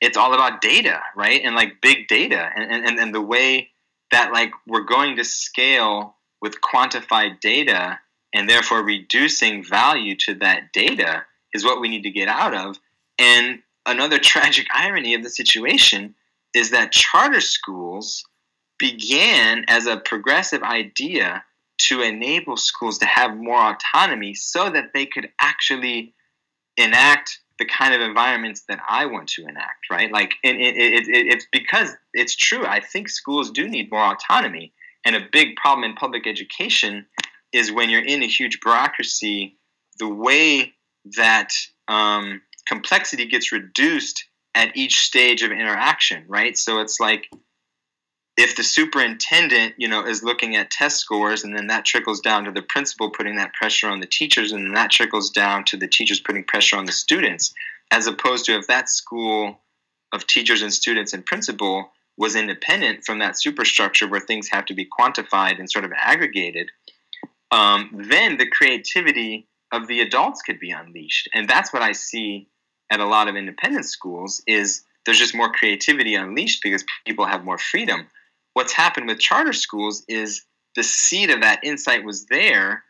it's 0.00 0.16
all 0.16 0.34
about 0.34 0.60
data, 0.60 1.00
right? 1.16 1.40
And 1.42 1.54
like 1.54 1.80
big 1.80 2.08
data, 2.08 2.50
and 2.54 2.86
and 2.86 2.98
and 2.98 3.14
the 3.14 3.20
way 3.20 3.70
that 4.10 4.32
like 4.32 4.52
we're 4.66 4.84
going 4.84 5.16
to 5.16 5.24
scale 5.24 6.16
with 6.40 6.60
quantified 6.60 7.40
data 7.40 7.98
and 8.34 8.48
therefore 8.48 8.84
reducing 8.84 9.64
value 9.64 10.14
to 10.16 10.34
that 10.34 10.72
data 10.72 11.24
is 11.54 11.64
what 11.64 11.80
we 11.80 11.88
need 11.88 12.02
to 12.02 12.10
get 12.10 12.28
out 12.28 12.54
of. 12.54 12.78
And 13.18 13.60
another 13.86 14.18
tragic 14.22 14.66
irony 14.72 15.14
of 15.14 15.22
the 15.22 15.30
situation 15.30 16.14
is 16.54 16.70
that 16.70 16.92
charter 16.92 17.40
schools 17.40 18.24
began 18.78 19.64
as 19.68 19.86
a 19.86 19.96
progressive 19.96 20.62
idea 20.62 21.44
to 21.78 22.02
enable 22.02 22.56
schools 22.56 22.98
to 22.98 23.06
have 23.06 23.36
more 23.36 23.58
autonomy 23.58 24.34
so 24.34 24.70
that 24.70 24.90
they 24.94 25.06
could 25.06 25.28
actually 25.40 26.14
enact 26.76 27.40
the 27.58 27.64
kind 27.64 27.94
of 27.94 28.00
environments 28.00 28.64
that 28.68 28.80
I 28.88 29.06
want 29.06 29.28
to 29.30 29.42
enact, 29.42 29.90
right? 29.90 30.10
Like, 30.10 30.34
it, 30.42 30.56
it, 30.56 30.76
it, 30.76 31.06
it's 31.08 31.46
because 31.52 31.90
it's 32.12 32.34
true. 32.34 32.64
I 32.66 32.80
think 32.80 33.08
schools 33.08 33.50
do 33.50 33.68
need 33.68 33.90
more 33.90 34.12
autonomy. 34.12 34.72
And 35.04 35.14
a 35.14 35.20
big 35.30 35.56
problem 35.56 35.88
in 35.88 35.94
public 35.94 36.26
education 36.26 37.06
is 37.52 37.70
when 37.70 37.90
you're 37.90 38.04
in 38.04 38.22
a 38.22 38.26
huge 38.26 38.58
bureaucracy, 38.60 39.56
the 39.98 40.08
way 40.08 40.72
that 41.16 41.52
um, 41.86 42.40
complexity 42.66 43.26
gets 43.26 43.52
reduced 43.52 44.24
at 44.54 44.76
each 44.76 45.00
stage 45.00 45.42
of 45.42 45.50
interaction, 45.50 46.24
right? 46.28 46.56
So 46.56 46.80
it's 46.80 47.00
like 47.00 47.28
if 48.36 48.56
the 48.56 48.62
superintendent, 48.62 49.74
you 49.78 49.88
know, 49.88 50.04
is 50.04 50.22
looking 50.22 50.56
at 50.56 50.70
test 50.70 50.98
scores 50.98 51.44
and 51.44 51.56
then 51.56 51.68
that 51.68 51.84
trickles 51.84 52.20
down 52.20 52.44
to 52.44 52.52
the 52.52 52.62
principal 52.62 53.10
putting 53.10 53.36
that 53.36 53.52
pressure 53.54 53.88
on 53.88 54.00
the 54.00 54.06
teachers 54.06 54.52
and 54.52 54.76
that 54.76 54.90
trickles 54.90 55.30
down 55.30 55.64
to 55.64 55.76
the 55.76 55.88
teachers 55.88 56.20
putting 56.20 56.44
pressure 56.44 56.76
on 56.76 56.84
the 56.84 56.92
students, 56.92 57.54
as 57.90 58.06
opposed 58.06 58.44
to 58.46 58.56
if 58.56 58.66
that 58.66 58.88
school 58.88 59.60
of 60.12 60.26
teachers 60.26 60.62
and 60.62 60.72
students 60.72 61.12
and 61.12 61.26
principal 61.26 61.90
was 62.16 62.36
independent 62.36 63.04
from 63.04 63.18
that 63.18 63.40
superstructure 63.40 64.08
where 64.08 64.20
things 64.20 64.48
have 64.48 64.64
to 64.66 64.74
be 64.74 64.86
quantified 64.86 65.58
and 65.58 65.70
sort 65.70 65.84
of 65.84 65.92
aggregated, 65.96 66.70
um, 67.50 67.90
then 68.08 68.36
the 68.36 68.46
creativity 68.46 69.48
of 69.72 69.88
the 69.88 70.00
adults 70.00 70.42
could 70.42 70.60
be 70.60 70.70
unleashed. 70.70 71.28
And 71.34 71.48
that's 71.48 71.72
what 71.72 71.82
I 71.82 71.92
see 71.92 72.48
at 72.90 73.00
a 73.00 73.06
lot 73.06 73.28
of 73.28 73.36
independent 73.36 73.86
schools 73.86 74.42
is 74.46 74.82
there's 75.04 75.18
just 75.18 75.34
more 75.34 75.52
creativity 75.52 76.14
unleashed 76.14 76.62
because 76.62 76.84
people 77.06 77.26
have 77.26 77.44
more 77.44 77.58
freedom. 77.58 78.06
What's 78.54 78.72
happened 78.72 79.06
with 79.06 79.18
charter 79.18 79.52
schools 79.52 80.04
is 80.08 80.44
the 80.76 80.82
seed 80.82 81.30
of 81.30 81.40
that 81.42 81.62
insight 81.62 82.04
was 82.04 82.26
there, 82.26 82.84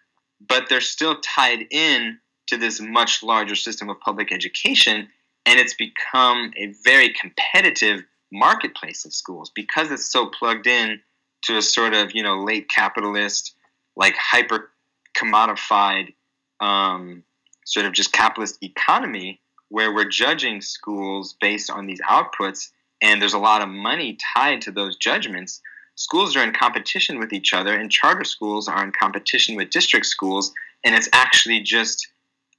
but 0.46 0.68
they're 0.68 0.80
still 0.80 1.16
tied 1.20 1.66
in 1.70 2.18
to 2.48 2.56
this 2.56 2.80
much 2.80 3.22
larger 3.22 3.54
system 3.54 3.88
of 3.88 4.00
public 4.00 4.32
education, 4.32 5.08
and 5.46 5.58
it's 5.58 5.74
become 5.74 6.52
a 6.56 6.74
very 6.84 7.14
competitive 7.20 8.04
marketplace 8.32 9.04
of 9.04 9.14
schools 9.14 9.50
because 9.54 9.90
it's 9.90 10.10
so 10.10 10.26
plugged 10.26 10.66
in 10.66 11.00
to 11.42 11.56
a 11.56 11.62
sort 11.62 11.94
of 11.94 12.14
you 12.14 12.22
know 12.22 12.42
late 12.42 12.68
capitalist, 12.68 13.54
like 13.96 14.14
hyper 14.16 14.70
commodified, 15.16 16.14
um, 16.60 17.22
sort 17.64 17.86
of 17.86 17.92
just 17.92 18.12
capitalist 18.12 18.58
economy 18.62 19.40
where 19.74 19.92
we're 19.92 20.08
judging 20.08 20.60
schools 20.60 21.34
based 21.40 21.68
on 21.68 21.84
these 21.84 22.00
outputs 22.02 22.70
and 23.02 23.20
there's 23.20 23.34
a 23.34 23.38
lot 23.38 23.60
of 23.60 23.68
money 23.68 24.16
tied 24.36 24.62
to 24.62 24.70
those 24.70 24.96
judgments. 24.96 25.60
Schools 25.96 26.36
are 26.36 26.44
in 26.44 26.52
competition 26.52 27.18
with 27.18 27.32
each 27.32 27.52
other 27.52 27.74
and 27.74 27.90
charter 27.90 28.22
schools 28.22 28.68
are 28.68 28.84
in 28.84 28.92
competition 28.92 29.56
with 29.56 29.70
district 29.70 30.06
schools 30.06 30.54
and 30.84 30.94
it's 30.94 31.08
actually 31.12 31.58
just 31.58 32.06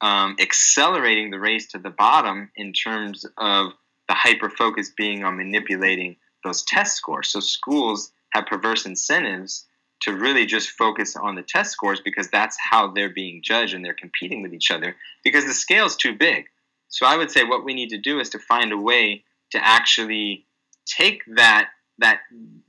um, 0.02 0.36
accelerating 0.42 1.32
the 1.32 1.40
race 1.40 1.68
to 1.68 1.78
the 1.78 1.90
bottom 1.90 2.52
in 2.58 2.74
terms 2.74 3.26
of 3.38 3.72
the 4.10 4.14
hyper 4.14 4.50
focus 4.50 4.92
being 4.98 5.24
on 5.24 5.38
manipulating 5.38 6.18
those 6.44 6.64
test 6.64 6.98
scores. 6.98 7.30
So 7.30 7.40
schools 7.40 8.12
have 8.32 8.46
perverse 8.46 8.86
incentives 8.86 9.64
to 10.02 10.12
really 10.12 10.46
just 10.46 10.72
focus 10.72 11.16
on 11.16 11.36
the 11.36 11.44
test 11.44 11.72
scores 11.72 12.02
because 12.02 12.28
that's 12.28 12.58
how 12.60 12.92
they're 12.92 13.10
being 13.10 13.42
judged 13.42 13.74
and 13.74 13.86
they're 13.86 13.94
competing 13.94 14.42
with 14.42 14.54
each 14.54 14.70
other 14.70 14.98
because 15.24 15.46
the 15.46 15.54
scale's 15.54 15.96
too 15.96 16.14
big 16.14 16.48
so 16.90 17.06
I 17.06 17.18
would 17.18 17.32
say 17.32 17.44
what 17.44 17.66
we 17.66 17.74
need 17.74 17.90
to 17.90 17.98
do 17.98 18.20
is 18.20 18.30
to 18.32 18.40
find 18.40 18.72
a 18.72 18.78
way 18.78 19.24
to 19.52 19.66
actually 19.66 20.46
take 20.86 21.24
that 21.36 21.70
that 21.98 22.20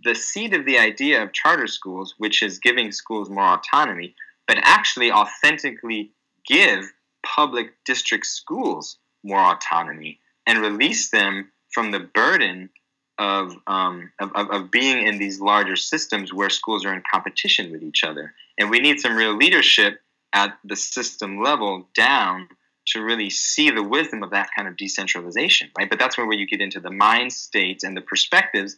the 0.05 0.15
seed 0.15 0.55
of 0.55 0.65
the 0.67 0.79
idea 0.79 1.23
of 1.23 1.33
charter 1.33 1.67
schools, 1.67 2.15
which 2.19 2.43
is 2.43 2.61
giving 2.61 2.93
schools 2.93 3.29
more 3.29 3.55
autonomy, 3.55 4.15
but 4.47 4.59
actually 4.63 5.11
authentically 5.11 6.13
give 6.47 6.93
public 7.25 7.73
district 7.85 8.27
schools 8.27 8.99
more 9.25 9.41
autonomy 9.41 10.21
and 10.47 10.61
release 10.61 11.11
them 11.11 11.51
from 11.73 11.91
the 11.91 11.99
burden 11.99 12.71
of, 13.19 13.57
um, 13.67 14.13
of, 14.21 14.31
of, 14.51 14.71
being 14.71 15.07
in 15.07 15.19
these 15.19 15.41
larger 15.41 15.75
systems 15.75 16.33
where 16.33 16.51
schools 16.51 16.85
are 16.85 16.95
in 16.95 17.03
competition 17.11 17.73
with 17.73 17.83
each 17.83 18.05
other. 18.05 18.35
And 18.59 18.71
we 18.71 18.79
need 18.79 19.01
some 19.01 19.17
real 19.17 19.35
leadership 19.35 20.01
at 20.33 20.57
the 20.65 20.77
system 20.77 21.43
level 21.43 21.89
down 21.95 22.49
to 22.87 23.03
really 23.03 23.31
see 23.31 23.71
the 23.71 23.83
wisdom 23.83 24.23
of 24.23 24.31
that 24.31 24.51
kind 24.55 24.69
of 24.69 24.77
decentralization, 24.77 25.71
right? 25.77 25.91
But 25.91 25.99
that's 25.99 26.17
where 26.17 26.33
you 26.33 26.47
get 26.47 26.61
into 26.61 26.81
the 26.81 26.91
mind 26.91 27.33
states 27.33 27.85
and 27.85 27.97
the 27.97 28.01
perspectives 28.01 28.77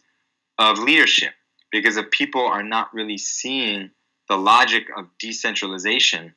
of 0.57 0.79
leadership, 0.79 1.33
because 1.71 1.97
if 1.97 2.09
people 2.11 2.45
are 2.45 2.63
not 2.63 2.93
really 2.93 3.17
seeing 3.17 3.91
the 4.27 4.37
logic 4.37 4.87
of 4.95 5.07
decentralization 5.19 6.33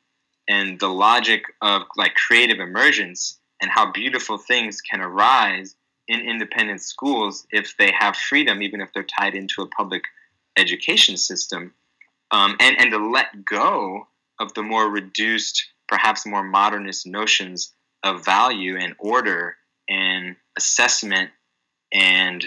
and 0.48 0.78
the 0.80 0.88
logic 0.88 1.44
of 1.60 1.82
like 1.96 2.14
creative 2.14 2.58
emergence 2.58 3.38
and 3.60 3.70
how 3.70 3.90
beautiful 3.92 4.38
things 4.38 4.80
can 4.80 5.00
arise 5.00 5.74
in 6.08 6.20
independent 6.20 6.80
schools 6.80 7.46
if 7.50 7.76
they 7.78 7.92
have 7.98 8.16
freedom, 8.16 8.62
even 8.62 8.80
if 8.80 8.88
they're 8.92 9.02
tied 9.02 9.34
into 9.34 9.62
a 9.62 9.66
public 9.68 10.02
education 10.56 11.16
system, 11.16 11.72
um, 12.30 12.56
and 12.60 12.76
and 12.78 12.90
to 12.90 12.98
let 12.98 13.44
go 13.44 14.06
of 14.40 14.52
the 14.54 14.62
more 14.62 14.88
reduced, 14.90 15.64
perhaps 15.88 16.26
more 16.26 16.42
modernist 16.42 17.06
notions 17.06 17.72
of 18.02 18.24
value 18.24 18.76
and 18.76 18.94
order 18.98 19.56
and 19.88 20.36
assessment 20.56 21.30
and 21.92 22.44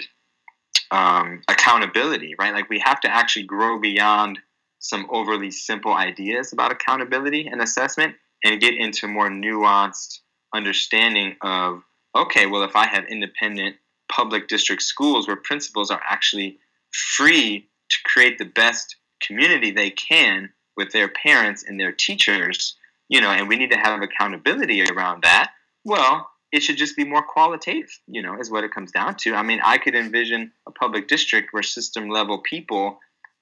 um, 0.90 1.42
accountability, 1.48 2.34
right? 2.38 2.54
Like 2.54 2.68
we 2.68 2.78
have 2.80 3.00
to 3.00 3.08
actually 3.08 3.44
grow 3.44 3.78
beyond 3.78 4.38
some 4.78 5.06
overly 5.10 5.50
simple 5.50 5.94
ideas 5.94 6.52
about 6.52 6.72
accountability 6.72 7.46
and 7.46 7.60
assessment 7.60 8.14
and 8.44 8.60
get 8.60 8.74
into 8.74 9.08
more 9.08 9.30
nuanced 9.30 10.20
understanding 10.54 11.36
of 11.42 11.82
okay, 12.14 12.46
well, 12.46 12.62
if 12.62 12.76
I 12.76 12.86
have 12.86 13.04
independent 13.10 13.76
public 14.10 14.48
district 14.48 14.82
schools 14.82 15.26
where 15.26 15.36
principals 15.36 15.90
are 15.90 16.00
actually 16.08 16.58
free 16.92 17.68
to 17.90 17.96
create 18.04 18.38
the 18.38 18.46
best 18.46 18.96
community 19.20 19.70
they 19.70 19.90
can 19.90 20.50
with 20.76 20.92
their 20.92 21.08
parents 21.08 21.64
and 21.66 21.78
their 21.78 21.92
teachers, 21.92 22.76
you 23.08 23.20
know, 23.20 23.30
and 23.30 23.48
we 23.48 23.56
need 23.56 23.70
to 23.70 23.78
have 23.78 24.02
accountability 24.02 24.82
around 24.84 25.22
that. 25.22 25.52
Well, 25.84 26.28
it 26.52 26.62
should 26.62 26.76
just 26.76 26.96
be 26.96 27.04
more 27.04 27.22
qualitative, 27.22 27.90
you 28.06 28.22
know, 28.22 28.38
is 28.38 28.50
what 28.50 28.64
it 28.64 28.72
comes 28.72 28.92
down 28.92 29.16
to. 29.16 29.34
I 29.34 29.42
mean, 29.42 29.60
I 29.64 29.78
could 29.78 29.94
envision 29.94 30.52
a 30.66 30.70
public 30.70 31.08
district 31.08 31.52
where 31.52 31.62
system 31.62 32.08
level 32.08 32.38
people 32.38 32.98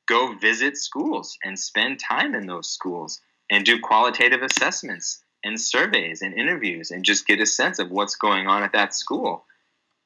go 0.06 0.34
visit 0.34 0.76
schools 0.76 1.36
and 1.44 1.58
spend 1.58 1.98
time 1.98 2.34
in 2.34 2.46
those 2.46 2.68
schools 2.70 3.20
and 3.50 3.64
do 3.64 3.78
qualitative 3.80 4.42
assessments 4.42 5.22
and 5.44 5.60
surveys 5.60 6.22
and 6.22 6.34
interviews 6.34 6.90
and 6.90 7.04
just 7.04 7.26
get 7.26 7.40
a 7.40 7.46
sense 7.46 7.78
of 7.78 7.90
what's 7.90 8.16
going 8.16 8.46
on 8.46 8.62
at 8.62 8.72
that 8.72 8.94
school. 8.94 9.44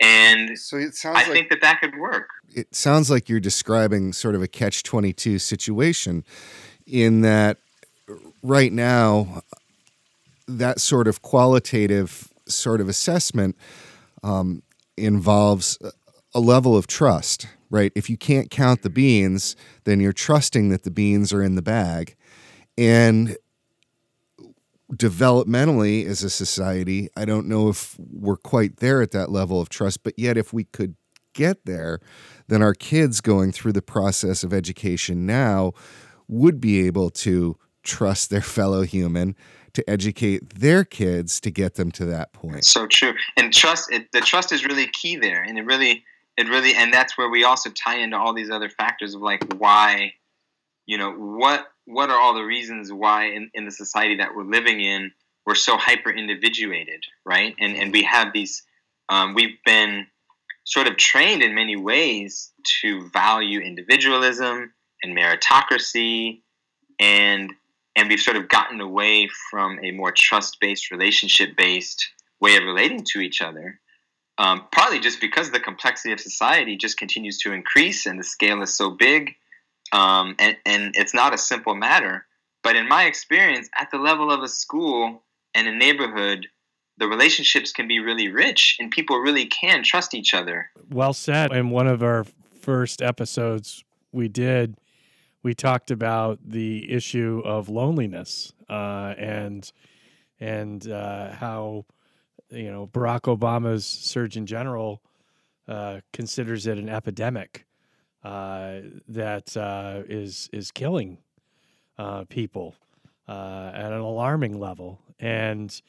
And 0.01 0.59
so 0.59 0.77
it 0.77 0.95
sounds 0.95 1.19
I 1.19 1.23
like, 1.23 1.33
think 1.33 1.51
that 1.51 1.61
that 1.63 1.81
could 1.81 1.97
work. 1.97 2.29
It 2.55 2.75
sounds 2.75 3.11
like 3.11 3.29
you're 3.29 3.41
describing 3.41 4.13
sort 4.13 4.35
of 4.35 4.43
a 4.43 4.49
catch 4.49 4.83
22 4.83 5.39
situation 5.39 6.25
in 6.87 7.23
that 7.23 7.59
right 8.43 8.72
now, 8.72 9.43
that 10.47 10.80
sort 10.80 11.09
of 11.09 11.22
qualitative 11.22 12.28
sort 12.47 12.80
of 12.80 12.89
assessment 12.89 13.57
um, 14.22 14.62
involves 14.97 15.78
a 16.34 16.41
level 16.41 16.76
of 16.76 16.86
trust, 16.86 17.47
right? 17.70 17.93
If 17.95 18.09
you 18.09 18.16
can't 18.16 18.51
count 18.51 18.82
the 18.82 18.91
beans, 18.91 19.57
then 19.84 20.01
you're 20.01 20.12
trusting 20.12 20.68
that 20.70 20.84
the 20.84 20.91
beans 20.91 21.32
are 21.32 21.43
in 21.43 21.55
the 21.55 21.62
bag. 21.62 22.16
And 22.76 23.36
developmentally 24.93 26.07
as 26.07 26.22
a 26.22 26.30
society, 26.30 27.09
I 27.16 27.24
don't 27.24 27.47
know 27.47 27.68
if 27.68 27.97
we're 27.99 28.36
quite 28.36 28.76
there 28.76 29.03
at 29.03 29.11
that 29.11 29.30
level 29.30 29.61
of 29.61 29.68
trust, 29.68 30.03
but 30.03 30.18
yet 30.18 30.36
if 30.36 30.53
we 30.53 30.64
could 30.64 30.97
get 31.34 31.66
there, 31.66 32.01
then 32.49 32.62
our 32.62 32.74
kids 32.74 33.20
going 33.20 33.53
through 33.53 33.72
the 33.72 33.82
process 33.82 34.43
of 34.43 34.53
education 34.53 35.26
now 35.26 35.72
would 36.26 36.61
be 36.61 36.86
able 36.86 37.11
to 37.11 37.57
trust 37.89 38.30
their 38.30 38.43
fellow 38.43 38.82
human 38.82 39.34
to 39.72 39.89
educate 39.89 40.59
their 40.59 40.84
kids 40.84 41.41
to 41.41 41.51
get 41.51 41.74
them 41.74 41.91
to 41.93 42.05
that 42.07 42.32
point. 42.32 42.64
So 42.64 42.86
true. 42.86 43.14
And 43.36 43.53
trust 43.53 43.91
it, 43.93 44.11
the 44.12 44.20
trust 44.20 44.53
is 44.53 44.64
really 44.64 44.86
key 44.89 45.16
there 45.16 45.43
and 45.43 45.59
it 45.59 45.64
really 45.64 46.05
it 46.36 46.49
really 46.49 46.74
and 46.74 46.93
that's 46.93 47.18
where 47.18 47.28
we 47.28 47.45
also 47.45 47.70
tie 47.70 47.99
into 47.99 48.16
all 48.16 48.32
these 48.32 48.51
other 48.51 48.68
factors 48.68 49.14
of 49.14 49.20
like 49.20 49.43
why 49.55 50.12
you 50.86 50.97
know 50.97 51.12
what 51.12 51.66
what 51.84 52.11
are 52.11 52.18
all 52.18 52.34
the 52.34 52.45
reasons 52.45 52.93
why 52.93 53.26
in, 53.26 53.51
in 53.55 53.64
the 53.64 53.70
society 53.70 54.16
that 54.16 54.34
we're 54.34 54.45
living 54.45 54.80
in 54.80 55.11
we're 55.47 55.55
so 55.55 55.76
hyper 55.76 56.11
individuated 56.11 57.05
right 57.24 57.55
and 57.59 57.76
and 57.76 57.93
we 57.93 58.03
have 58.05 58.32
these 58.32 58.62
um, 59.09 59.34
we've 59.34 59.59
been 59.64 60.07
sort 60.64 60.86
of 60.86 60.97
trained 60.97 61.43
in 61.43 61.55
many 61.55 61.76
ways 61.76 62.53
to 62.82 63.09
value 63.09 63.61
individualism 63.61 64.72
and 65.03 65.16
meritocracy 65.16 66.43
and 67.01 67.53
and 67.99 68.09
we've 68.09 68.21
sort 68.21 68.37
of 68.37 68.49
gotten 68.49 68.81
away 68.81 69.29
from 69.51 69.79
a 69.83 69.91
more 69.91 70.13
trust-based 70.13 70.91
relationship-based 70.91 72.09
way 72.41 72.57
of 72.57 72.63
relating 72.63 73.05
to 73.05 73.21
each 73.21 73.43
other 73.43 73.81
um, 74.39 74.67
partly 74.71 75.01
just 75.01 75.21
because 75.21 75.51
the 75.51 75.61
complexity 75.61 76.13
of 76.13 76.21
society 76.21 76.77
just 76.77 76.97
continues 76.97 77.39
to 77.39 77.53
increase 77.53 78.07
and 78.07 78.19
the 78.19 78.25
scale 78.25 78.63
is 78.63 78.75
so 78.75 78.91
big 78.91 79.35
um, 79.93 80.37
and, 80.39 80.57
and 80.65 80.95
it's 80.97 81.15
not 81.15 81.35
a 81.35 81.39
simple 81.39 81.75
matter. 81.75 82.25
But 82.63 82.77
in 82.77 82.89
my 82.89 83.05
experience, 83.05 83.69
at 83.79 83.91
the 83.91 83.99
level 83.99 84.31
of 84.31 84.43
a 84.43 84.49
school 84.49 85.23
and 85.55 85.67
a 85.67 85.75
neighborhood, 85.75 86.47
the 86.99 87.09
relationships 87.09 87.73
can 87.73 87.89
be 87.89 88.01
really 88.01 88.29
rich 88.29 88.77
and 88.79 88.91
people 88.91 89.19
really 89.19 89.47
can 89.47 89.83
trust 89.83 90.15
each 90.15 90.35
other. 90.35 90.71
Well 90.91 91.13
said. 91.13 91.53
In 91.53 91.71
one 91.71 91.87
of 91.87 92.03
our 92.03 92.25
first 92.61 93.03
episodes 93.03 93.85
we 94.13 94.29
did, 94.29 94.77
we 95.49 95.55
talked 95.55 95.91
about 95.91 96.39
the 96.45 96.93
issue 96.93 97.41
of 97.43 97.71
loneliness 97.71 98.53
uh, 98.69 99.15
and 99.17 99.73
and 100.41 100.87
uh, 100.91 101.33
how 101.33 101.87
you 102.51 102.71
know 102.71 102.87
Barack 102.87 103.35
Obama's 103.35 103.87
Surgeon 103.87 104.45
General 104.45 105.01
uh, 105.67 106.01
considers 106.13 106.67
it 106.67 106.77
an 106.77 106.91
epidemic 106.91 107.65
uh, 108.23 108.81
that 109.09 109.57
uh, 109.57 110.03
is 110.07 110.51
is 110.53 110.71
killing 110.71 111.17
uh, 111.97 112.25
people 112.29 112.75
at 113.27 113.91
an 113.91 114.01
alarming 114.01 114.61
level, 114.61 115.01
and 115.19 115.81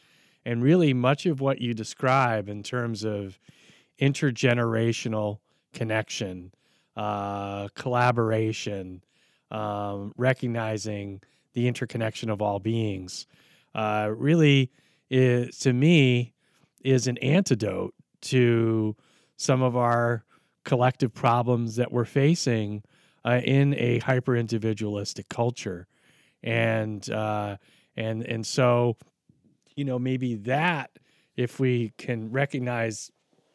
and 0.45 0.63
really 0.63 0.93
much 0.93 1.25
of 1.25 1.41
what 1.41 1.59
you 1.59 1.73
describe 1.73 2.47
in 2.47 2.63
terms 2.63 3.03
of 3.03 3.37
intergenerational 3.99 5.39
connection, 5.73 6.53
collaboration, 6.95 9.01
um, 9.51 10.13
recognizing 10.17 11.21
the 11.53 11.67
interconnection 11.67 12.29
of 12.29 12.41
all 12.41 12.59
beings, 12.59 13.27
uh, 13.75 14.11
really 14.15 14.71
is 15.09 15.57
to 15.59 15.73
me 15.73 16.33
is 16.83 17.07
an 17.07 17.17
antidote 17.17 17.93
to 18.21 18.95
some 19.37 19.61
of 19.61 19.75
our 19.75 20.23
collective 20.63 21.13
problems 21.13 21.75
that 21.77 21.91
we're 21.91 22.05
facing 22.05 22.83
uh, 23.25 23.41
in 23.43 23.73
a 23.75 23.99
hyper 23.99 24.35
individualistic 24.35 25.27
culture, 25.29 25.87
and 26.43 27.09
uh, 27.09 27.57
and 27.97 28.25
and 28.25 28.45
so, 28.45 28.97
you 29.75 29.83
know, 29.83 29.99
maybe 29.99 30.35
that 30.35 30.91
if 31.35 31.59
we 31.59 31.93
can 31.97 32.31
recognize 32.31 33.11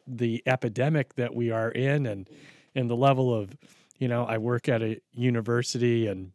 the 0.07 0.43
epidemic 0.45 1.15
that 1.15 1.33
we 1.33 1.51
are 1.51 1.71
in 1.71 2.05
and 2.05 2.29
and 2.75 2.89
the 2.89 2.95
level 2.95 3.33
of, 3.33 3.55
you 3.97 4.07
know, 4.07 4.25
I 4.25 4.37
work 4.37 4.67
at 4.69 4.81
a 4.81 4.99
university 5.11 6.07
and, 6.07 6.31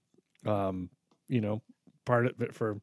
um, 0.47 0.91
you 1.29 1.41
know, 1.41 1.63
part 2.05 2.27
of 2.27 2.41
it 2.41 2.55
for 2.55 2.81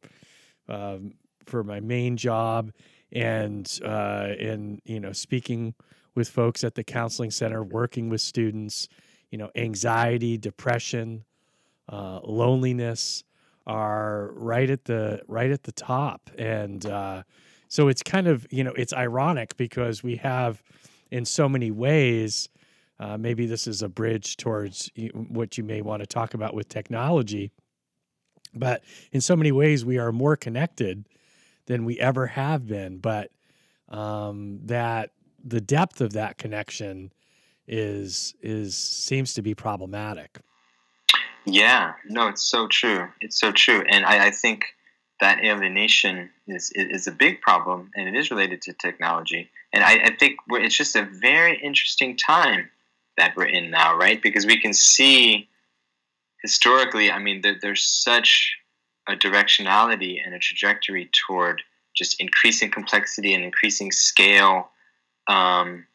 um, 0.69 1.13
for 1.45 1.63
my 1.63 1.80
main 1.80 2.17
job 2.17 2.71
and 3.11 3.80
uh, 3.84 4.34
and 4.39 4.82
you 4.86 4.99
know 4.99 5.11
speaking 5.11 5.73
with 6.15 6.30
folks 6.30 6.63
at 6.63 6.75
the 6.75 6.84
counseling 6.84 7.32
center, 7.32 7.63
working 7.63 8.09
with 8.09 8.21
students. 8.21 8.88
You 9.30 9.38
know, 9.38 9.51
anxiety, 9.55 10.38
depression, 10.38 11.25
uh, 11.89 12.21
loneliness 12.23 13.25
are 13.65 14.32
right 14.36 14.69
at 14.69 14.86
the 14.86 15.21
right 15.28 15.51
at 15.51 15.63
the 15.63 15.73
top, 15.73 16.30
and 16.38 16.86
uh, 16.86 17.23
so 17.67 17.89
it's 17.89 18.01
kind 18.01 18.28
of 18.28 18.47
you 18.49 18.63
know 18.63 18.71
it's 18.71 18.93
ironic 18.93 19.57
because 19.57 20.03
we 20.03 20.15
have 20.15 20.63
in 21.11 21.25
so 21.25 21.49
many 21.49 21.71
ways. 21.71 22.47
Uh, 23.00 23.18
maybe 23.18 23.45
this 23.45 23.68
is 23.68 23.82
a 23.82 23.89
bridge 23.89 24.38
towards 24.38 24.89
what 25.14 25.58
you 25.58 25.64
may 25.64 25.82
want 25.82 26.02
to 26.02 26.08
talk 26.08 26.34
about 26.34 26.54
with 26.54 26.68
technology. 26.68 27.52
But 28.54 28.84
in 29.12 29.22
so 29.22 29.36
many 29.36 29.52
ways, 29.52 29.86
we 29.86 29.98
are 29.98 30.12
more 30.12 30.36
connected 30.36 31.08
than 31.68 31.86
we 31.86 32.00
ever 32.00 32.28
have 32.28 32.68
been. 32.68 32.98
But 32.98 33.32
um, 33.89 34.60
that 34.64 35.12
the 35.43 35.62
depth 35.62 36.02
of 36.02 36.14
that 36.14 36.38
connection 36.38 37.12
is 37.68 38.34
is 38.41 38.76
seems 38.76 39.34
to 39.36 39.41
be 39.41 39.54
problematic. 39.54 40.39
Yeah, 41.45 41.93
no, 42.06 42.28
it's 42.28 42.43
so 42.43 42.68
true. 42.68 43.08
It's 43.22 43.39
so 43.39 43.52
true, 43.52 43.84
and 43.88 44.06
I, 44.06 44.28
I 44.28 44.32
think 44.32 44.66
that 45.20 45.43
alienation 45.43 46.30
is 46.48 46.72
is 46.76 47.08
a 47.08 47.12
big 47.12 47.41
problem, 47.41 47.91
and 47.95 48.08
it 48.08 48.16
is 48.18 48.32
related 48.32 48.62
to 48.64 48.74
technology. 48.74 49.50
And 49.74 49.84
I, 49.84 49.93
I 50.06 50.16
think 50.18 50.38
it's 50.50 50.78
just 50.78 50.95
a 50.95 51.04
very 51.04 51.60
interesting 51.62 52.16
time 52.16 52.70
that 53.18 53.36
we're 53.36 53.45
in 53.45 53.72
now, 53.72 53.95
right? 53.95 54.22
Because 54.22 54.45
we 54.45 54.59
can 54.59 54.74
see 54.74 55.49
historically, 56.41 57.11
I 57.11 57.20
mean, 57.20 57.41
that 57.41 57.55
there's 57.61 57.84
such 57.84 58.55
a 59.07 59.15
directionality 59.15 60.18
and 60.24 60.34
a 60.34 60.39
trajectory 60.39 61.09
toward 61.28 61.61
just 61.95 62.20
increasing 62.20 62.70
complexity 62.70 63.34
and 63.34 63.43
increasing 63.43 63.91
scale 63.91 64.70
um, 65.28 65.86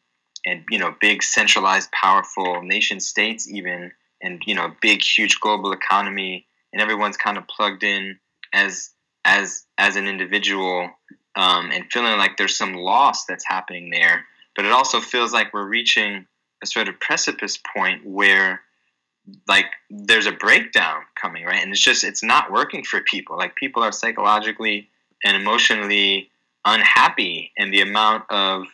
and 0.45 0.63
you 0.69 0.77
know 0.77 0.95
big 0.99 1.23
centralized 1.23 1.91
powerful 1.91 2.61
nation 2.61 2.99
states 2.99 3.49
even 3.49 3.91
and 4.21 4.41
you 4.45 4.53
know 4.53 4.75
big 4.81 5.01
huge 5.01 5.39
global 5.39 5.71
economy 5.71 6.45
and 6.73 6.81
everyone's 6.81 7.17
kind 7.17 7.37
of 7.37 7.47
plugged 7.47 7.83
in 7.83 8.19
as 8.53 8.91
as 9.25 9.65
as 9.77 9.95
an 9.95 10.07
individual 10.07 10.89
um, 11.35 11.71
and 11.71 11.85
feeling 11.91 12.17
like 12.17 12.35
there's 12.37 12.57
some 12.57 12.73
loss 12.73 13.25
that's 13.25 13.45
happening 13.47 13.89
there 13.89 14.25
but 14.55 14.65
it 14.65 14.71
also 14.71 14.99
feels 14.99 15.31
like 15.31 15.53
we're 15.53 15.67
reaching 15.67 16.25
a 16.63 16.65
sort 16.65 16.87
of 16.87 16.99
precipice 16.99 17.59
point 17.75 18.05
where 18.05 18.61
like 19.47 19.65
there's 19.89 20.25
a 20.25 20.31
breakdown 20.31 21.03
coming, 21.15 21.45
right? 21.45 21.61
And 21.61 21.71
it's 21.71 21.81
just 21.81 22.03
it's 22.03 22.23
not 22.23 22.51
working 22.51 22.83
for 22.83 23.01
people. 23.01 23.37
Like 23.37 23.55
people 23.55 23.83
are 23.83 23.91
psychologically 23.91 24.89
and 25.23 25.37
emotionally 25.37 26.29
unhappy, 26.65 27.51
and 27.57 27.73
the 27.73 27.81
amount 27.81 28.25
of 28.29 28.65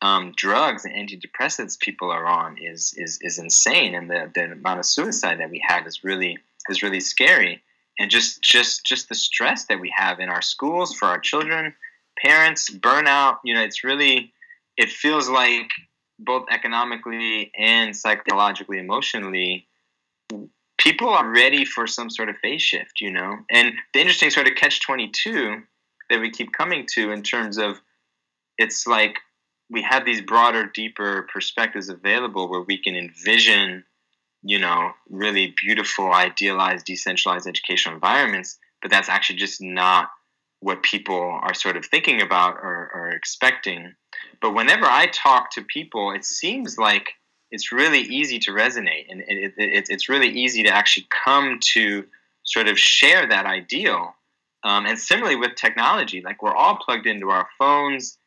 um, 0.00 0.32
drugs 0.36 0.84
and 0.84 0.94
antidepressants 0.94 1.78
people 1.78 2.10
are 2.10 2.26
on 2.26 2.56
is 2.58 2.94
is, 2.96 3.18
is 3.22 3.38
insane, 3.38 3.94
and 3.94 4.10
the, 4.10 4.30
the 4.34 4.52
amount 4.52 4.78
of 4.78 4.86
suicide 4.86 5.40
that 5.40 5.50
we 5.50 5.62
have 5.66 5.86
is 5.86 6.04
really 6.04 6.38
is 6.68 6.82
really 6.82 7.00
scary. 7.00 7.62
And 7.98 8.10
just 8.10 8.42
just 8.42 8.86
just 8.86 9.08
the 9.08 9.14
stress 9.14 9.64
that 9.66 9.80
we 9.80 9.92
have 9.96 10.20
in 10.20 10.28
our 10.28 10.42
schools 10.42 10.94
for 10.94 11.06
our 11.06 11.18
children, 11.18 11.74
parents, 12.22 12.70
burnout. 12.70 13.38
You 13.44 13.54
know, 13.54 13.62
it's 13.62 13.82
really 13.82 14.32
it 14.76 14.90
feels 14.90 15.28
like 15.28 15.68
both 16.18 16.46
economically 16.50 17.52
and 17.56 17.96
psychologically, 17.96 18.78
emotionally, 18.78 19.66
people 20.78 21.08
are 21.08 21.30
ready 21.30 21.64
for 21.64 21.86
some 21.86 22.10
sort 22.10 22.28
of 22.28 22.36
phase 22.38 22.62
shift, 22.62 23.00
you 23.00 23.12
know? 23.12 23.36
And 23.50 23.72
the 23.92 24.00
interesting 24.00 24.30
sort 24.30 24.48
of 24.48 24.54
catch 24.54 24.80
22 24.84 25.62
that 26.10 26.20
we 26.20 26.30
keep 26.30 26.52
coming 26.52 26.86
to 26.94 27.12
in 27.12 27.22
terms 27.22 27.58
of 27.58 27.80
it's 28.56 28.86
like 28.86 29.18
we 29.70 29.82
have 29.82 30.04
these 30.04 30.22
broader, 30.22 30.70
deeper 30.72 31.26
perspectives 31.32 31.88
available 31.88 32.48
where 32.48 32.62
we 32.62 32.78
can 32.78 32.96
envision, 32.96 33.84
you 34.42 34.58
know, 34.58 34.92
really 35.10 35.54
beautiful, 35.62 36.12
idealized, 36.12 36.86
decentralized 36.86 37.46
educational 37.46 37.94
environments, 37.94 38.58
but 38.80 38.90
that's 38.90 39.08
actually 39.08 39.36
just 39.36 39.60
not 39.60 40.08
what 40.60 40.82
people 40.82 41.38
are 41.42 41.54
sort 41.54 41.76
of 41.76 41.84
thinking 41.84 42.20
about 42.20 42.56
or, 42.56 42.90
or 42.94 43.10
expecting. 43.10 43.94
But 44.40 44.54
whenever 44.54 44.86
I 44.86 45.06
talk 45.06 45.50
to 45.52 45.62
people, 45.62 46.12
it 46.12 46.24
seems 46.24 46.78
like 46.78 47.12
it's 47.50 47.72
really 47.72 48.00
easy 48.00 48.38
to 48.40 48.50
resonate 48.50 49.06
and 49.08 49.22
it, 49.26 49.54
it, 49.56 49.86
it's 49.88 50.08
really 50.08 50.28
easy 50.28 50.62
to 50.64 50.70
actually 50.70 51.06
come 51.24 51.58
to 51.74 52.04
sort 52.44 52.68
of 52.68 52.78
share 52.78 53.26
that 53.28 53.46
ideal. 53.46 54.14
Um, 54.64 54.86
and 54.86 54.98
similarly 54.98 55.36
with 55.36 55.54
technology, 55.54 56.20
like 56.22 56.42
we're 56.42 56.54
all 56.54 56.76
plugged 56.76 57.06
into 57.06 57.30
our 57.30 57.48
phones 57.58 58.18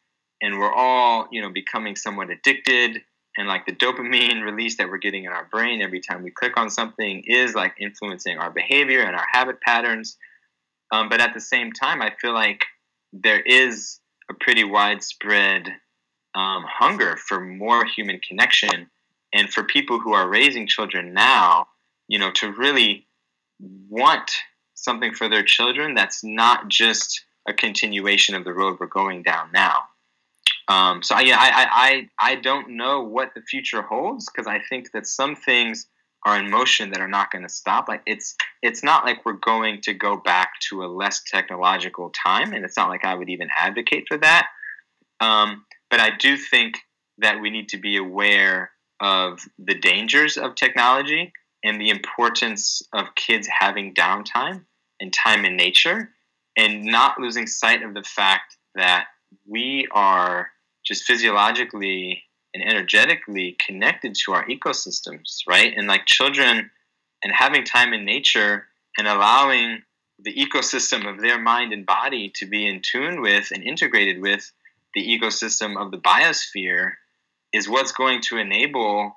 and 0.41 0.57
we're 0.57 0.73
all, 0.73 1.27
you 1.31 1.41
know, 1.41 1.49
becoming 1.49 1.95
somewhat 1.95 2.29
addicted. 2.29 3.01
And 3.37 3.47
like 3.47 3.65
the 3.65 3.73
dopamine 3.73 4.43
release 4.43 4.77
that 4.77 4.89
we're 4.89 4.97
getting 4.97 5.25
in 5.25 5.31
our 5.31 5.47
brain 5.51 5.81
every 5.81 5.99
time 5.99 6.23
we 6.23 6.31
click 6.31 6.57
on 6.57 6.69
something 6.69 7.23
is 7.25 7.53
like 7.53 7.75
influencing 7.79 8.37
our 8.37 8.49
behavior 8.49 9.01
and 9.01 9.15
our 9.15 9.27
habit 9.31 9.59
patterns. 9.61 10.17
Um, 10.91 11.09
but 11.09 11.21
at 11.21 11.33
the 11.33 11.39
same 11.39 11.71
time, 11.71 12.01
I 12.01 12.11
feel 12.19 12.33
like 12.33 12.65
there 13.13 13.39
is 13.39 13.99
a 14.29 14.33
pretty 14.33 14.63
widespread 14.63 15.67
um, 16.35 16.65
hunger 16.67 17.17
for 17.17 17.39
more 17.39 17.85
human 17.85 18.19
connection 18.19 18.89
and 19.33 19.49
for 19.49 19.63
people 19.63 19.99
who 19.99 20.13
are 20.13 20.27
raising 20.27 20.67
children 20.67 21.13
now, 21.13 21.67
you 22.07 22.19
know, 22.19 22.31
to 22.31 22.51
really 22.51 23.07
want 23.89 24.31
something 24.73 25.13
for 25.13 25.29
their 25.29 25.43
children 25.43 25.93
that's 25.93 26.23
not 26.23 26.67
just 26.67 27.23
a 27.47 27.53
continuation 27.53 28.35
of 28.35 28.43
the 28.43 28.53
road 28.53 28.77
we're 28.79 28.87
going 28.87 29.23
down 29.23 29.49
now. 29.53 29.75
Um, 30.67 31.03
so 31.03 31.15
I, 31.15 31.21
I, 31.21 31.67
I, 31.71 32.09
I 32.19 32.35
don't 32.35 32.71
know 32.71 33.03
what 33.03 33.33
the 33.35 33.41
future 33.41 33.81
holds 33.81 34.29
because 34.29 34.47
I 34.47 34.59
think 34.69 34.91
that 34.91 35.07
some 35.07 35.35
things 35.35 35.87
are 36.25 36.37
in 36.37 36.49
motion 36.49 36.91
that 36.91 37.01
are 37.01 37.07
not 37.07 37.31
going 37.31 37.43
to 37.43 37.49
stop. 37.49 37.87
Like 37.87 38.03
it's, 38.05 38.35
it's 38.61 38.83
not 38.83 39.05
like 39.05 39.25
we're 39.25 39.33
going 39.33 39.81
to 39.81 39.93
go 39.93 40.17
back 40.17 40.51
to 40.69 40.83
a 40.83 40.87
less 40.87 41.21
technological 41.23 42.11
time, 42.11 42.53
and 42.53 42.63
it's 42.63 42.77
not 42.77 42.89
like 42.89 43.03
I 43.05 43.15
would 43.15 43.29
even 43.29 43.49
advocate 43.57 44.05
for 44.07 44.17
that. 44.17 44.47
Um, 45.19 45.65
but 45.89 45.99
I 45.99 46.11
do 46.15 46.37
think 46.37 46.77
that 47.17 47.41
we 47.41 47.49
need 47.49 47.69
to 47.69 47.77
be 47.77 47.97
aware 47.97 48.71
of 48.99 49.39
the 49.57 49.75
dangers 49.75 50.37
of 50.37 50.55
technology 50.55 51.33
and 51.63 51.79
the 51.79 51.89
importance 51.89 52.81
of 52.93 53.13
kids 53.15 53.47
having 53.47 53.93
downtime 53.93 54.65
and 54.99 55.13
time 55.13 55.45
in 55.45 55.55
nature 55.55 56.09
and 56.57 56.83
not 56.83 57.19
losing 57.19 57.47
sight 57.47 57.83
of 57.83 57.93
the 57.93 58.03
fact 58.03 58.57
that 58.75 59.05
we 59.47 59.87
are 59.91 60.49
just 60.85 61.03
physiologically 61.03 62.23
and 62.53 62.63
energetically 62.63 63.55
connected 63.65 64.15
to 64.15 64.33
our 64.33 64.45
ecosystems, 64.47 65.39
right? 65.47 65.73
And 65.75 65.87
like 65.87 66.05
children 66.05 66.69
and 67.23 67.33
having 67.33 67.63
time 67.63 67.93
in 67.93 68.05
nature 68.05 68.67
and 68.97 69.07
allowing 69.07 69.83
the 70.19 70.33
ecosystem 70.33 71.09
of 71.09 71.21
their 71.21 71.39
mind 71.39 71.73
and 71.73 71.85
body 71.85 72.31
to 72.35 72.45
be 72.45 72.67
in 72.67 72.81
tune 72.81 73.21
with 73.21 73.51
and 73.51 73.63
integrated 73.63 74.21
with 74.21 74.51
the 74.93 75.01
ecosystem 75.01 75.81
of 75.81 75.91
the 75.91 75.97
biosphere 75.97 76.93
is 77.53 77.67
what's 77.67 77.91
going 77.91 78.21
to 78.21 78.37
enable 78.37 79.15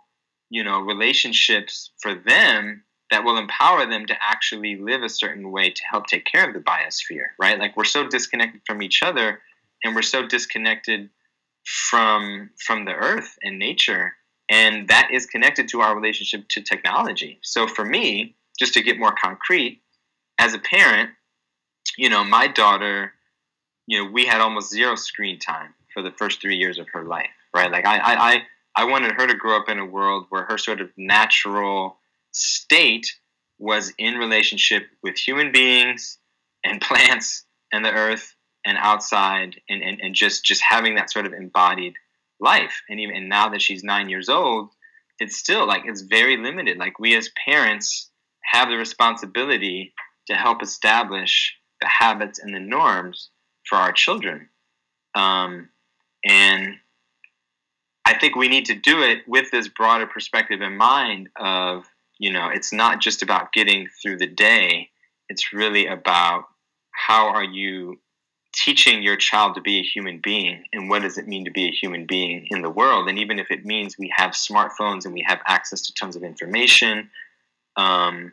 you 0.50 0.62
know 0.62 0.80
relationships 0.80 1.90
for 2.00 2.14
them 2.14 2.84
that 3.10 3.24
will 3.24 3.38
empower 3.38 3.86
them 3.86 4.06
to 4.06 4.14
actually 4.20 4.76
live 4.76 5.02
a 5.02 5.08
certain 5.08 5.50
way 5.50 5.70
to 5.70 5.82
help 5.90 6.06
take 6.06 6.24
care 6.24 6.46
of 6.46 6.54
the 6.54 6.60
biosphere 6.60 7.26
right 7.38 7.58
like 7.58 7.76
we're 7.76 7.84
so 7.84 8.06
disconnected 8.06 8.60
from 8.66 8.82
each 8.82 9.02
other 9.02 9.40
and 9.82 9.94
we're 9.94 10.02
so 10.02 10.26
disconnected 10.26 11.10
from 11.64 12.50
from 12.64 12.84
the 12.84 12.92
earth 12.92 13.36
and 13.42 13.58
nature. 13.58 14.14
And 14.50 14.88
that 14.88 15.08
is 15.12 15.26
connected 15.26 15.68
to 15.68 15.80
our 15.80 15.96
relationship 15.96 16.48
to 16.50 16.62
technology. 16.62 17.38
So 17.42 17.66
for 17.66 17.84
me 17.84 18.36
just 18.58 18.74
to 18.74 18.82
get 18.82 18.98
more 18.98 19.14
concrete 19.20 19.80
as 20.38 20.54
a 20.54 20.58
parent 20.58 21.10
you 21.96 22.08
know 22.08 22.24
my 22.24 22.48
daughter 22.48 23.12
you 23.86 24.02
know 24.02 24.10
we 24.10 24.26
had 24.26 24.40
almost 24.40 24.70
zero 24.70 24.94
screen 24.94 25.38
time 25.38 25.74
for 25.92 26.02
the 26.02 26.10
first 26.12 26.40
three 26.40 26.56
years 26.56 26.78
of 26.78 26.86
her 26.92 27.04
life 27.04 27.30
right? 27.54 27.70
Like 27.70 27.86
I, 27.86 27.98
I, 28.02 28.42
I 28.76 28.84
wanted 28.84 29.12
her 29.12 29.26
to 29.26 29.34
grow 29.34 29.56
up 29.56 29.68
in 29.68 29.78
a 29.78 29.86
world 29.86 30.26
where 30.28 30.44
her 30.44 30.58
sort 30.58 30.80
of 30.80 30.90
natural 30.96 31.96
state 32.32 33.14
was 33.58 33.92
in 33.96 34.14
relationship 34.14 34.88
with 35.02 35.16
human 35.16 35.52
beings 35.52 36.18
and 36.64 36.80
plants 36.80 37.44
and 37.72 37.84
the 37.84 37.92
earth 37.92 38.33
and 38.64 38.78
outside 38.78 39.60
and, 39.68 39.82
and, 39.82 40.00
and 40.00 40.14
just, 40.14 40.44
just 40.44 40.62
having 40.62 40.94
that 40.94 41.10
sort 41.10 41.26
of 41.26 41.32
embodied 41.32 41.94
life. 42.40 42.82
And 42.88 43.00
even 43.00 43.16
and 43.16 43.28
now 43.28 43.48
that 43.50 43.62
she's 43.62 43.84
nine 43.84 44.08
years 44.08 44.28
old, 44.28 44.70
it's 45.18 45.36
still 45.36 45.66
like 45.66 45.82
it's 45.84 46.02
very 46.02 46.36
limited. 46.36 46.78
Like 46.78 46.98
we 46.98 47.16
as 47.16 47.30
parents 47.44 48.10
have 48.42 48.68
the 48.68 48.76
responsibility 48.76 49.94
to 50.26 50.34
help 50.34 50.62
establish 50.62 51.54
the 51.80 51.88
habits 51.88 52.38
and 52.38 52.54
the 52.54 52.60
norms 52.60 53.30
for 53.68 53.76
our 53.76 53.92
children. 53.92 54.48
Um, 55.14 55.68
and 56.24 56.74
I 58.04 58.14
think 58.18 58.36
we 58.36 58.48
need 58.48 58.66
to 58.66 58.74
do 58.74 59.02
it 59.02 59.26
with 59.26 59.50
this 59.50 59.68
broader 59.68 60.06
perspective 60.06 60.60
in 60.60 60.76
mind 60.76 61.28
of, 61.36 61.84
you 62.18 62.32
know, 62.32 62.48
it's 62.48 62.72
not 62.72 63.00
just 63.00 63.22
about 63.22 63.52
getting 63.52 63.88
through 64.02 64.18
the 64.18 64.26
day. 64.26 64.90
It's 65.28 65.52
really 65.52 65.86
about 65.86 66.44
how 66.90 67.28
are 67.28 67.44
you 67.44 67.98
teaching 68.54 69.02
your 69.02 69.16
child 69.16 69.54
to 69.54 69.60
be 69.60 69.78
a 69.78 69.82
human 69.82 70.20
being 70.22 70.64
and 70.72 70.88
what 70.88 71.02
does 71.02 71.18
it 71.18 71.26
mean 71.26 71.44
to 71.44 71.50
be 71.50 71.66
a 71.66 71.72
human 71.72 72.06
being 72.06 72.46
in 72.50 72.62
the 72.62 72.70
world 72.70 73.08
and 73.08 73.18
even 73.18 73.38
if 73.38 73.50
it 73.50 73.64
means 73.64 73.98
we 73.98 74.12
have 74.14 74.30
smartphones 74.30 75.04
and 75.04 75.12
we 75.12 75.24
have 75.26 75.40
access 75.46 75.82
to 75.82 75.94
tons 75.94 76.16
of 76.16 76.22
information 76.22 77.10
um, 77.76 78.32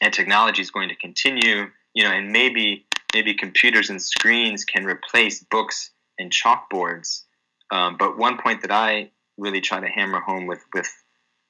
and 0.00 0.12
technology 0.12 0.60
is 0.60 0.70
going 0.70 0.88
to 0.88 0.96
continue 0.96 1.66
you 1.94 2.04
know 2.04 2.10
and 2.10 2.30
maybe 2.30 2.86
maybe 3.14 3.34
computers 3.34 3.88
and 3.88 4.00
screens 4.00 4.64
can 4.64 4.84
replace 4.84 5.42
books 5.44 5.90
and 6.18 6.30
chalkboards 6.30 7.22
um, 7.70 7.96
but 7.98 8.18
one 8.18 8.38
point 8.38 8.62
that 8.62 8.70
I 8.70 9.10
really 9.36 9.60
try 9.60 9.80
to 9.80 9.86
hammer 9.86 10.20
home 10.20 10.46
with 10.46 10.64
with 10.74 10.90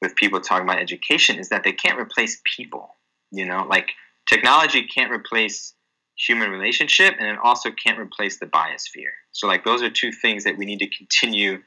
with 0.00 0.14
people 0.16 0.40
talking 0.40 0.64
about 0.64 0.80
education 0.80 1.38
is 1.38 1.48
that 1.48 1.64
they 1.64 1.72
can't 1.72 1.98
replace 1.98 2.40
people. 2.44 2.94
You 3.30 3.46
know, 3.46 3.66
like 3.68 3.90
technology 4.28 4.86
can't 4.86 5.12
replace 5.12 5.74
human 6.18 6.50
relationship, 6.50 7.14
and 7.18 7.28
it 7.28 7.38
also 7.42 7.70
can't 7.70 7.98
replace 7.98 8.38
the 8.38 8.46
biosphere. 8.46 9.12
So, 9.32 9.46
like, 9.46 9.64
those 9.64 9.82
are 9.82 9.90
two 9.90 10.12
things 10.12 10.44
that 10.44 10.58
we 10.58 10.64
need 10.64 10.80
to 10.80 10.88
continue 10.88 11.62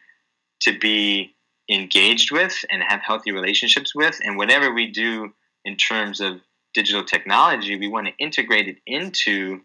to 0.61 0.77
be 0.77 1.35
engaged 1.69 2.31
with 2.31 2.53
and 2.69 2.83
have 2.87 3.01
healthy 3.01 3.31
relationships 3.31 3.95
with. 3.95 4.19
And 4.23 4.37
whatever 4.37 4.73
we 4.73 4.91
do 4.91 5.33
in 5.63 5.77
terms 5.77 6.19
of 6.19 6.41
digital 6.73 7.03
technology, 7.03 7.77
we 7.77 7.87
want 7.87 8.07
to 8.07 8.13
integrate 8.19 8.67
it 8.67 8.77
into 8.85 9.61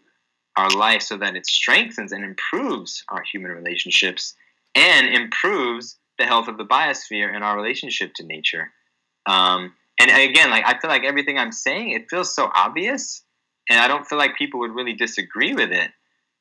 our 0.57 0.69
life 0.71 1.01
so 1.01 1.17
that 1.17 1.35
it 1.35 1.45
strengthens 1.45 2.11
and 2.11 2.23
improves 2.23 3.03
our 3.09 3.23
human 3.31 3.51
relationships 3.51 4.33
and 4.75 5.07
improves 5.13 5.97
the 6.17 6.25
health 6.25 6.47
of 6.47 6.57
the 6.57 6.65
biosphere 6.65 7.33
and 7.33 7.43
our 7.43 7.55
relationship 7.55 8.13
to 8.15 8.25
nature. 8.25 8.71
Um, 9.27 9.73
and 9.99 10.09
again, 10.09 10.49
like 10.49 10.63
I 10.65 10.79
feel 10.79 10.89
like 10.89 11.03
everything 11.03 11.37
I'm 11.37 11.51
saying, 11.51 11.91
it 11.91 12.09
feels 12.09 12.33
so 12.33 12.49
obvious, 12.55 13.23
and 13.69 13.79
I 13.79 13.87
don't 13.87 14.07
feel 14.07 14.17
like 14.17 14.37
people 14.37 14.59
would 14.61 14.75
really 14.75 14.93
disagree 14.93 15.53
with 15.53 15.71
it. 15.71 15.91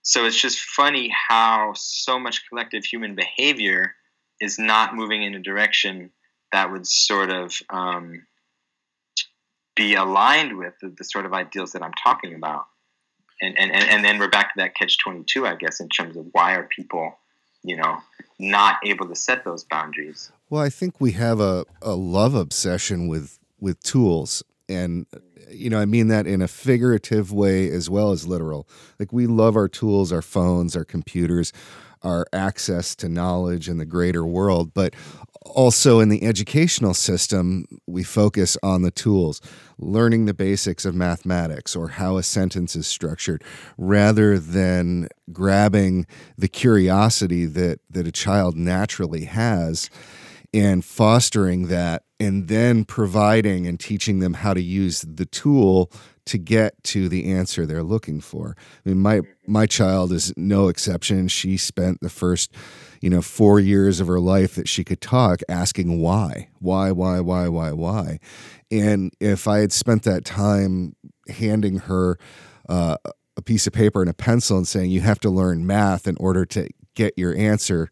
So 0.03 0.25
it's 0.25 0.41
just 0.41 0.61
funny 0.61 1.13
how 1.29 1.73
so 1.75 2.19
much 2.19 2.49
collective 2.49 2.85
human 2.85 3.15
behavior 3.15 3.95
is 4.41 4.59
not 4.59 4.95
moving 4.95 5.23
in 5.23 5.35
a 5.35 5.41
direction 5.41 6.11
that 6.53 6.71
would 6.71 6.87
sort 6.87 7.31
of 7.31 7.61
um, 7.71 8.27
be 9.75 9.95
aligned 9.95 10.57
with 10.57 10.75
the, 10.81 10.89
the, 10.91 11.05
sort 11.05 11.27
of 11.27 11.33
ideals 11.33 11.73
that 11.73 11.83
I'm 11.83 11.95
talking 11.95 12.35
about. 12.35 12.67
And, 13.43 13.59
and, 13.59 13.73
and 13.73 14.05
then 14.05 14.19
we're 14.19 14.29
back 14.29 14.55
to 14.55 14.61
that 14.61 14.77
catch 14.77 14.99
22, 14.99 15.47
I 15.47 15.57
guess, 15.57 15.81
in 15.81 15.89
terms 15.89 16.17
of 16.17 16.27
why 16.33 16.55
are 16.55 16.63
people 16.65 17.19
you 17.67 17.77
know, 17.77 17.99
not 18.39 18.77
able 18.85 19.09
to 19.09 19.17
set 19.17 19.45
those 19.45 19.65
boundaries. 19.65 20.31
Well, 20.49 20.63
I 20.63 20.71
think 20.71 21.01
we 21.01 21.13
have 21.13 21.41
a, 21.41 21.67
a 21.83 21.95
love 21.95 22.35
obsession 22.35 23.09
with 23.09 23.39
with 23.59 23.83
tools 23.83 24.43
and 24.69 25.07
you 25.51 25.71
know 25.71 25.81
i 25.81 25.85
mean 25.85 26.09
that 26.09 26.27
in 26.27 26.43
a 26.43 26.49
figurative 26.49 27.33
way 27.33 27.71
as 27.71 27.89
well 27.89 28.11
as 28.11 28.27
literal. 28.27 28.69
Like 28.99 29.13
we 29.13 29.27
love 29.27 29.57
our 29.57 29.69
tools 29.69 30.13
our 30.13 30.23
phones 30.23 30.77
our 30.77 30.85
computers 30.85 31.53
our 32.03 32.27
access 32.33 32.95
to 32.97 33.09
knowledge 33.09 33.69
in 33.69 33.79
the 33.79 33.87
greater 33.87 34.25
world 34.25 34.73
but 34.75 34.95
also 35.45 36.01
in 36.01 36.09
the 36.09 36.25
educational 36.25 36.95
system 36.95 37.65
we 37.87 38.03
focus 38.03 38.57
on 38.63 38.83
the 38.83 38.91
tools 38.91 39.41
learning 39.79 40.25
the 40.25 40.35
basics 40.35 40.85
of 40.85 40.95
mathematics 40.95 41.77
or 41.77 41.89
how 41.89 42.17
a 42.17 42.23
sentence 42.23 42.75
is 42.75 42.87
structured 42.87 43.43
rather 43.79 44.39
than 44.39 45.09
grabbing 45.33 46.07
the 46.37 46.49
curiosity 46.49 47.47
that 47.47 47.81
that 47.89 48.07
a 48.07 48.13
child 48.13 48.57
naturally 48.57 49.25
has 49.25 49.89
and 50.53 50.85
fostering 50.85 51.69
that 51.69 52.03
and 52.19 52.49
then 52.49 52.85
providing 52.85 53.67
and 53.67 53.79
teaching 53.79 54.21
them 54.21 54.35
how 54.35 54.55
to 54.55 54.63
use 54.63 55.03
the 55.03 55.27
tool 55.27 55.91
to 56.25 56.39
get 56.39 56.83
to 56.83 57.09
the 57.09 57.31
answer 57.33 57.67
they're 57.67 57.83
looking 57.83 58.21
for. 58.21 58.57
I 58.85 58.89
mean 58.89 58.99
my 58.99 59.21
my 59.47 59.67
child 59.67 60.13
is 60.13 60.33
no 60.37 60.69
exception. 60.69 61.29
She 61.29 61.57
spent 61.57 62.01
the 62.01 62.11
first, 62.11 62.53
you 63.01 63.11
know, 63.11 63.23
4 63.23 63.61
years 63.61 64.01
of 64.01 64.09
her 64.09 64.19
life 64.19 64.57
that 64.57 64.69
she 64.69 64.83
could 64.83 65.01
talk 65.01 65.41
asking 65.49 66.01
why. 66.01 66.49
Why 66.59 66.91
why 66.91 67.21
why 67.21 67.49
why 67.49 67.73
why. 67.73 68.19
And 68.71 69.13
if 69.21 69.47
I 69.47 69.59
had 69.59 69.73
spent 69.73 70.03
that 70.03 70.25
time 70.25 70.97
handing 71.29 71.79
her 71.81 72.19
uh, 72.69 72.97
a 73.37 73.43
piece 73.43 73.67
of 73.67 73.73
paper 73.73 74.01
and 74.01 74.11
a 74.11 74.15
pencil 74.15 74.57
and 74.57 74.67
saying 74.67 74.91
you 74.91 75.03
have 75.03 75.21
to 75.21 75.31
learn 75.31 75.67
math 75.67 76.09
in 76.09 76.17
order 76.19 76.45
to 76.47 76.69
get 76.95 77.15
your 77.17 77.37
answer, 77.37 77.91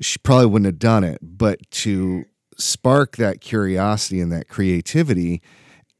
she 0.00 0.18
probably 0.18 0.46
wouldn't 0.46 0.66
have 0.66 0.78
done 0.78 1.02
it. 1.02 1.18
But 1.22 1.58
to 1.72 2.26
spark 2.56 3.16
that 3.16 3.40
curiosity 3.40 4.20
and 4.20 4.32
that 4.32 4.48
creativity, 4.48 5.42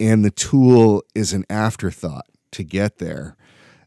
and 0.00 0.24
the 0.24 0.30
tool 0.30 1.02
is 1.14 1.32
an 1.32 1.44
afterthought 1.48 2.26
to 2.52 2.64
get 2.64 2.98
there, 2.98 3.36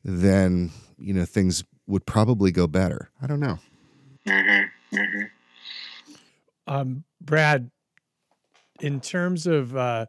then 0.03 0.71
you 0.97 1.13
know 1.13 1.25
things 1.25 1.63
would 1.87 2.05
probably 2.05 2.51
go 2.51 2.67
better. 2.67 3.09
I 3.21 3.27
don't 3.27 3.39
know. 3.39 3.59
Mm-hmm. 4.25 4.95
Mm-hmm. 4.97 5.23
Um, 6.67 7.03
Brad, 7.21 7.71
in 8.81 8.99
terms 8.99 9.47
of 9.47 9.75
uh, 9.75 10.05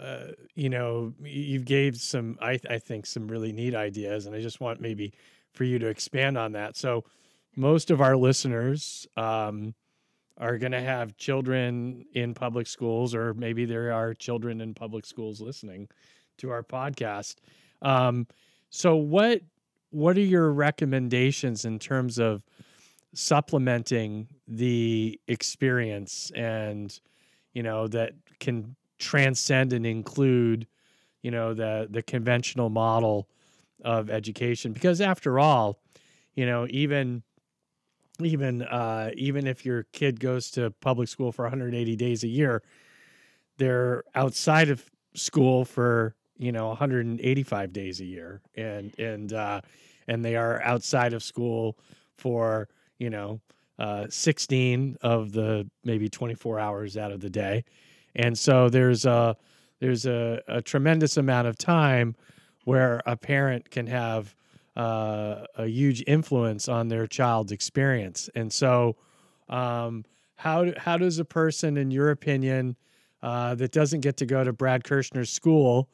uh, 0.00 0.28
you 0.54 0.68
know, 0.68 1.12
you 1.22 1.60
gave 1.60 1.96
some, 1.96 2.38
I, 2.40 2.58
I 2.68 2.78
think, 2.78 3.06
some 3.06 3.26
really 3.28 3.52
neat 3.52 3.74
ideas, 3.74 4.26
and 4.26 4.34
I 4.34 4.40
just 4.40 4.60
want 4.60 4.80
maybe 4.80 5.12
for 5.52 5.64
you 5.64 5.78
to 5.78 5.86
expand 5.86 6.38
on 6.38 6.52
that. 6.52 6.76
So, 6.76 7.04
most 7.56 7.90
of 7.90 8.00
our 8.00 8.16
listeners 8.16 9.08
um, 9.16 9.74
are 10.38 10.58
going 10.58 10.72
to 10.72 10.80
have 10.80 11.16
children 11.16 12.04
in 12.12 12.34
public 12.34 12.66
schools, 12.66 13.14
or 13.14 13.34
maybe 13.34 13.64
there 13.64 13.92
are 13.92 14.14
children 14.14 14.60
in 14.60 14.74
public 14.74 15.04
schools 15.04 15.40
listening 15.40 15.88
to 16.38 16.50
our 16.50 16.62
podcast. 16.62 17.36
Um, 17.82 18.26
so, 18.70 18.96
what 18.96 19.42
what 19.90 20.16
are 20.16 20.22
your 20.22 20.52
recommendations 20.52 21.64
in 21.64 21.78
terms 21.78 22.18
of 22.18 22.42
supplementing 23.14 24.28
the 24.46 25.18
experience 25.28 26.30
and 26.34 27.00
you 27.54 27.62
know 27.62 27.88
that 27.88 28.12
can 28.38 28.76
transcend 28.98 29.72
and 29.72 29.86
include 29.86 30.66
you 31.22 31.30
know 31.30 31.54
the 31.54 31.88
the 31.90 32.02
conventional 32.02 32.68
model 32.68 33.28
of 33.82 34.10
education 34.10 34.72
because 34.72 35.00
after 35.00 35.38
all 35.38 35.80
you 36.34 36.44
know 36.44 36.66
even 36.68 37.22
even 38.20 38.62
uh, 38.62 39.10
even 39.14 39.46
if 39.46 39.64
your 39.64 39.84
kid 39.92 40.20
goes 40.20 40.50
to 40.52 40.70
public 40.80 41.08
school 41.08 41.32
for 41.32 41.44
180 41.44 41.96
days 41.96 42.24
a 42.24 42.28
year, 42.28 42.62
they're 43.58 44.04
outside 44.14 44.70
of 44.70 44.84
school 45.14 45.64
for 45.64 46.14
you 46.36 46.52
know 46.52 46.68
185 46.68 47.72
days 47.72 48.00
a 48.00 48.04
year, 48.04 48.40
and 48.56 48.98
and 48.98 49.32
uh, 49.32 49.60
and 50.08 50.24
they 50.24 50.36
are 50.36 50.60
outside 50.62 51.12
of 51.12 51.22
school 51.22 51.78
for 52.16 52.68
you 52.98 53.10
know 53.10 53.40
uh, 53.78 54.06
16 54.08 54.96
of 55.02 55.32
the 55.32 55.68
maybe 55.84 56.08
24 56.08 56.58
hours 56.58 56.96
out 56.96 57.12
of 57.12 57.20
the 57.20 57.30
day, 57.30 57.64
and 58.16 58.36
so 58.36 58.68
there's 58.68 59.04
a 59.04 59.36
there's 59.80 60.06
a, 60.06 60.40
a 60.48 60.60
tremendous 60.60 61.16
amount 61.16 61.46
of 61.46 61.56
time 61.56 62.16
where 62.64 63.00
a 63.06 63.16
parent 63.16 63.70
can 63.70 63.86
have 63.86 64.34
uh, 64.78 65.44
a 65.56 65.66
huge 65.66 66.04
influence 66.06 66.68
on 66.68 66.88
their 66.88 67.06
child's 67.06 67.50
experience. 67.50 68.30
And 68.34 68.52
so, 68.52 68.96
um, 69.48 70.04
how 70.36 70.72
how 70.76 70.96
does 70.96 71.18
a 71.18 71.24
person, 71.24 71.76
in 71.76 71.90
your 71.90 72.10
opinion, 72.10 72.76
uh, 73.22 73.56
that 73.56 73.72
doesn't 73.72 74.00
get 74.00 74.16
to 74.18 74.26
go 74.26 74.44
to 74.44 74.52
Brad 74.52 74.84
Kershner's 74.84 75.30
school, 75.30 75.88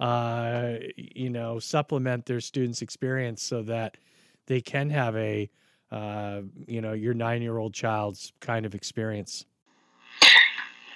uh, 0.00 0.76
you 0.96 1.28
know, 1.28 1.58
supplement 1.58 2.24
their 2.24 2.40
students' 2.40 2.80
experience 2.80 3.42
so 3.42 3.62
that 3.64 3.98
they 4.46 4.62
can 4.62 4.88
have 4.88 5.14
a, 5.16 5.50
uh, 5.92 6.40
you 6.66 6.80
know, 6.80 6.94
your 6.94 7.12
nine 7.12 7.42
year 7.42 7.58
old 7.58 7.74
child's 7.74 8.32
kind 8.40 8.64
of 8.64 8.74
experience? 8.74 9.44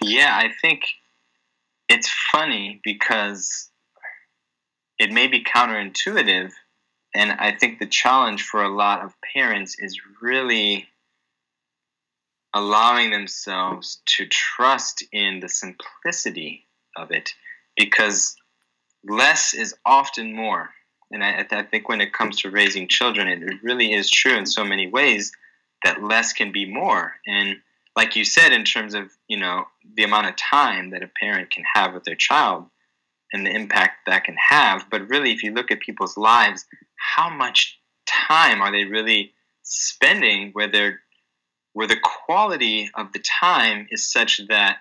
Yeah, 0.01 0.35
I 0.35 0.51
think 0.63 0.85
it's 1.91 2.09
funny 2.33 2.81
because 2.83 3.71
it 4.99 5.13
may 5.13 5.27
be 5.27 5.45
counterintuitive 5.45 6.53
and 7.15 7.33
I 7.33 7.53
think 7.53 7.79
the 7.79 7.87
challenge 7.87 8.43
for 8.43 8.63
a 8.63 8.75
lot 8.75 9.05
of 9.05 9.15
parents 9.35 9.77
is 9.79 10.01
really 10.21 10.89
allowing 12.55 13.11
themselves 13.11 14.01
to 14.07 14.27
trust 14.27 15.05
in 15.13 15.41
the 15.41 15.49
simplicity 15.49 16.67
of 16.97 17.11
it 17.11 17.35
because 17.77 18.37
less 19.05 19.55
is 19.55 19.75
often 19.85 20.35
more. 20.35 20.71
And 21.11 21.23
I, 21.23 21.45
I, 21.51 21.63
think 21.63 21.89
when 21.89 22.01
it 22.01 22.13
comes 22.13 22.41
to 22.41 22.51
raising 22.51 22.89
children, 22.89 23.29
it 23.29 23.63
really 23.63 23.93
is 23.93 24.11
true 24.11 24.37
in 24.37 24.47
so 24.47 24.65
many 24.65 24.89
ways 24.89 25.33
that 25.85 26.03
less 26.03 26.33
can 26.33 26.51
be 26.51 26.65
more. 26.65 27.15
And 27.27 27.57
like 27.97 28.17
you 28.17 28.25
said, 28.25 28.53
in 28.53 28.65
terms 28.65 28.95
of 28.95 29.11
you 29.29 29.39
know 29.39 29.67
the 29.97 30.05
amount 30.05 30.29
of 30.29 30.37
time 30.37 30.91
that 30.91 31.03
a 31.03 31.11
parent 31.21 31.51
can 31.51 31.65
have 31.75 31.95
with 31.95 32.05
their 32.05 32.17
child 32.17 32.67
and 33.33 33.47
the 33.47 33.55
impact 33.55 34.07
that 34.07 34.25
can 34.25 34.37
have, 34.49 34.87
but 34.91 35.09
really, 35.09 35.33
if 35.33 35.43
you 35.43 35.53
look 35.53 35.71
at 35.71 35.81
people's 35.81 36.17
lives, 36.17 36.65
how 36.97 37.31
much 37.31 37.79
time 38.07 38.61
are 38.61 38.73
they 38.73 38.85
really 38.85 39.33
spending 39.63 40.51
where 40.53 40.71
they're 40.71 41.01
where 41.73 41.89
the 41.89 42.01
quality 42.03 42.91
of 42.95 43.13
the 43.13 43.19
time 43.19 43.87
is 43.91 44.11
such 44.11 44.41
that 44.49 44.79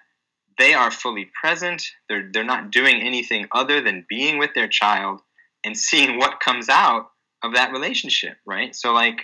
they 0.57 0.73
are 0.73 0.91
fully 0.91 1.29
present 1.39 1.85
they're 2.09 2.29
they're 2.31 2.43
not 2.43 2.71
doing 2.71 3.01
anything 3.01 3.47
other 3.51 3.81
than 3.81 4.05
being 4.09 4.37
with 4.37 4.53
their 4.53 4.67
child 4.67 5.21
and 5.63 5.77
seeing 5.77 6.17
what 6.17 6.39
comes 6.39 6.69
out 6.69 7.07
of 7.43 7.55
that 7.55 7.71
relationship 7.71 8.37
right? 8.45 8.75
So 8.75 8.93
like 8.93 9.21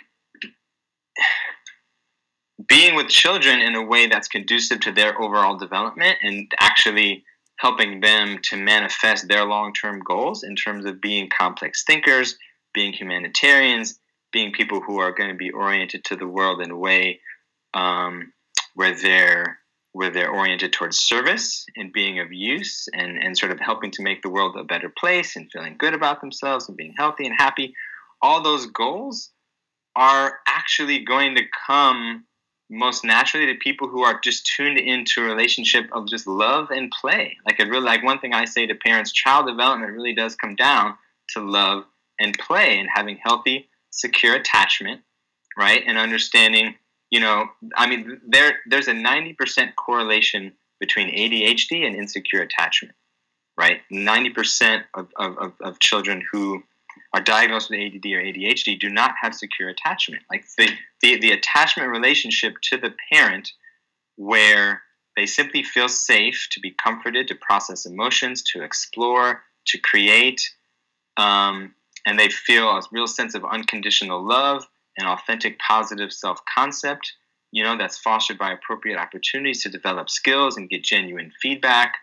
being 2.67 2.95
with 2.95 3.07
children 3.07 3.59
in 3.59 3.75
a 3.75 3.83
way 3.83 4.07
that's 4.07 4.27
conducive 4.27 4.79
to 4.81 4.91
their 4.91 5.19
overall 5.21 5.57
development 5.57 6.17
and 6.21 6.51
actually 6.59 7.23
helping 7.57 7.99
them 7.99 8.39
to 8.41 8.55
manifest 8.55 9.27
their 9.27 9.45
long-term 9.45 9.99
goals 9.99 10.43
in 10.43 10.55
terms 10.55 10.85
of 10.85 11.01
being 11.01 11.29
complex 11.29 11.83
thinkers 11.85 12.37
being 12.73 12.93
humanitarians, 12.93 13.99
being 14.31 14.51
people 14.51 14.81
who 14.81 14.99
are 14.99 15.11
going 15.11 15.29
to 15.29 15.35
be 15.35 15.51
oriented 15.51 16.03
to 16.05 16.15
the 16.15 16.27
world 16.27 16.61
in 16.61 16.71
a 16.71 16.77
way 16.77 17.19
um, 17.73 18.33
where 18.75 18.95
they're 18.95 19.59
where 19.91 20.11
they're 20.11 20.29
oriented 20.29 20.71
towards 20.71 20.99
service 20.99 21.65
and 21.75 21.91
being 21.91 22.19
of 22.19 22.31
use 22.31 22.87
and, 22.93 23.17
and 23.17 23.35
sort 23.35 23.51
of 23.51 23.59
helping 23.59 23.89
to 23.89 24.03
make 24.03 24.21
the 24.21 24.29
world 24.29 24.55
a 24.55 24.63
better 24.63 24.87
place 24.87 25.35
and 25.35 25.51
feeling 25.51 25.75
good 25.79 25.95
about 25.95 26.21
themselves 26.21 26.67
and 26.67 26.77
being 26.77 26.93
healthy 26.95 27.25
and 27.25 27.35
happy, 27.35 27.73
all 28.21 28.43
those 28.43 28.67
goals 28.67 29.31
are 29.95 30.39
actually 30.47 31.03
going 31.03 31.35
to 31.35 31.41
come 31.65 32.23
most 32.69 33.03
naturally 33.03 33.47
to 33.47 33.55
people 33.55 33.87
who 33.87 34.03
are 34.03 34.19
just 34.23 34.45
tuned 34.45 34.77
into 34.77 35.21
a 35.21 35.25
relationship 35.25 35.85
of 35.91 36.07
just 36.07 36.27
love 36.27 36.69
and 36.69 36.91
play. 36.91 37.35
Like 37.45 37.59
it 37.59 37.67
really 37.67 37.85
like 37.85 38.03
one 38.03 38.19
thing 38.19 38.33
I 38.33 38.45
say 38.45 38.67
to 38.67 38.75
parents, 38.75 39.11
child 39.11 39.47
development 39.47 39.91
really 39.91 40.13
does 40.13 40.35
come 40.35 40.55
down 40.55 40.95
to 41.29 41.41
love 41.41 41.85
and 42.19 42.37
play 42.37 42.79
and 42.79 42.89
having 42.93 43.17
healthy, 43.17 43.69
secure 43.91 44.35
attachment, 44.35 45.01
right? 45.57 45.83
And 45.85 45.97
understanding, 45.97 46.75
you 47.09 47.19
know, 47.19 47.47
I 47.75 47.87
mean, 47.87 48.21
there 48.27 48.57
there's 48.67 48.87
a 48.87 48.93
90% 48.93 49.75
correlation 49.75 50.53
between 50.79 51.09
ADHD 51.09 51.85
and 51.85 51.95
insecure 51.95 52.41
attachment, 52.41 52.95
right? 53.57 53.81
90% 53.91 54.83
of, 54.93 55.07
of, 55.17 55.53
of 55.61 55.79
children 55.79 56.23
who 56.31 56.63
are 57.13 57.21
diagnosed 57.21 57.69
with 57.69 57.79
ADD 57.79 58.05
or 58.05 58.21
ADHD 58.21 58.79
do 58.79 58.89
not 58.89 59.13
have 59.21 59.33
secure 59.35 59.69
attachment. 59.69 60.23
Like 60.29 60.45
the, 60.57 60.69
the, 61.01 61.19
the 61.19 61.31
attachment 61.31 61.89
relationship 61.89 62.55
to 62.63 62.77
the 62.77 62.93
parent 63.11 63.51
where 64.15 64.81
they 65.15 65.25
simply 65.25 65.63
feel 65.63 65.89
safe 65.89 66.47
to 66.51 66.59
be 66.59 66.71
comforted, 66.71 67.27
to 67.27 67.35
process 67.35 67.85
emotions, 67.85 68.43
to 68.53 68.63
explore, 68.63 69.41
to 69.67 69.77
create, 69.77 70.41
um, 71.17 71.73
and 72.05 72.19
they 72.19 72.29
feel 72.29 72.69
a 72.69 72.81
real 72.91 73.07
sense 73.07 73.35
of 73.35 73.45
unconditional 73.45 74.25
love 74.25 74.67
and 74.97 75.07
authentic 75.07 75.59
positive 75.59 76.13
self 76.13 76.39
concept, 76.53 77.13
you 77.51 77.63
know, 77.63 77.77
that's 77.77 77.97
fostered 77.97 78.37
by 78.37 78.51
appropriate 78.51 78.97
opportunities 78.99 79.63
to 79.63 79.69
develop 79.69 80.09
skills 80.09 80.57
and 80.57 80.69
get 80.69 80.83
genuine 80.83 81.31
feedback. 81.41 81.95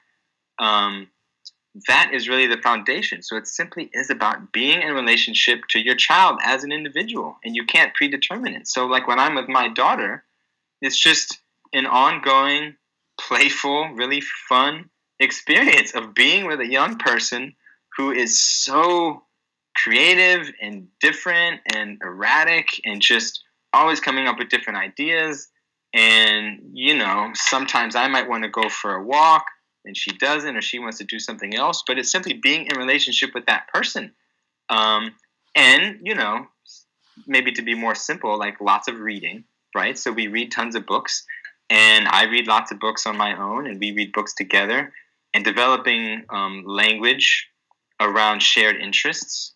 um, 0.58 1.08
that 1.88 2.10
is 2.14 2.28
really 2.28 2.46
the 2.46 2.58
foundation. 2.62 3.22
So 3.22 3.36
it 3.36 3.46
simply 3.46 3.90
is 3.92 4.10
about 4.10 4.52
being 4.52 4.82
in 4.82 4.94
relationship 4.94 5.62
to 5.70 5.80
your 5.80 5.94
child 5.94 6.40
as 6.42 6.64
an 6.64 6.72
individual, 6.72 7.36
and 7.44 7.54
you 7.54 7.66
can't 7.66 7.94
predetermine 7.94 8.54
it. 8.54 8.68
So, 8.68 8.86
like 8.86 9.06
when 9.08 9.18
I'm 9.18 9.34
with 9.34 9.48
my 9.48 9.68
daughter, 9.68 10.24
it's 10.82 10.98
just 10.98 11.38
an 11.74 11.86
ongoing, 11.86 12.76
playful, 13.20 13.90
really 13.94 14.22
fun 14.48 14.90
experience 15.20 15.94
of 15.94 16.14
being 16.14 16.46
with 16.46 16.60
a 16.60 16.66
young 16.66 16.98
person 16.98 17.54
who 17.96 18.10
is 18.12 18.40
so 18.40 19.24
creative 19.82 20.52
and 20.60 20.88
different 21.00 21.60
and 21.74 21.98
erratic 22.02 22.80
and 22.84 23.00
just 23.00 23.42
always 23.72 24.00
coming 24.00 24.26
up 24.26 24.38
with 24.38 24.48
different 24.48 24.78
ideas. 24.78 25.48
And, 25.94 26.60
you 26.72 26.96
know, 26.96 27.30
sometimes 27.34 27.94
I 27.94 28.08
might 28.08 28.28
want 28.28 28.44
to 28.44 28.50
go 28.50 28.68
for 28.68 28.94
a 28.94 29.02
walk 29.02 29.44
and 29.84 29.96
she 29.96 30.12
doesn't, 30.12 30.56
or 30.56 30.62
she 30.62 30.78
wants 30.78 30.98
to 30.98 31.04
do 31.04 31.18
something 31.18 31.54
else, 31.54 31.82
but 31.86 31.98
it's 31.98 32.10
simply 32.10 32.34
being 32.34 32.66
in 32.66 32.76
relationship 32.76 33.30
with 33.34 33.46
that 33.46 33.68
person. 33.72 34.12
Um, 34.68 35.14
and, 35.54 36.00
you 36.02 36.14
know, 36.14 36.46
maybe 37.26 37.52
to 37.52 37.62
be 37.62 37.74
more 37.74 37.94
simple, 37.94 38.38
like 38.38 38.60
lots 38.60 38.88
of 38.88 38.98
reading, 38.98 39.44
right? 39.74 39.96
So 39.96 40.12
we 40.12 40.26
read 40.26 40.50
tons 40.50 40.74
of 40.74 40.86
books, 40.86 41.24
and 41.70 42.08
I 42.08 42.24
read 42.24 42.46
lots 42.46 42.72
of 42.72 42.80
books 42.80 43.06
on 43.06 43.16
my 43.16 43.38
own, 43.40 43.66
and 43.66 43.80
we 43.80 43.92
read 43.92 44.12
books 44.12 44.34
together, 44.34 44.92
and 45.32 45.44
developing 45.44 46.24
um, 46.30 46.64
language 46.66 47.48
around 48.00 48.42
shared 48.42 48.76
interests 48.76 49.54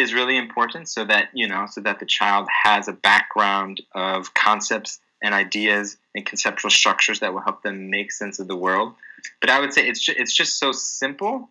is 0.00 0.14
really 0.14 0.36
important 0.36 0.88
so 0.88 1.04
that 1.04 1.28
you 1.34 1.46
know 1.46 1.66
so 1.70 1.80
that 1.80 2.00
the 2.00 2.06
child 2.06 2.48
has 2.64 2.88
a 2.88 2.92
background 2.92 3.82
of 3.94 4.34
concepts 4.34 5.00
and 5.22 5.34
ideas 5.34 5.96
and 6.14 6.24
conceptual 6.24 6.70
structures 6.70 7.20
that 7.20 7.32
will 7.34 7.42
help 7.42 7.62
them 7.62 7.90
make 7.90 8.10
sense 8.10 8.38
of 8.38 8.48
the 8.48 8.56
world. 8.56 8.94
But 9.40 9.50
i 9.50 9.60
would 9.60 9.72
say 9.72 9.86
it's 9.86 10.00
just, 10.00 10.18
it's 10.18 10.34
just 10.34 10.58
so 10.58 10.72
simple 10.72 11.50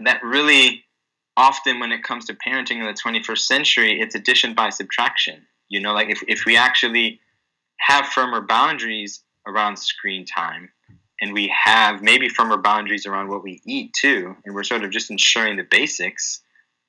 that 0.00 0.22
really 0.22 0.84
often 1.36 1.80
when 1.80 1.92
it 1.92 2.02
comes 2.02 2.26
to 2.26 2.34
parenting 2.34 2.80
in 2.80 2.84
the 2.84 2.92
21st 2.92 3.38
century 3.38 4.00
it's 4.00 4.14
addition 4.14 4.54
by 4.54 4.70
subtraction. 4.70 5.46
You 5.68 5.80
know 5.80 5.92
like 5.92 6.10
if, 6.10 6.22
if 6.26 6.44
we 6.44 6.56
actually 6.56 7.20
have 7.78 8.06
firmer 8.06 8.40
boundaries 8.40 9.22
around 9.46 9.78
screen 9.78 10.26
time 10.26 10.70
and 11.20 11.32
we 11.32 11.52
have 11.64 12.02
maybe 12.02 12.28
firmer 12.28 12.56
boundaries 12.56 13.06
around 13.06 13.28
what 13.28 13.42
we 13.42 13.60
eat 13.64 13.92
too 13.92 14.36
and 14.44 14.54
we're 14.54 14.64
sort 14.64 14.84
of 14.84 14.90
just 14.90 15.10
ensuring 15.10 15.56
the 15.56 15.66
basics 15.70 16.42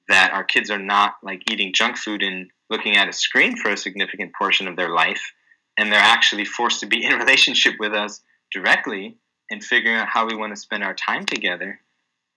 that 0.08 0.32
our 0.34 0.44
kids 0.44 0.70
are 0.70 0.80
not 0.80 1.16
like 1.24 1.50
eating 1.50 1.74
junk 1.74 1.98
food 1.98 2.22
and 2.22 2.50
looking 2.70 2.96
at 2.96 3.10
a 3.10 3.14
screen 3.14 3.56
for 3.58 3.70
a 3.70 3.78
significant 3.78 4.32
portion 4.38 4.68
of 4.68 4.76
their 4.76 4.90
life 4.90 5.34
and 5.78 5.92
they're 5.92 6.00
actually 6.00 6.46
forced 6.46 6.80
to 6.82 6.86
be 6.86 7.04
in 7.04 7.14
relationship 7.20 7.76
with 7.80 7.94
us 7.94 8.22
directly 8.52 9.18
and 9.50 9.64
figuring 9.64 9.98
out 9.98 10.08
how 10.08 10.26
we 10.26 10.36
want 10.36 10.54
to 10.54 10.62
spend 10.62 10.84
our 10.84 10.94
time 10.94 11.26
together 11.26 11.80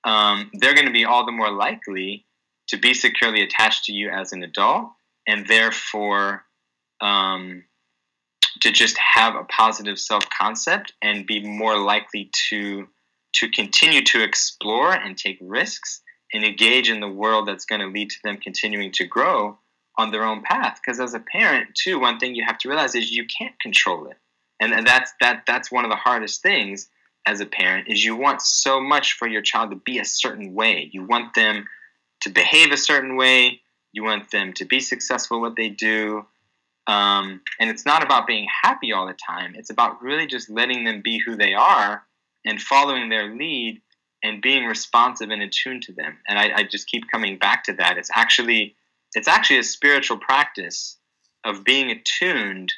um, 0.05 0.51
they're 0.55 0.75
going 0.75 0.87
to 0.87 0.93
be 0.93 1.05
all 1.05 1.25
the 1.25 1.33
more 1.33 1.51
likely 1.51 2.27
to 2.69 2.77
be 2.77 2.95
securely 2.95 3.43
attached 3.43 3.85
to 3.85 3.93
you 3.93 4.11
as 4.11 4.33
an 4.33 4.43
adult 4.43 4.91
and 5.27 5.47
therefore 5.47 6.45
um, 7.01 7.65
to 8.61 8.71
just 8.71 8.97
have 8.99 9.35
a 9.35 9.45
positive 9.45 9.99
self-concept 9.99 10.93
and 11.03 11.27
be 11.27 11.43
more 11.45 11.79
likely 11.79 12.31
to 12.51 12.87
to 13.33 13.49
continue 13.51 14.01
to 14.01 14.23
explore 14.23 14.93
and 14.93 15.19
take 15.19 15.39
risks 15.41 16.03
and 16.35 16.45
engage 16.45 16.91
in 16.91 17.01
the 17.01 17.09
world 17.09 17.49
that's 17.49 17.65
going 17.65 17.81
to 17.81 17.87
lead 17.87 18.11
to 18.11 18.17
them 18.25 18.37
continuing 18.37 18.93
to 18.93 19.07
grow 19.07 19.57
on 19.97 20.11
their 20.11 20.25
own 20.25 20.43
path. 20.43 20.81
Because 20.85 21.01
as 21.01 21.15
a 21.15 21.21
parent 21.21 21.75
too 21.75 21.99
one 21.99 22.19
thing 22.19 22.35
you 22.35 22.45
have 22.45 22.59
to 22.59 22.69
realize 22.69 22.95
is 22.95 23.13
you 23.13 23.25
can't 23.27 23.59
control 23.61 24.09
it. 24.09 24.19
And, 24.61 24.87
that's 24.87 25.13
that 25.21 25.45
that's 25.47 25.71
one 25.71 25.85
of 25.85 25.91
the 25.91 25.97
hardest 25.97 26.43
things 26.43 26.89
as 27.27 27.41
a 27.41 27.47
parent 27.47 27.89
is 27.89 28.05
you 28.05 28.17
want 28.17 28.43
so 28.43 28.81
much 28.81 29.15
for 29.15 29.27
your 29.27 29.43
child 29.43 29.71
to 29.71 29.77
be 29.77 29.99
a 29.99 30.05
certain 30.05 30.55
way. 30.55 30.91
You 30.93 31.05
want 31.05 31.35
them 31.35 31.67
to 32.23 32.31
behave 32.31 32.71
a 32.71 32.77
certain 32.77 33.17
way. 33.17 33.61
You 33.93 34.05
want 34.05 34.31
them 34.31 34.53
to 34.55 34.65
be 34.65 34.81
successful 34.81 35.41
what 35.41 35.57
they 35.57 35.69
do. 35.69 36.27
Um, 36.87 37.41
and 37.59 37.71
it's 37.71 37.87
not 37.87 38.05
about 38.05 38.27
being 38.27 38.47
happy 38.63 38.93
all 38.93 39.07
the 39.07 39.15
time. 39.15 39.55
It's 39.57 39.71
about 39.71 40.03
really 40.03 40.27
just 40.27 40.51
letting 40.51 40.85
them 40.85 41.01
be 41.03 41.19
who 41.19 41.37
they 41.37 41.55
are 41.55 42.03
and 42.45 42.61
following 42.61 43.09
their 43.09 43.35
lead 43.35 43.81
and 44.25 44.43
being 44.43 44.65
responsive 44.65 45.31
and 45.31 45.43
attuned 45.43 45.83
to 45.85 45.93
them. 45.93 46.17
And 46.27 46.39
I, 46.39 46.51
I 46.57 46.63
just 46.65 46.89
keep 46.89 47.09
coming 47.09 47.39
back 47.39 47.63
to 47.65 47.75
that. 47.75 47.99
It's 47.99 48.11
actually 48.13 48.75
it's 49.15 49.29
actually 49.29 49.59
a 49.59 49.63
spiritual 49.63 50.19
practice 50.19 50.97
of 51.45 51.63
being 51.63 51.91
attuned 51.91 52.73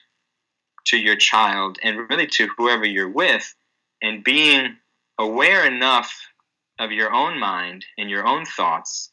to 0.89 0.99
your 0.99 1.17
child 1.17 1.79
and 1.83 2.11
really 2.11 2.27
to 2.27 2.49
whoever 2.59 2.85
you're 2.85 3.09
with 3.09 3.55
and 4.03 4.23
being 4.23 4.77
aware 5.19 5.67
enough 5.67 6.13
of 6.79 6.93
your 6.93 7.11
own 7.11 7.39
mind 7.39 7.87
and 7.97 8.11
your 8.11 8.27
own 8.27 8.45
thoughts 8.45 9.11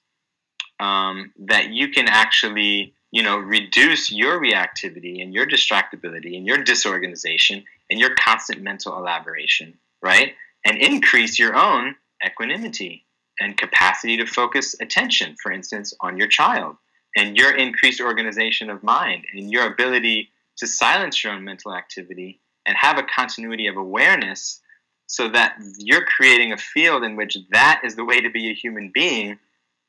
um, 0.81 1.31
that 1.37 1.69
you 1.69 1.87
can 1.89 2.09
actually 2.09 2.93
you 3.13 3.21
know, 3.21 3.37
reduce 3.37 4.11
your 4.11 4.41
reactivity 4.41 5.21
and 5.21 5.35
your 5.35 5.45
distractibility 5.45 6.35
and 6.35 6.47
your 6.47 6.57
disorganization 6.57 7.63
and 7.91 7.99
your 7.99 8.15
constant 8.15 8.59
mental 8.63 8.97
elaboration, 8.97 9.75
right? 10.01 10.33
And 10.65 10.79
increase 10.79 11.37
your 11.37 11.55
own 11.55 11.95
equanimity 12.25 13.05
and 13.39 13.57
capacity 13.57 14.17
to 14.17 14.25
focus 14.25 14.75
attention, 14.81 15.35
for 15.41 15.51
instance, 15.51 15.93
on 16.01 16.17
your 16.17 16.27
child 16.27 16.75
and 17.15 17.37
your 17.37 17.55
increased 17.55 18.01
organization 18.01 18.69
of 18.69 18.83
mind 18.83 19.25
and 19.33 19.51
your 19.51 19.67
ability 19.67 20.29
to 20.57 20.67
silence 20.67 21.23
your 21.23 21.33
own 21.33 21.43
mental 21.43 21.73
activity 21.73 22.39
and 22.65 22.77
have 22.77 22.97
a 22.97 23.03
continuity 23.03 23.67
of 23.67 23.77
awareness 23.77 24.61
so 25.07 25.27
that 25.29 25.55
you're 25.77 26.05
creating 26.05 26.51
a 26.51 26.57
field 26.57 27.03
in 27.03 27.15
which 27.15 27.37
that 27.51 27.81
is 27.83 27.95
the 27.95 28.05
way 28.05 28.21
to 28.21 28.29
be 28.29 28.49
a 28.49 28.55
human 28.55 28.91
being 28.93 29.37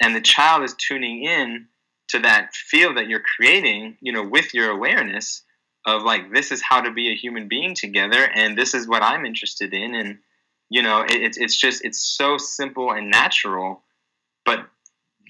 and 0.00 0.14
the 0.14 0.20
child 0.20 0.62
is 0.62 0.74
tuning 0.74 1.24
in 1.24 1.66
to 2.08 2.18
that 2.20 2.54
field 2.54 2.96
that 2.96 3.08
you're 3.08 3.22
creating, 3.36 3.96
you 4.00 4.12
know, 4.12 4.22
with 4.22 4.54
your 4.54 4.70
awareness 4.70 5.42
of 5.86 6.02
like 6.02 6.32
this 6.32 6.52
is 6.52 6.62
how 6.62 6.80
to 6.80 6.90
be 6.90 7.10
a 7.10 7.16
human 7.16 7.48
being 7.48 7.74
together, 7.74 8.28
and 8.34 8.56
this 8.56 8.74
is 8.74 8.88
what 8.88 9.02
I'm 9.02 9.24
interested 9.24 9.72
in, 9.74 9.94
and 9.94 10.18
you 10.74 10.82
know, 10.82 11.02
it, 11.02 11.12
it's 11.12 11.38
it's 11.38 11.56
just 11.56 11.84
it's 11.84 12.00
so 12.00 12.36
simple 12.36 12.90
and 12.90 13.08
natural, 13.08 13.84
but 14.44 14.66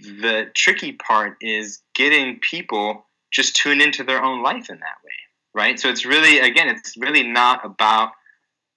the 0.00 0.46
tricky 0.54 0.92
part 0.92 1.36
is 1.42 1.82
getting 1.94 2.40
people 2.40 3.04
just 3.30 3.54
tune 3.54 3.82
into 3.82 4.04
their 4.04 4.24
own 4.24 4.42
life 4.42 4.70
in 4.70 4.78
that 4.78 5.04
way, 5.04 5.12
right? 5.52 5.78
So 5.78 5.90
it's 5.90 6.06
really 6.06 6.38
again, 6.38 6.68
it's 6.70 6.96
really 6.96 7.24
not 7.24 7.62
about 7.62 8.12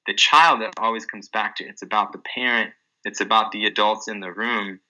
the 0.08 0.14
child 0.14 0.60
that 0.60 0.74
always 0.78 1.06
comes 1.06 1.30
back 1.30 1.56
to. 1.56 1.64
It's 1.64 1.84
about 1.84 2.12
the 2.12 2.20
parent. 2.36 2.74
It's 3.06 3.22
about 3.22 3.54
the 3.54 3.66
adults 3.66 4.10
in 4.10 4.20
the 4.20 4.34
room, 4.34 4.82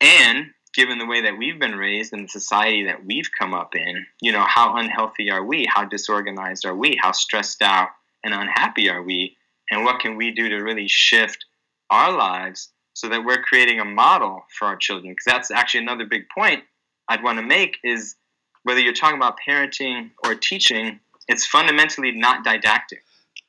and 0.00 0.46
given 0.72 1.00
the 1.00 1.06
way 1.06 1.22
that 1.22 1.36
we've 1.36 1.58
been 1.58 1.74
raised 1.74 2.12
and 2.12 2.26
the 2.26 2.28
society 2.28 2.84
that 2.84 3.04
we've 3.04 3.30
come 3.36 3.54
up 3.54 3.74
in, 3.74 4.06
you 4.22 4.30
know, 4.30 4.44
how 4.46 4.76
unhealthy 4.76 5.30
are 5.32 5.42
we? 5.42 5.66
How 5.68 5.84
disorganized 5.84 6.64
are 6.64 6.76
we? 6.76 6.96
How 7.02 7.10
stressed 7.10 7.60
out 7.60 7.88
and 8.22 8.32
unhappy 8.32 8.88
are 8.88 9.02
we? 9.02 9.37
And 9.70 9.84
what 9.84 10.00
can 10.00 10.16
we 10.16 10.30
do 10.30 10.48
to 10.48 10.56
really 10.56 10.88
shift 10.88 11.44
our 11.90 12.16
lives 12.16 12.70
so 12.94 13.08
that 13.08 13.24
we're 13.24 13.42
creating 13.42 13.80
a 13.80 13.84
model 13.84 14.44
for 14.58 14.66
our 14.66 14.76
children? 14.76 15.12
Because 15.12 15.24
that's 15.26 15.50
actually 15.50 15.80
another 15.80 16.06
big 16.06 16.28
point 16.34 16.64
I'd 17.08 17.22
want 17.22 17.38
to 17.38 17.44
make 17.44 17.78
is 17.82 18.16
whether 18.62 18.80
you're 18.80 18.92
talking 18.92 19.16
about 19.16 19.36
parenting 19.46 20.10
or 20.24 20.34
teaching, 20.34 21.00
it's 21.26 21.46
fundamentally 21.46 22.12
not 22.12 22.44
didactic, 22.44 23.02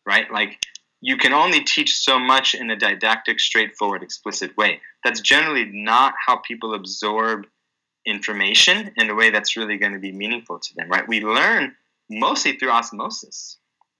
right? 0.05 0.31
Like 0.31 0.59
you 1.01 1.17
can 1.17 1.33
only 1.33 1.61
teach 1.61 1.97
so 1.97 2.19
much 2.19 2.55
in 2.55 2.69
a 2.69 2.75
didactic, 2.75 3.39
straightforward, 3.39 4.03
explicit 4.03 4.55
way. 4.57 4.81
That's 5.03 5.21
generally 5.21 5.65
not 5.65 6.13
how 6.25 6.37
people 6.37 6.73
absorb 6.73 7.47
information 8.05 8.91
in 8.97 9.09
a 9.09 9.15
way 9.15 9.29
that's 9.29 9.57
really 9.57 9.77
going 9.77 9.93
to 9.93 9.99
be 9.99 10.11
meaningful 10.11 10.59
to 10.59 10.75
them, 10.75 10.89
right? 10.89 11.07
We 11.07 11.21
learn 11.21 11.75
mostly 12.09 12.57
through 12.57 12.71
osmosis, 12.71 13.57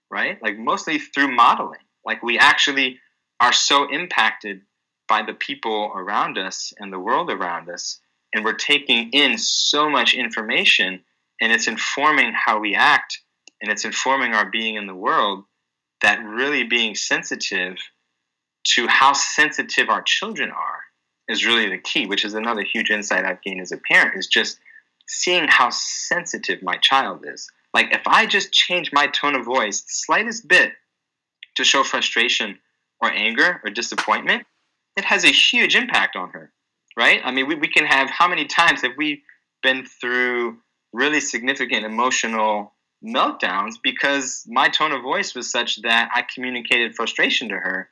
right? 0.10 0.42
Like 0.42 0.58
mostly 0.58 1.00
through 1.00 1.36
modeling. 1.36 1.80
Like 2.10 2.24
we 2.24 2.40
actually 2.40 2.98
are 3.40 3.54
so 3.54 3.88
impacted 3.88 4.62
by 5.08 5.22
the 5.22 5.36
people 5.36 5.92
around 5.96 6.40
us 6.40 6.74
and 6.80 6.92
the 6.92 6.98
world 6.98 7.30
around 7.30 7.70
us, 7.70 8.00
and 8.34 8.44
we're 8.44 8.54
taking 8.54 9.12
in 9.12 9.38
so 9.38 9.92
much 9.92 10.16
information, 10.16 11.02
and 11.40 11.52
it's 11.52 11.68
informing 11.68 12.34
how 12.34 12.58
we 12.58 12.74
act, 12.74 13.20
and 13.62 13.72
it's 13.72 13.86
informing 13.86 14.34
our 14.34 14.50
being 14.50 14.74
in 14.74 14.88
the 14.88 14.96
world 14.96 15.44
that 16.02 16.26
really 16.26 16.64
being 16.64 16.96
sensitive 16.96 17.78
to 18.64 18.88
how 18.88 19.14
sensitive 19.14 19.88
our 19.88 20.02
children 20.02 20.50
are 20.50 20.82
is 21.28 21.46
really 21.46 21.70
the 21.70 21.78
key, 21.78 22.08
which 22.08 22.26
is 22.26 22.34
another 22.34 22.64
huge 22.64 22.90
insight 22.90 23.24
I've 23.24 23.44
gained 23.44 23.62
as 23.62 23.72
a 23.72 23.78
parent 23.78 24.18
is 24.18 24.26
just 24.26 24.58
seeing 25.08 25.46
how 25.48 25.70
sensitive 25.70 26.64
my 26.64 26.78
child 26.78 27.24
is. 27.32 27.48
Like 27.72 27.94
if 27.94 28.02
I 28.08 28.26
just 28.26 28.52
change 28.52 28.92
my 28.92 29.06
tone 29.06 29.36
of 29.36 29.46
voice 29.46 29.82
the 29.82 29.90
slightest 29.90 30.48
bit 30.48 30.74
to 31.60 31.64
show 31.64 31.84
frustration 31.84 32.58
or 33.02 33.12
anger 33.12 33.62
or 33.64 33.70
disappointment, 33.70 34.44
it 34.98 35.06
has 35.06 35.24
a 35.24 35.30
huge 35.30 35.76
impact 35.76 36.16
on 36.16 36.30
her, 36.32 36.52
right? 36.98 37.22
I 37.24 37.32
mean, 37.32 37.48
we, 37.48 37.56
we 37.56 37.68
can 37.68 37.86
have 37.86 38.10
how 38.10 38.28
many 38.28 38.46
times 38.46 38.82
have 38.82 38.94
we 38.98 39.24
been 39.62 39.86
through 39.86 40.58
really 40.92 41.20
significant 41.20 41.86
emotional 41.86 42.74
meltdowns 43.06 43.76
because 43.82 44.44
my 44.48 44.68
tone 44.68 44.92
of 44.92 45.02
voice 45.02 45.36
was 45.36 45.50
such 45.50 45.82
that 45.84 46.10
I 46.14 46.26
communicated 46.34 46.96
frustration 46.96 47.50
to 47.50 47.56
her 47.56 47.90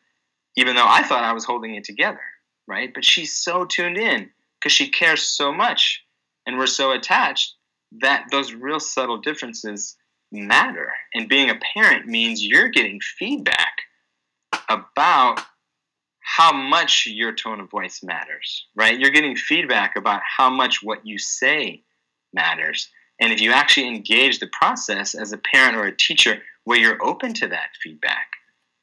even 0.58 0.76
though 0.76 0.88
I 0.88 1.04
thought 1.04 1.24
I 1.24 1.34
was 1.34 1.46
holding 1.46 1.76
it 1.76 1.84
together, 1.84 2.20
right? 2.68 2.92
But 2.94 3.06
she's 3.06 3.38
so 3.38 3.64
tuned 3.64 3.98
in 3.98 4.32
because 4.60 4.74
she 4.74 4.90
cares 4.90 5.22
so 5.22 5.54
much 5.54 6.04
and 6.46 6.58
we're 6.58 6.66
so 6.66 6.92
attached 6.92 7.54
that 8.02 8.26
those 8.32 8.54
real 8.54 8.80
subtle 8.80 9.20
differences 9.20 9.96
matter. 10.32 10.92
And 11.14 11.30
being 11.30 11.50
a 11.50 11.60
parent 11.74 12.08
means 12.08 12.44
you're 12.44 12.70
getting 12.70 13.00
feedback 13.00 13.82
about 14.70 15.42
how 16.20 16.52
much 16.52 17.08
your 17.08 17.32
tone 17.34 17.60
of 17.60 17.70
voice 17.70 18.02
matters, 18.04 18.68
right? 18.76 19.00
You're 19.00 19.12
getting 19.12 19.36
feedback 19.36 19.96
about 19.96 20.22
how 20.38 20.50
much 20.50 20.84
what 20.84 21.06
you 21.06 21.18
say 21.18 21.84
matters. 22.34 22.90
And 23.20 23.32
if 23.32 23.42
you 23.42 23.52
actually 23.52 23.88
engage 23.88 24.40
the 24.40 24.48
process 24.48 25.16
as 25.16 25.32
a 25.32 25.38
parent 25.38 25.78
or 25.78 25.86
a 25.86 25.96
teacher 25.96 26.42
where 26.66 26.78
you're 26.78 27.04
open 27.04 27.34
to 27.36 27.48
that 27.48 27.70
feedback 27.82 28.28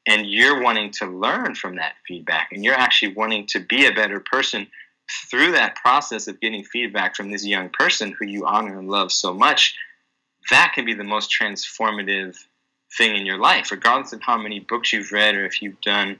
and 0.07 0.25
you're 0.25 0.61
wanting 0.61 0.91
to 0.91 1.05
learn 1.05 1.55
from 1.55 1.75
that 1.75 1.93
feedback 2.07 2.49
and 2.51 2.63
you're 2.63 2.73
actually 2.73 3.13
wanting 3.13 3.45
to 3.47 3.59
be 3.59 3.85
a 3.85 3.93
better 3.93 4.19
person 4.19 4.67
through 5.29 5.51
that 5.51 5.75
process 5.75 6.27
of 6.27 6.41
getting 6.41 6.63
feedback 6.63 7.15
from 7.15 7.31
this 7.31 7.45
young 7.45 7.69
person 7.69 8.15
who 8.17 8.25
you 8.25 8.45
honor 8.45 8.77
and 8.79 8.89
love 8.89 9.11
so 9.11 9.33
much, 9.33 9.75
that 10.49 10.71
can 10.75 10.85
be 10.85 10.93
the 10.93 11.03
most 11.03 11.31
transformative 11.31 12.37
thing 12.97 13.15
in 13.15 13.25
your 13.25 13.37
life, 13.37 13.71
regardless 13.71 14.13
of 14.13 14.21
how 14.21 14.37
many 14.37 14.59
books 14.59 14.93
you've 14.93 15.11
read 15.11 15.35
or 15.35 15.45
if 15.45 15.61
you've 15.61 15.79
done 15.81 16.19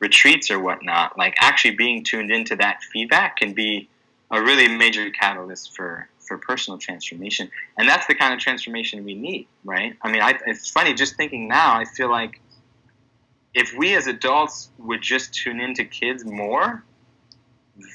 retreats 0.00 0.50
or 0.50 0.58
whatnot, 0.58 1.16
like 1.16 1.34
actually 1.40 1.74
being 1.74 2.04
tuned 2.04 2.30
into 2.30 2.56
that 2.56 2.82
feedback 2.82 3.36
can 3.36 3.52
be 3.52 3.88
a 4.30 4.42
really 4.42 4.68
major 4.68 5.10
catalyst 5.10 5.74
for 5.76 6.08
for 6.18 6.38
personal 6.38 6.76
transformation, 6.76 7.48
and 7.78 7.88
that's 7.88 8.06
the 8.08 8.14
kind 8.14 8.34
of 8.34 8.40
transformation 8.40 9.04
we 9.04 9.14
need, 9.14 9.46
right? 9.64 9.96
I 10.02 10.10
mean, 10.10 10.20
I, 10.20 10.36
it's 10.46 10.68
funny 10.68 10.92
just 10.92 11.14
thinking 11.16 11.46
now. 11.46 11.78
I 11.78 11.84
feel 11.84 12.10
like 12.10 12.40
if 13.54 13.72
we 13.78 13.94
as 13.94 14.08
adults 14.08 14.70
would 14.78 15.00
just 15.00 15.32
tune 15.32 15.60
into 15.60 15.84
kids 15.84 16.24
more, 16.24 16.82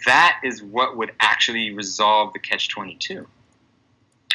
that 0.05 0.39
is 0.45 0.63
what 0.63 0.95
would 0.95 1.11
actually 1.19 1.73
resolve 1.73 2.31
the 2.31 2.39
catch 2.39 2.69
twenty 2.69 2.95
two, 2.95 3.27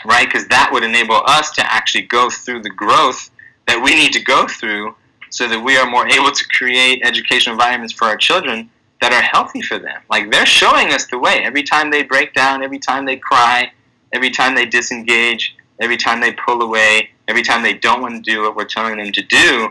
right? 0.06 0.26
Because 0.26 0.46
that 0.48 0.70
would 0.72 0.82
enable 0.82 1.22
us 1.26 1.50
to 1.52 1.72
actually 1.72 2.02
go 2.02 2.30
through 2.30 2.62
the 2.62 2.70
growth 2.70 3.30
that 3.66 3.82
we 3.82 3.94
need 3.94 4.12
to 4.12 4.22
go 4.22 4.46
through 4.46 4.94
so 5.30 5.48
that 5.48 5.60
we 5.60 5.76
are 5.76 5.88
more 5.88 6.08
able 6.08 6.30
to 6.30 6.44
create 6.48 7.02
educational 7.04 7.54
environments 7.54 7.92
for 7.92 8.06
our 8.06 8.16
children 8.16 8.70
that 9.00 9.12
are 9.12 9.22
healthy 9.22 9.60
for 9.60 9.78
them. 9.78 10.00
Like 10.08 10.30
they're 10.30 10.46
showing 10.46 10.92
us 10.92 11.06
the 11.06 11.18
way. 11.18 11.42
Every 11.44 11.62
time 11.62 11.90
they 11.90 12.02
break 12.02 12.32
down, 12.32 12.62
every 12.62 12.78
time 12.78 13.04
they 13.04 13.16
cry, 13.16 13.70
every 14.12 14.30
time 14.30 14.54
they 14.54 14.66
disengage, 14.66 15.54
every 15.80 15.96
time 15.96 16.20
they 16.20 16.32
pull 16.32 16.62
away, 16.62 17.10
every 17.28 17.42
time 17.42 17.62
they 17.62 17.74
don't 17.74 18.00
want 18.00 18.14
to 18.14 18.30
do 18.30 18.42
what 18.42 18.56
we're 18.56 18.64
telling 18.64 18.96
them 18.96 19.12
to 19.12 19.22
do, 19.22 19.70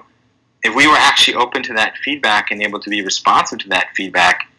if 0.63 0.75
we 0.75 0.87
were 0.87 0.97
actually 0.97 1.35
open 1.35 1.63
to 1.63 1.73
that 1.73 1.95
feedback 1.97 2.51
and 2.51 2.61
able 2.61 2.79
to 2.79 2.89
be 2.89 3.01
responsive 3.01 3.59
to 3.59 3.69
that 3.69 3.87
feedback, 3.95 4.49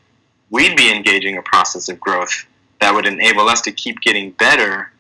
we'd 0.51 0.77
be 0.77 0.93
engaging 0.93 1.37
a 1.37 1.43
process 1.43 1.89
of 1.89 2.01
growth 2.01 2.47
that 2.81 2.95
would 2.95 3.07
enable 3.07 3.49
us 3.49 3.61
to 3.63 3.73
keep 3.73 4.01
getting 4.01 4.31
better 4.33 4.93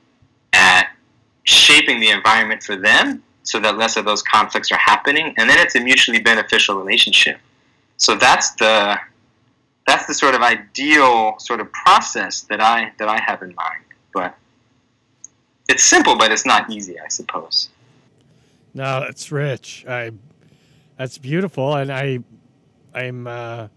at 0.57 0.91
shaping 1.45 2.01
the 2.01 2.09
environment 2.11 2.63
for 2.63 2.77
them 2.77 3.23
so 3.43 3.61
that 3.61 3.77
less 3.77 3.97
of 3.97 4.05
those 4.05 4.23
conflicts 4.23 4.73
are 4.73 4.79
happening. 4.79 5.35
And 5.37 5.49
then 5.49 5.59
it's 5.59 5.77
a 5.77 5.81
mutually 5.81 6.21
beneficial 6.21 6.77
relationship. 6.77 7.39
So 7.99 8.17
that's 8.17 8.51
the 8.57 8.99
that's 9.87 10.07
the 10.07 10.15
sort 10.15 10.35
of 10.35 10.43
ideal 10.43 11.37
sort 11.39 11.61
of 11.61 11.73
process 11.73 12.41
that 12.43 12.61
i 12.61 12.93
that 12.99 13.09
i 13.09 13.21
have 13.21 13.43
in 13.43 13.55
mind. 13.55 13.85
But 14.13 14.37
it's 15.69 15.85
simple 15.85 16.17
but 16.17 16.33
it's 16.33 16.45
not 16.45 16.71
easy 16.71 16.99
i 16.99 17.09
suppose. 17.09 17.69
No 18.75 19.07
it's 19.09 19.31
rich. 19.31 19.85
I 19.89 20.11
that's 20.99 21.19
beautiful. 21.19 21.75
And 21.77 21.93
i 21.93 22.19
i'm 22.95 23.27
uh 23.27 23.69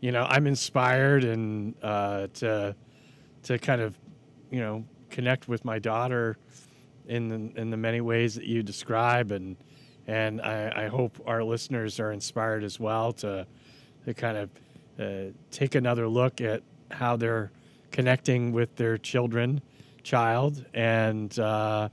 you 0.00 0.12
know 0.12 0.24
i'm 0.28 0.46
inspired 0.46 1.24
and 1.24 1.74
uh 1.82 2.28
to 2.34 2.74
to 3.42 3.58
kind 3.58 3.82
of 3.82 3.96
you 4.50 4.60
know 4.60 4.84
connect 5.10 5.48
with 5.48 5.64
my 5.64 5.78
daughter 5.78 6.36
in 7.06 7.28
the, 7.28 7.60
in 7.60 7.70
the 7.70 7.76
many 7.76 8.00
ways 8.00 8.34
that 8.36 8.44
you 8.44 8.62
describe, 8.62 9.30
and 9.32 9.56
and 10.06 10.40
I, 10.40 10.84
I 10.84 10.88
hope 10.88 11.20
our 11.26 11.44
listeners 11.44 12.00
are 12.00 12.12
inspired 12.12 12.64
as 12.64 12.80
well 12.80 13.12
to 13.14 13.46
to 14.04 14.14
kind 14.14 14.36
of 14.38 14.50
uh, 14.98 15.32
take 15.50 15.74
another 15.74 16.08
look 16.08 16.40
at 16.40 16.62
how 16.90 17.16
they're 17.16 17.50
connecting 17.90 18.52
with 18.52 18.74
their 18.76 18.96
children, 18.98 19.60
child, 20.02 20.64
and 20.74 21.38
uh, 21.38 21.88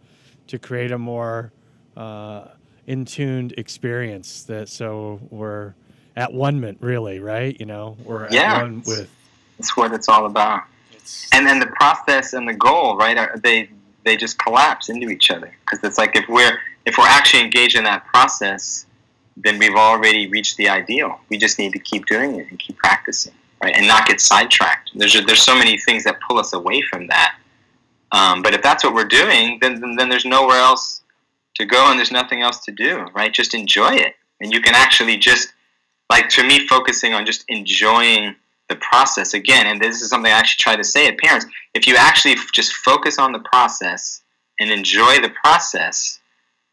to 0.48 0.60
create 0.60 0.92
a 0.92 0.98
more 0.98 1.52
uh, 1.96 2.46
in 2.86 3.06
tuned 3.06 3.54
experience. 3.58 4.44
That 4.44 4.70
so 4.70 5.20
we're 5.30 5.74
at 6.16 6.34
one 6.34 6.78
really, 6.80 7.20
right? 7.20 7.56
You 7.60 7.66
know, 7.66 7.98
we're 8.04 8.30
yeah, 8.30 8.58
at 8.58 8.62
one 8.62 8.84
with. 8.86 9.10
That's 9.58 9.76
what 9.76 9.92
it's 9.92 10.08
all 10.08 10.26
about. 10.26 10.64
And 11.34 11.46
then 11.46 11.60
the 11.60 11.68
process 11.68 12.34
and 12.34 12.48
the 12.48 12.54
goal, 12.54 12.98
right? 12.98 13.18
Are 13.18 13.38
they 13.44 13.70
they 14.08 14.18
just 14.18 14.40
collapse 14.40 14.90
into 14.90 15.10
each 15.10 15.30
other. 15.30 15.54
Because 15.62 15.84
it's 15.84 15.98
like 15.98 16.16
if 16.16 16.28
we're 16.28 16.58
if 16.86 16.98
we're 16.98 17.08
actually 17.08 17.44
engaged 17.44 17.76
in 17.76 17.84
that 17.84 18.06
process 18.08 18.86
then 19.40 19.60
we've 19.60 19.76
already 19.76 20.28
reached 20.28 20.58
the 20.58 20.68
ideal. 20.68 21.20
We 21.30 21.38
just 21.38 21.60
need 21.60 21.72
to 21.74 21.80
keep 21.80 22.08
doing 22.08 22.40
it 22.40 22.50
and 22.50 22.58
keep 22.58 22.78
practicing 22.78 23.34
right 23.62 23.76
and 23.76 23.88
not 23.88 24.08
get 24.08 24.20
sidetracked. 24.20 24.92
There's 24.96 25.14
there's 25.26 25.44
so 25.44 25.56
many 25.56 25.78
things 25.78 26.04
that 26.06 26.20
pull 26.28 26.40
us 26.40 26.54
away 26.54 26.82
from 26.82 27.08
that. 27.08 27.36
Um, 28.12 28.42
but 28.42 28.54
if 28.54 28.64
that's 28.64 28.84
what 28.84 28.94
we're 28.94 29.06
doing 29.06 29.60
then, 29.62 29.80
then 29.80 29.96
then 29.96 30.10
there's 30.10 30.26
nowhere 30.26 30.58
else 30.58 31.04
to 31.56 31.66
go 31.66 31.90
and 31.90 32.00
there's 32.00 32.12
nothing 32.12 32.42
else 32.42 32.60
to 32.66 32.72
do 32.72 33.06
right? 33.14 33.34
Just 33.34 33.54
enjoy 33.54 33.94
it. 33.94 34.16
And 34.40 34.54
you 34.54 34.62
can 34.62 34.74
actually 34.74 35.18
just 35.18 35.54
like 36.10 36.30
to 36.30 36.44
me 36.44 36.66
focusing 36.68 37.14
on 37.14 37.26
just 37.26 37.44
enjoying 37.50 38.36
the 38.70 38.76
process 38.78 39.34
again 39.34 39.68
and 39.68 39.82
this 39.82 40.02
is 40.02 40.10
something 40.10 40.32
i 40.32 40.36
actually 40.36 40.62
try 40.62 40.76
to 40.76 40.84
say 40.84 41.08
at 41.08 41.18
parents 41.18 41.46
if 41.74 41.88
you 41.88 41.96
actually 41.98 42.36
just 42.54 42.74
focus 42.74 43.18
on 43.18 43.32
the 43.32 43.40
process 43.40 44.22
and 44.60 44.70
enjoy 44.72 45.20
the 45.20 45.32
process 45.44 46.20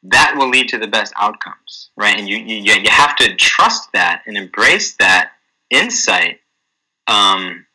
that 0.02 0.34
will 0.36 0.48
lead 0.48 0.68
to 0.68 0.78
the 0.78 0.86
best 0.86 1.12
outcomes 1.16 1.90
right 1.96 2.18
and 2.18 2.28
you 2.28 2.36
you, 2.38 2.74
you 2.74 2.90
have 2.90 3.16
to 3.16 3.34
trust 3.36 3.90
that 3.92 4.22
and 4.26 4.36
embrace 4.36 4.96
that 4.96 5.32
insight 5.70 6.40
um, 7.06 7.66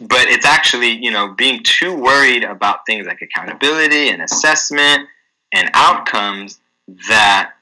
but 0.00 0.26
it's 0.28 0.46
actually 0.46 0.90
you 0.90 1.10
know 1.10 1.28
being 1.28 1.62
too 1.62 1.94
worried 1.94 2.44
about 2.44 2.80
things 2.86 3.06
like 3.06 3.22
accountability 3.22 4.10
and 4.10 4.22
assessment 4.22 5.08
and 5.52 5.70
outcomes 5.74 6.60
that 7.08 7.52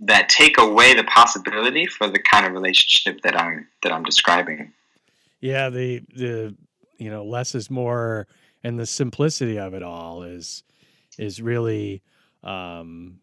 that 0.00 0.28
take 0.28 0.58
away 0.58 0.94
the 0.94 1.04
possibility 1.04 1.86
for 1.86 2.08
the 2.08 2.18
kind 2.18 2.44
of 2.44 2.52
relationship 2.52 3.20
that 3.22 3.38
I'm 3.38 3.68
that 3.82 3.92
I'm 3.92 4.02
describing. 4.02 4.72
Yeah, 5.42 5.68
the 5.70 6.00
the 6.14 6.56
you 6.98 7.10
know 7.10 7.24
less 7.24 7.54
is 7.54 7.68
more, 7.68 8.28
and 8.62 8.78
the 8.78 8.86
simplicity 8.86 9.58
of 9.58 9.74
it 9.74 9.82
all 9.82 10.22
is 10.22 10.62
is 11.18 11.42
really 11.42 12.00
um, 12.44 13.18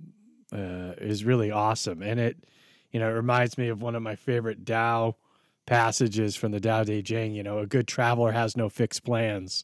uh, 0.53 0.93
is 0.99 1.24
really 1.24 1.49
awesome, 1.49 2.03
and 2.03 2.20
it 2.20 2.38
you 2.91 2.99
know 2.99 3.09
it 3.09 3.13
reminds 3.13 3.57
me 3.57 3.70
of 3.70 3.82
one 3.82 3.95
of 3.95 4.03
my 4.03 4.15
favorite 4.15 4.65
Tao 4.65 5.15
passages 5.65 6.36
from 6.36 6.51
the 6.51 6.59
Tao 6.59 6.84
Te 6.84 7.01
Ching. 7.01 7.34
You 7.34 7.41
know, 7.41 7.59
a 7.59 7.65
good 7.65 7.88
traveler 7.88 8.34
has 8.34 8.57
no 8.57 8.67
fixed 8.67 9.05
plans, 9.05 9.63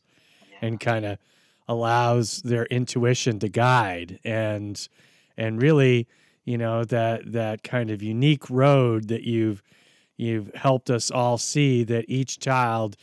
and 0.62 0.80
kind 0.80 1.06
of 1.06 1.20
allows 1.68 2.42
their 2.44 2.66
intuition 2.68 3.40
to 3.40 3.50
guide 3.50 4.20
and 4.24 4.88
and 5.36 5.62
really 5.62 6.08
you 6.46 6.58
know 6.58 6.86
that 6.86 7.34
that 7.34 7.64
kind 7.64 7.90
of 7.90 8.02
unique 8.02 8.50
road 8.50 9.10
that 9.10 9.24
you've 9.24 9.62
you've 10.18 10.54
helped 10.56 10.90
us 10.90 11.12
all 11.12 11.38
see 11.38 11.84
that 11.84 12.06
each 12.08 12.40
child, 12.40 12.96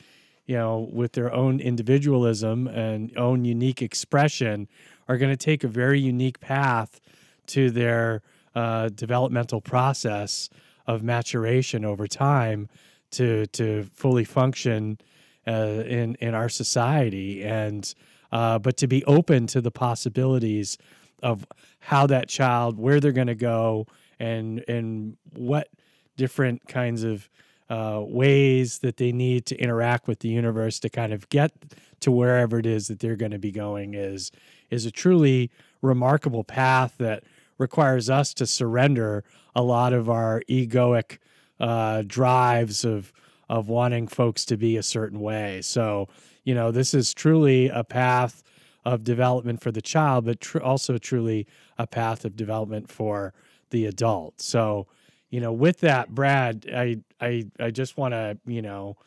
you 0.46 0.56
know, 0.56 0.88
with 0.92 1.12
their 1.12 1.32
own 1.32 1.60
individualism 1.60 2.66
and 2.66 3.16
own 3.16 3.44
unique 3.44 3.82
expression, 3.82 4.68
are 5.08 5.18
going 5.18 5.32
to 5.32 5.36
take 5.36 5.64
a 5.64 5.68
very 5.68 6.00
unique 6.00 6.40
path 6.40 7.00
to 7.46 7.70
their 7.70 8.22
uh, 8.54 8.88
developmental 8.90 9.60
process 9.60 10.48
of 10.86 11.02
maturation 11.02 11.84
over 11.84 12.06
time 12.06 12.68
to 13.10 13.46
to 13.46 13.84
fully 13.94 14.24
function 14.24 14.98
uh, 15.46 15.82
in 15.86 16.16
in 16.16 16.34
our 16.34 16.48
society. 16.48 17.44
And 17.44 17.92
uh, 18.30 18.58
but 18.58 18.76
to 18.78 18.86
be 18.86 19.04
open 19.04 19.46
to 19.48 19.60
the 19.60 19.70
possibilities 19.70 20.78
of 21.22 21.46
how 21.78 22.06
that 22.06 22.28
child 22.28 22.78
where 22.78 23.00
they're 23.00 23.12
going 23.12 23.26
to 23.26 23.34
go 23.34 23.86
and 24.18 24.64
and 24.68 25.16
what 25.34 25.68
different 26.16 26.66
kinds 26.68 27.02
of 27.02 27.28
uh, 27.70 28.02
ways 28.06 28.80
that 28.80 28.98
they 28.98 29.12
need 29.12 29.46
to 29.46 29.56
interact 29.56 30.06
with 30.06 30.18
the 30.18 30.28
universe 30.28 30.78
to 30.80 30.90
kind 30.90 31.12
of 31.12 31.28
get 31.30 31.52
to 32.00 32.10
wherever 32.10 32.58
it 32.58 32.66
is 32.66 32.88
that 32.88 33.00
they're 33.00 33.16
going 33.16 33.32
to 33.32 33.38
be 33.38 33.52
going 33.52 33.94
is 33.94 34.30
is 34.70 34.84
a 34.84 34.90
truly 34.90 35.50
remarkable 35.80 36.44
path 36.44 36.94
that 36.98 37.24
requires 37.58 38.10
us 38.10 38.34
to 38.34 38.46
surrender 38.46 39.24
a 39.54 39.62
lot 39.62 39.92
of 39.92 40.10
our 40.10 40.42
egoic 40.48 41.18
uh, 41.60 42.02
drives 42.06 42.84
of 42.84 43.12
of 43.48 43.68
wanting 43.68 44.08
folks 44.08 44.44
to 44.44 44.56
be 44.56 44.76
a 44.76 44.82
certain 44.82 45.20
way. 45.20 45.62
So 45.62 46.08
you 46.44 46.54
know 46.54 46.72
this 46.72 46.92
is 46.92 47.14
truly 47.14 47.68
a 47.68 47.84
path 47.84 48.42
of 48.84 49.04
development 49.04 49.62
for 49.62 49.70
the 49.70 49.82
child, 49.82 50.24
but 50.24 50.40
tr- 50.40 50.60
also 50.60 50.98
truly 50.98 51.46
a 51.78 51.86
path 51.86 52.24
of 52.24 52.36
development 52.36 52.90
for 52.90 53.32
the 53.70 53.86
adult. 53.86 54.40
So 54.40 54.88
you 55.32 55.40
know, 55.40 55.50
with 55.50 55.80
that, 55.80 56.14
Brad, 56.14 56.66
I 56.72 56.98
I 57.18 57.46
I 57.58 57.70
just 57.70 57.96
want 57.96 58.12
to 58.12 58.38
you 58.46 58.60
know 58.60 58.98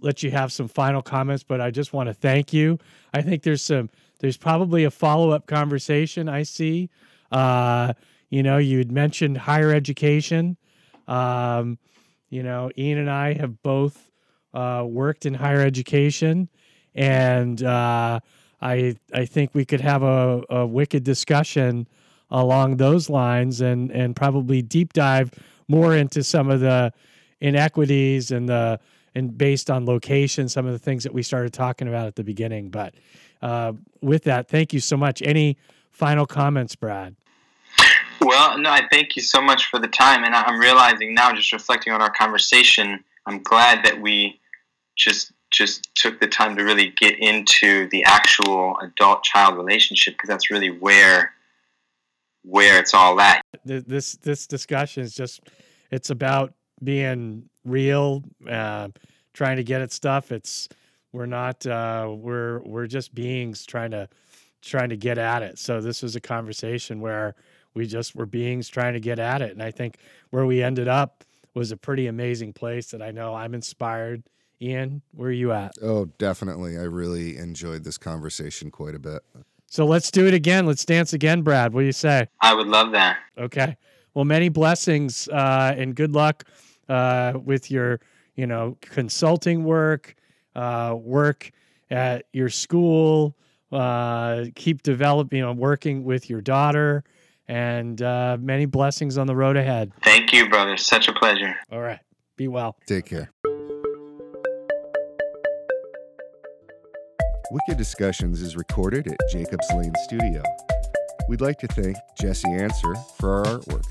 let 0.00 0.22
you 0.22 0.30
have 0.30 0.50
some 0.50 0.68
final 0.68 1.02
comments, 1.02 1.44
but 1.44 1.60
I 1.60 1.70
just 1.70 1.92
want 1.92 2.08
to 2.08 2.14
thank 2.14 2.52
you. 2.52 2.78
I 3.12 3.20
think 3.20 3.42
there's 3.42 3.62
some 3.62 3.90
there's 4.20 4.38
probably 4.38 4.84
a 4.84 4.90
follow 4.90 5.30
up 5.30 5.46
conversation 5.46 6.30
I 6.30 6.44
see. 6.44 6.88
Uh, 7.30 7.92
you 8.30 8.42
know, 8.42 8.56
you 8.56 8.78
had 8.78 8.90
mentioned 8.90 9.36
higher 9.36 9.70
education. 9.70 10.56
Um, 11.06 11.78
you 12.30 12.42
know, 12.42 12.70
Ian 12.78 12.98
and 12.98 13.10
I 13.10 13.34
have 13.34 13.62
both 13.62 14.10
uh, 14.54 14.82
worked 14.88 15.26
in 15.26 15.34
higher 15.34 15.60
education, 15.60 16.48
and 16.94 17.62
uh, 17.62 18.20
I 18.62 18.96
I 19.12 19.26
think 19.26 19.50
we 19.52 19.66
could 19.66 19.82
have 19.82 20.02
a, 20.02 20.42
a 20.48 20.66
wicked 20.66 21.04
discussion 21.04 21.86
along 22.30 22.78
those 22.78 23.10
lines, 23.10 23.60
and 23.60 23.90
and 23.90 24.16
probably 24.16 24.62
deep 24.62 24.94
dive 24.94 25.30
more 25.68 25.96
into 25.96 26.22
some 26.22 26.50
of 26.50 26.60
the 26.60 26.92
inequities 27.40 28.30
and 28.30 28.48
the 28.48 28.80
and 29.14 29.36
based 29.36 29.70
on 29.70 29.86
location, 29.86 30.46
some 30.46 30.66
of 30.66 30.72
the 30.72 30.78
things 30.78 31.02
that 31.02 31.12
we 31.12 31.22
started 31.22 31.52
talking 31.52 31.88
about 31.88 32.06
at 32.06 32.16
the 32.16 32.22
beginning. 32.22 32.68
But 32.68 32.94
uh, 33.40 33.72
with 34.02 34.24
that, 34.24 34.48
thank 34.48 34.74
you 34.74 34.80
so 34.80 34.94
much. 34.96 35.22
Any 35.22 35.56
final 35.90 36.26
comments, 36.26 36.76
Brad? 36.76 37.16
Well, 38.20 38.58
no, 38.58 38.70
I 38.70 38.86
thank 38.90 39.16
you 39.16 39.22
so 39.22 39.40
much 39.40 39.70
for 39.70 39.78
the 39.78 39.88
time. 39.88 40.24
And 40.24 40.34
I'm 40.34 40.58
realizing 40.58 41.14
now, 41.14 41.32
just 41.32 41.52
reflecting 41.52 41.92
on 41.92 42.02
our 42.02 42.10
conversation, 42.10 43.02
I'm 43.24 43.42
glad 43.42 43.84
that 43.84 44.00
we 44.00 44.40
just 44.96 45.32
just 45.52 45.88
took 45.94 46.20
the 46.20 46.26
time 46.26 46.56
to 46.56 46.64
really 46.64 46.92
get 46.98 47.18
into 47.18 47.88
the 47.90 48.04
actual 48.04 48.76
adult 48.82 49.22
child 49.22 49.56
relationship 49.56 50.14
because 50.14 50.28
that's 50.28 50.50
really 50.50 50.70
where 50.70 51.32
where 52.46 52.78
it's 52.78 52.94
all 52.94 53.20
at. 53.20 53.44
This 53.64 54.16
this 54.16 54.46
discussion 54.46 55.02
is 55.02 55.14
just 55.14 55.40
it's 55.90 56.10
about 56.10 56.54
being 56.82 57.48
real, 57.64 58.22
uh, 58.48 58.88
trying 59.34 59.56
to 59.56 59.64
get 59.64 59.80
at 59.82 59.92
stuff. 59.92 60.30
It's 60.30 60.68
we're 61.12 61.26
not 61.26 61.66
uh, 61.66 62.08
we're 62.16 62.60
we're 62.60 62.86
just 62.86 63.14
beings 63.14 63.66
trying 63.66 63.90
to 63.90 64.08
trying 64.62 64.88
to 64.90 64.96
get 64.96 65.18
at 65.18 65.42
it. 65.42 65.58
So 65.58 65.80
this 65.80 66.02
was 66.02 66.16
a 66.16 66.20
conversation 66.20 67.00
where 67.00 67.34
we 67.74 67.86
just 67.86 68.14
were 68.14 68.26
beings 68.26 68.68
trying 68.68 68.94
to 68.94 69.00
get 69.00 69.18
at 69.18 69.42
it, 69.42 69.52
and 69.52 69.62
I 69.62 69.70
think 69.70 69.98
where 70.30 70.46
we 70.46 70.62
ended 70.62 70.88
up 70.88 71.24
was 71.54 71.72
a 71.72 71.76
pretty 71.76 72.06
amazing 72.06 72.52
place 72.52 72.90
that 72.90 73.02
I 73.02 73.10
know 73.10 73.34
I'm 73.34 73.54
inspired. 73.54 74.22
Ian, 74.60 75.02
where 75.12 75.28
are 75.28 75.32
you 75.32 75.52
at? 75.52 75.72
Oh, 75.82 76.06
definitely. 76.18 76.78
I 76.78 76.82
really 76.82 77.36
enjoyed 77.36 77.84
this 77.84 77.98
conversation 77.98 78.70
quite 78.70 78.94
a 78.94 78.98
bit. 78.98 79.22
So 79.66 79.84
let's 79.84 80.10
do 80.10 80.26
it 80.26 80.34
again. 80.34 80.66
Let's 80.66 80.84
dance 80.84 81.12
again, 81.12 81.42
Brad. 81.42 81.72
What 81.72 81.80
do 81.80 81.86
you 81.86 81.92
say? 81.92 82.28
I 82.40 82.54
would 82.54 82.68
love 82.68 82.92
that. 82.92 83.18
Okay. 83.36 83.76
Well, 84.14 84.24
many 84.24 84.48
blessings 84.48 85.28
uh, 85.28 85.74
and 85.76 85.94
good 85.94 86.12
luck 86.12 86.44
uh, 86.88 87.34
with 87.44 87.70
your, 87.70 88.00
you 88.34 88.46
know, 88.46 88.78
consulting 88.80 89.64
work, 89.64 90.14
uh, 90.54 90.94
work 90.98 91.50
at 91.90 92.26
your 92.32 92.48
school. 92.48 93.36
Uh, 93.72 94.44
keep 94.54 94.82
developing, 94.82 95.38
you 95.38 95.44
know, 95.44 95.52
working 95.52 96.04
with 96.04 96.30
your 96.30 96.40
daughter, 96.40 97.02
and 97.48 98.00
uh, 98.00 98.36
many 98.40 98.64
blessings 98.64 99.18
on 99.18 99.26
the 99.26 99.34
road 99.34 99.56
ahead. 99.56 99.92
Thank 100.04 100.32
you, 100.32 100.48
brother. 100.48 100.76
Such 100.76 101.08
a 101.08 101.12
pleasure. 101.12 101.56
All 101.72 101.80
right. 101.80 101.98
Be 102.36 102.46
well. 102.46 102.76
Take 102.86 103.06
care. 103.06 103.32
Wicked 107.52 107.78
Discussions 107.78 108.42
is 108.42 108.56
recorded 108.56 109.06
at 109.06 109.16
Jacobs 109.30 109.68
Lane 109.72 109.92
Studio. 110.02 110.42
We'd 111.28 111.40
like 111.40 111.58
to 111.60 111.68
thank 111.68 111.96
Jesse 112.20 112.50
Answer 112.50 112.96
for 113.18 113.38
our 113.38 113.44
artwork. 113.44 113.84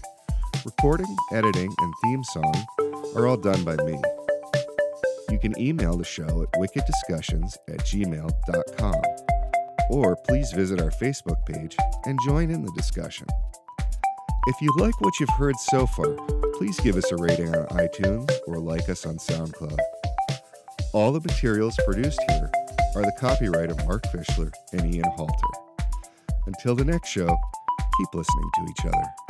Recording, 0.65 1.15
editing, 1.31 1.73
and 1.79 1.93
theme 2.03 2.23
song 2.25 2.53
are 3.15 3.27
all 3.27 3.37
done 3.37 3.63
by 3.63 3.77
me. 3.77 3.97
You 5.29 5.39
can 5.39 5.57
email 5.57 5.95
the 5.95 6.03
show 6.03 6.43
at 6.43 6.51
wickeddiscussions 6.59 7.55
at 7.69 7.79
gmail.com 7.79 9.01
or 9.89 10.17
please 10.27 10.51
visit 10.51 10.81
our 10.81 10.91
Facebook 10.91 11.45
page 11.45 11.77
and 12.05 12.19
join 12.25 12.51
in 12.51 12.61
the 12.61 12.71
discussion. 12.75 13.27
If 14.47 14.55
you 14.61 14.75
like 14.79 14.99
what 14.99 15.17
you've 15.19 15.29
heard 15.29 15.55
so 15.69 15.87
far, 15.87 16.13
please 16.55 16.77
give 16.81 16.97
us 16.97 17.09
a 17.09 17.15
rating 17.15 17.55
on 17.55 17.67
iTunes 17.67 18.29
or 18.47 18.57
like 18.57 18.89
us 18.89 19.05
on 19.05 19.15
SoundCloud. 19.15 19.77
All 20.91 21.13
the 21.13 21.21
materials 21.21 21.77
produced 21.85 22.19
here 22.27 22.51
are 22.95 23.01
the 23.01 23.11
copyright 23.19 23.69
of 23.69 23.85
Mark 23.85 24.03
Fischler 24.03 24.51
and 24.71 24.93
Ian 24.93 25.09
Halter. 25.15 25.33
Until 26.47 26.75
the 26.75 26.85
next 26.85 27.09
show, 27.09 27.27
keep 27.97 28.13
listening 28.13 28.49
to 28.55 28.65
each 28.69 28.85
other. 28.85 29.24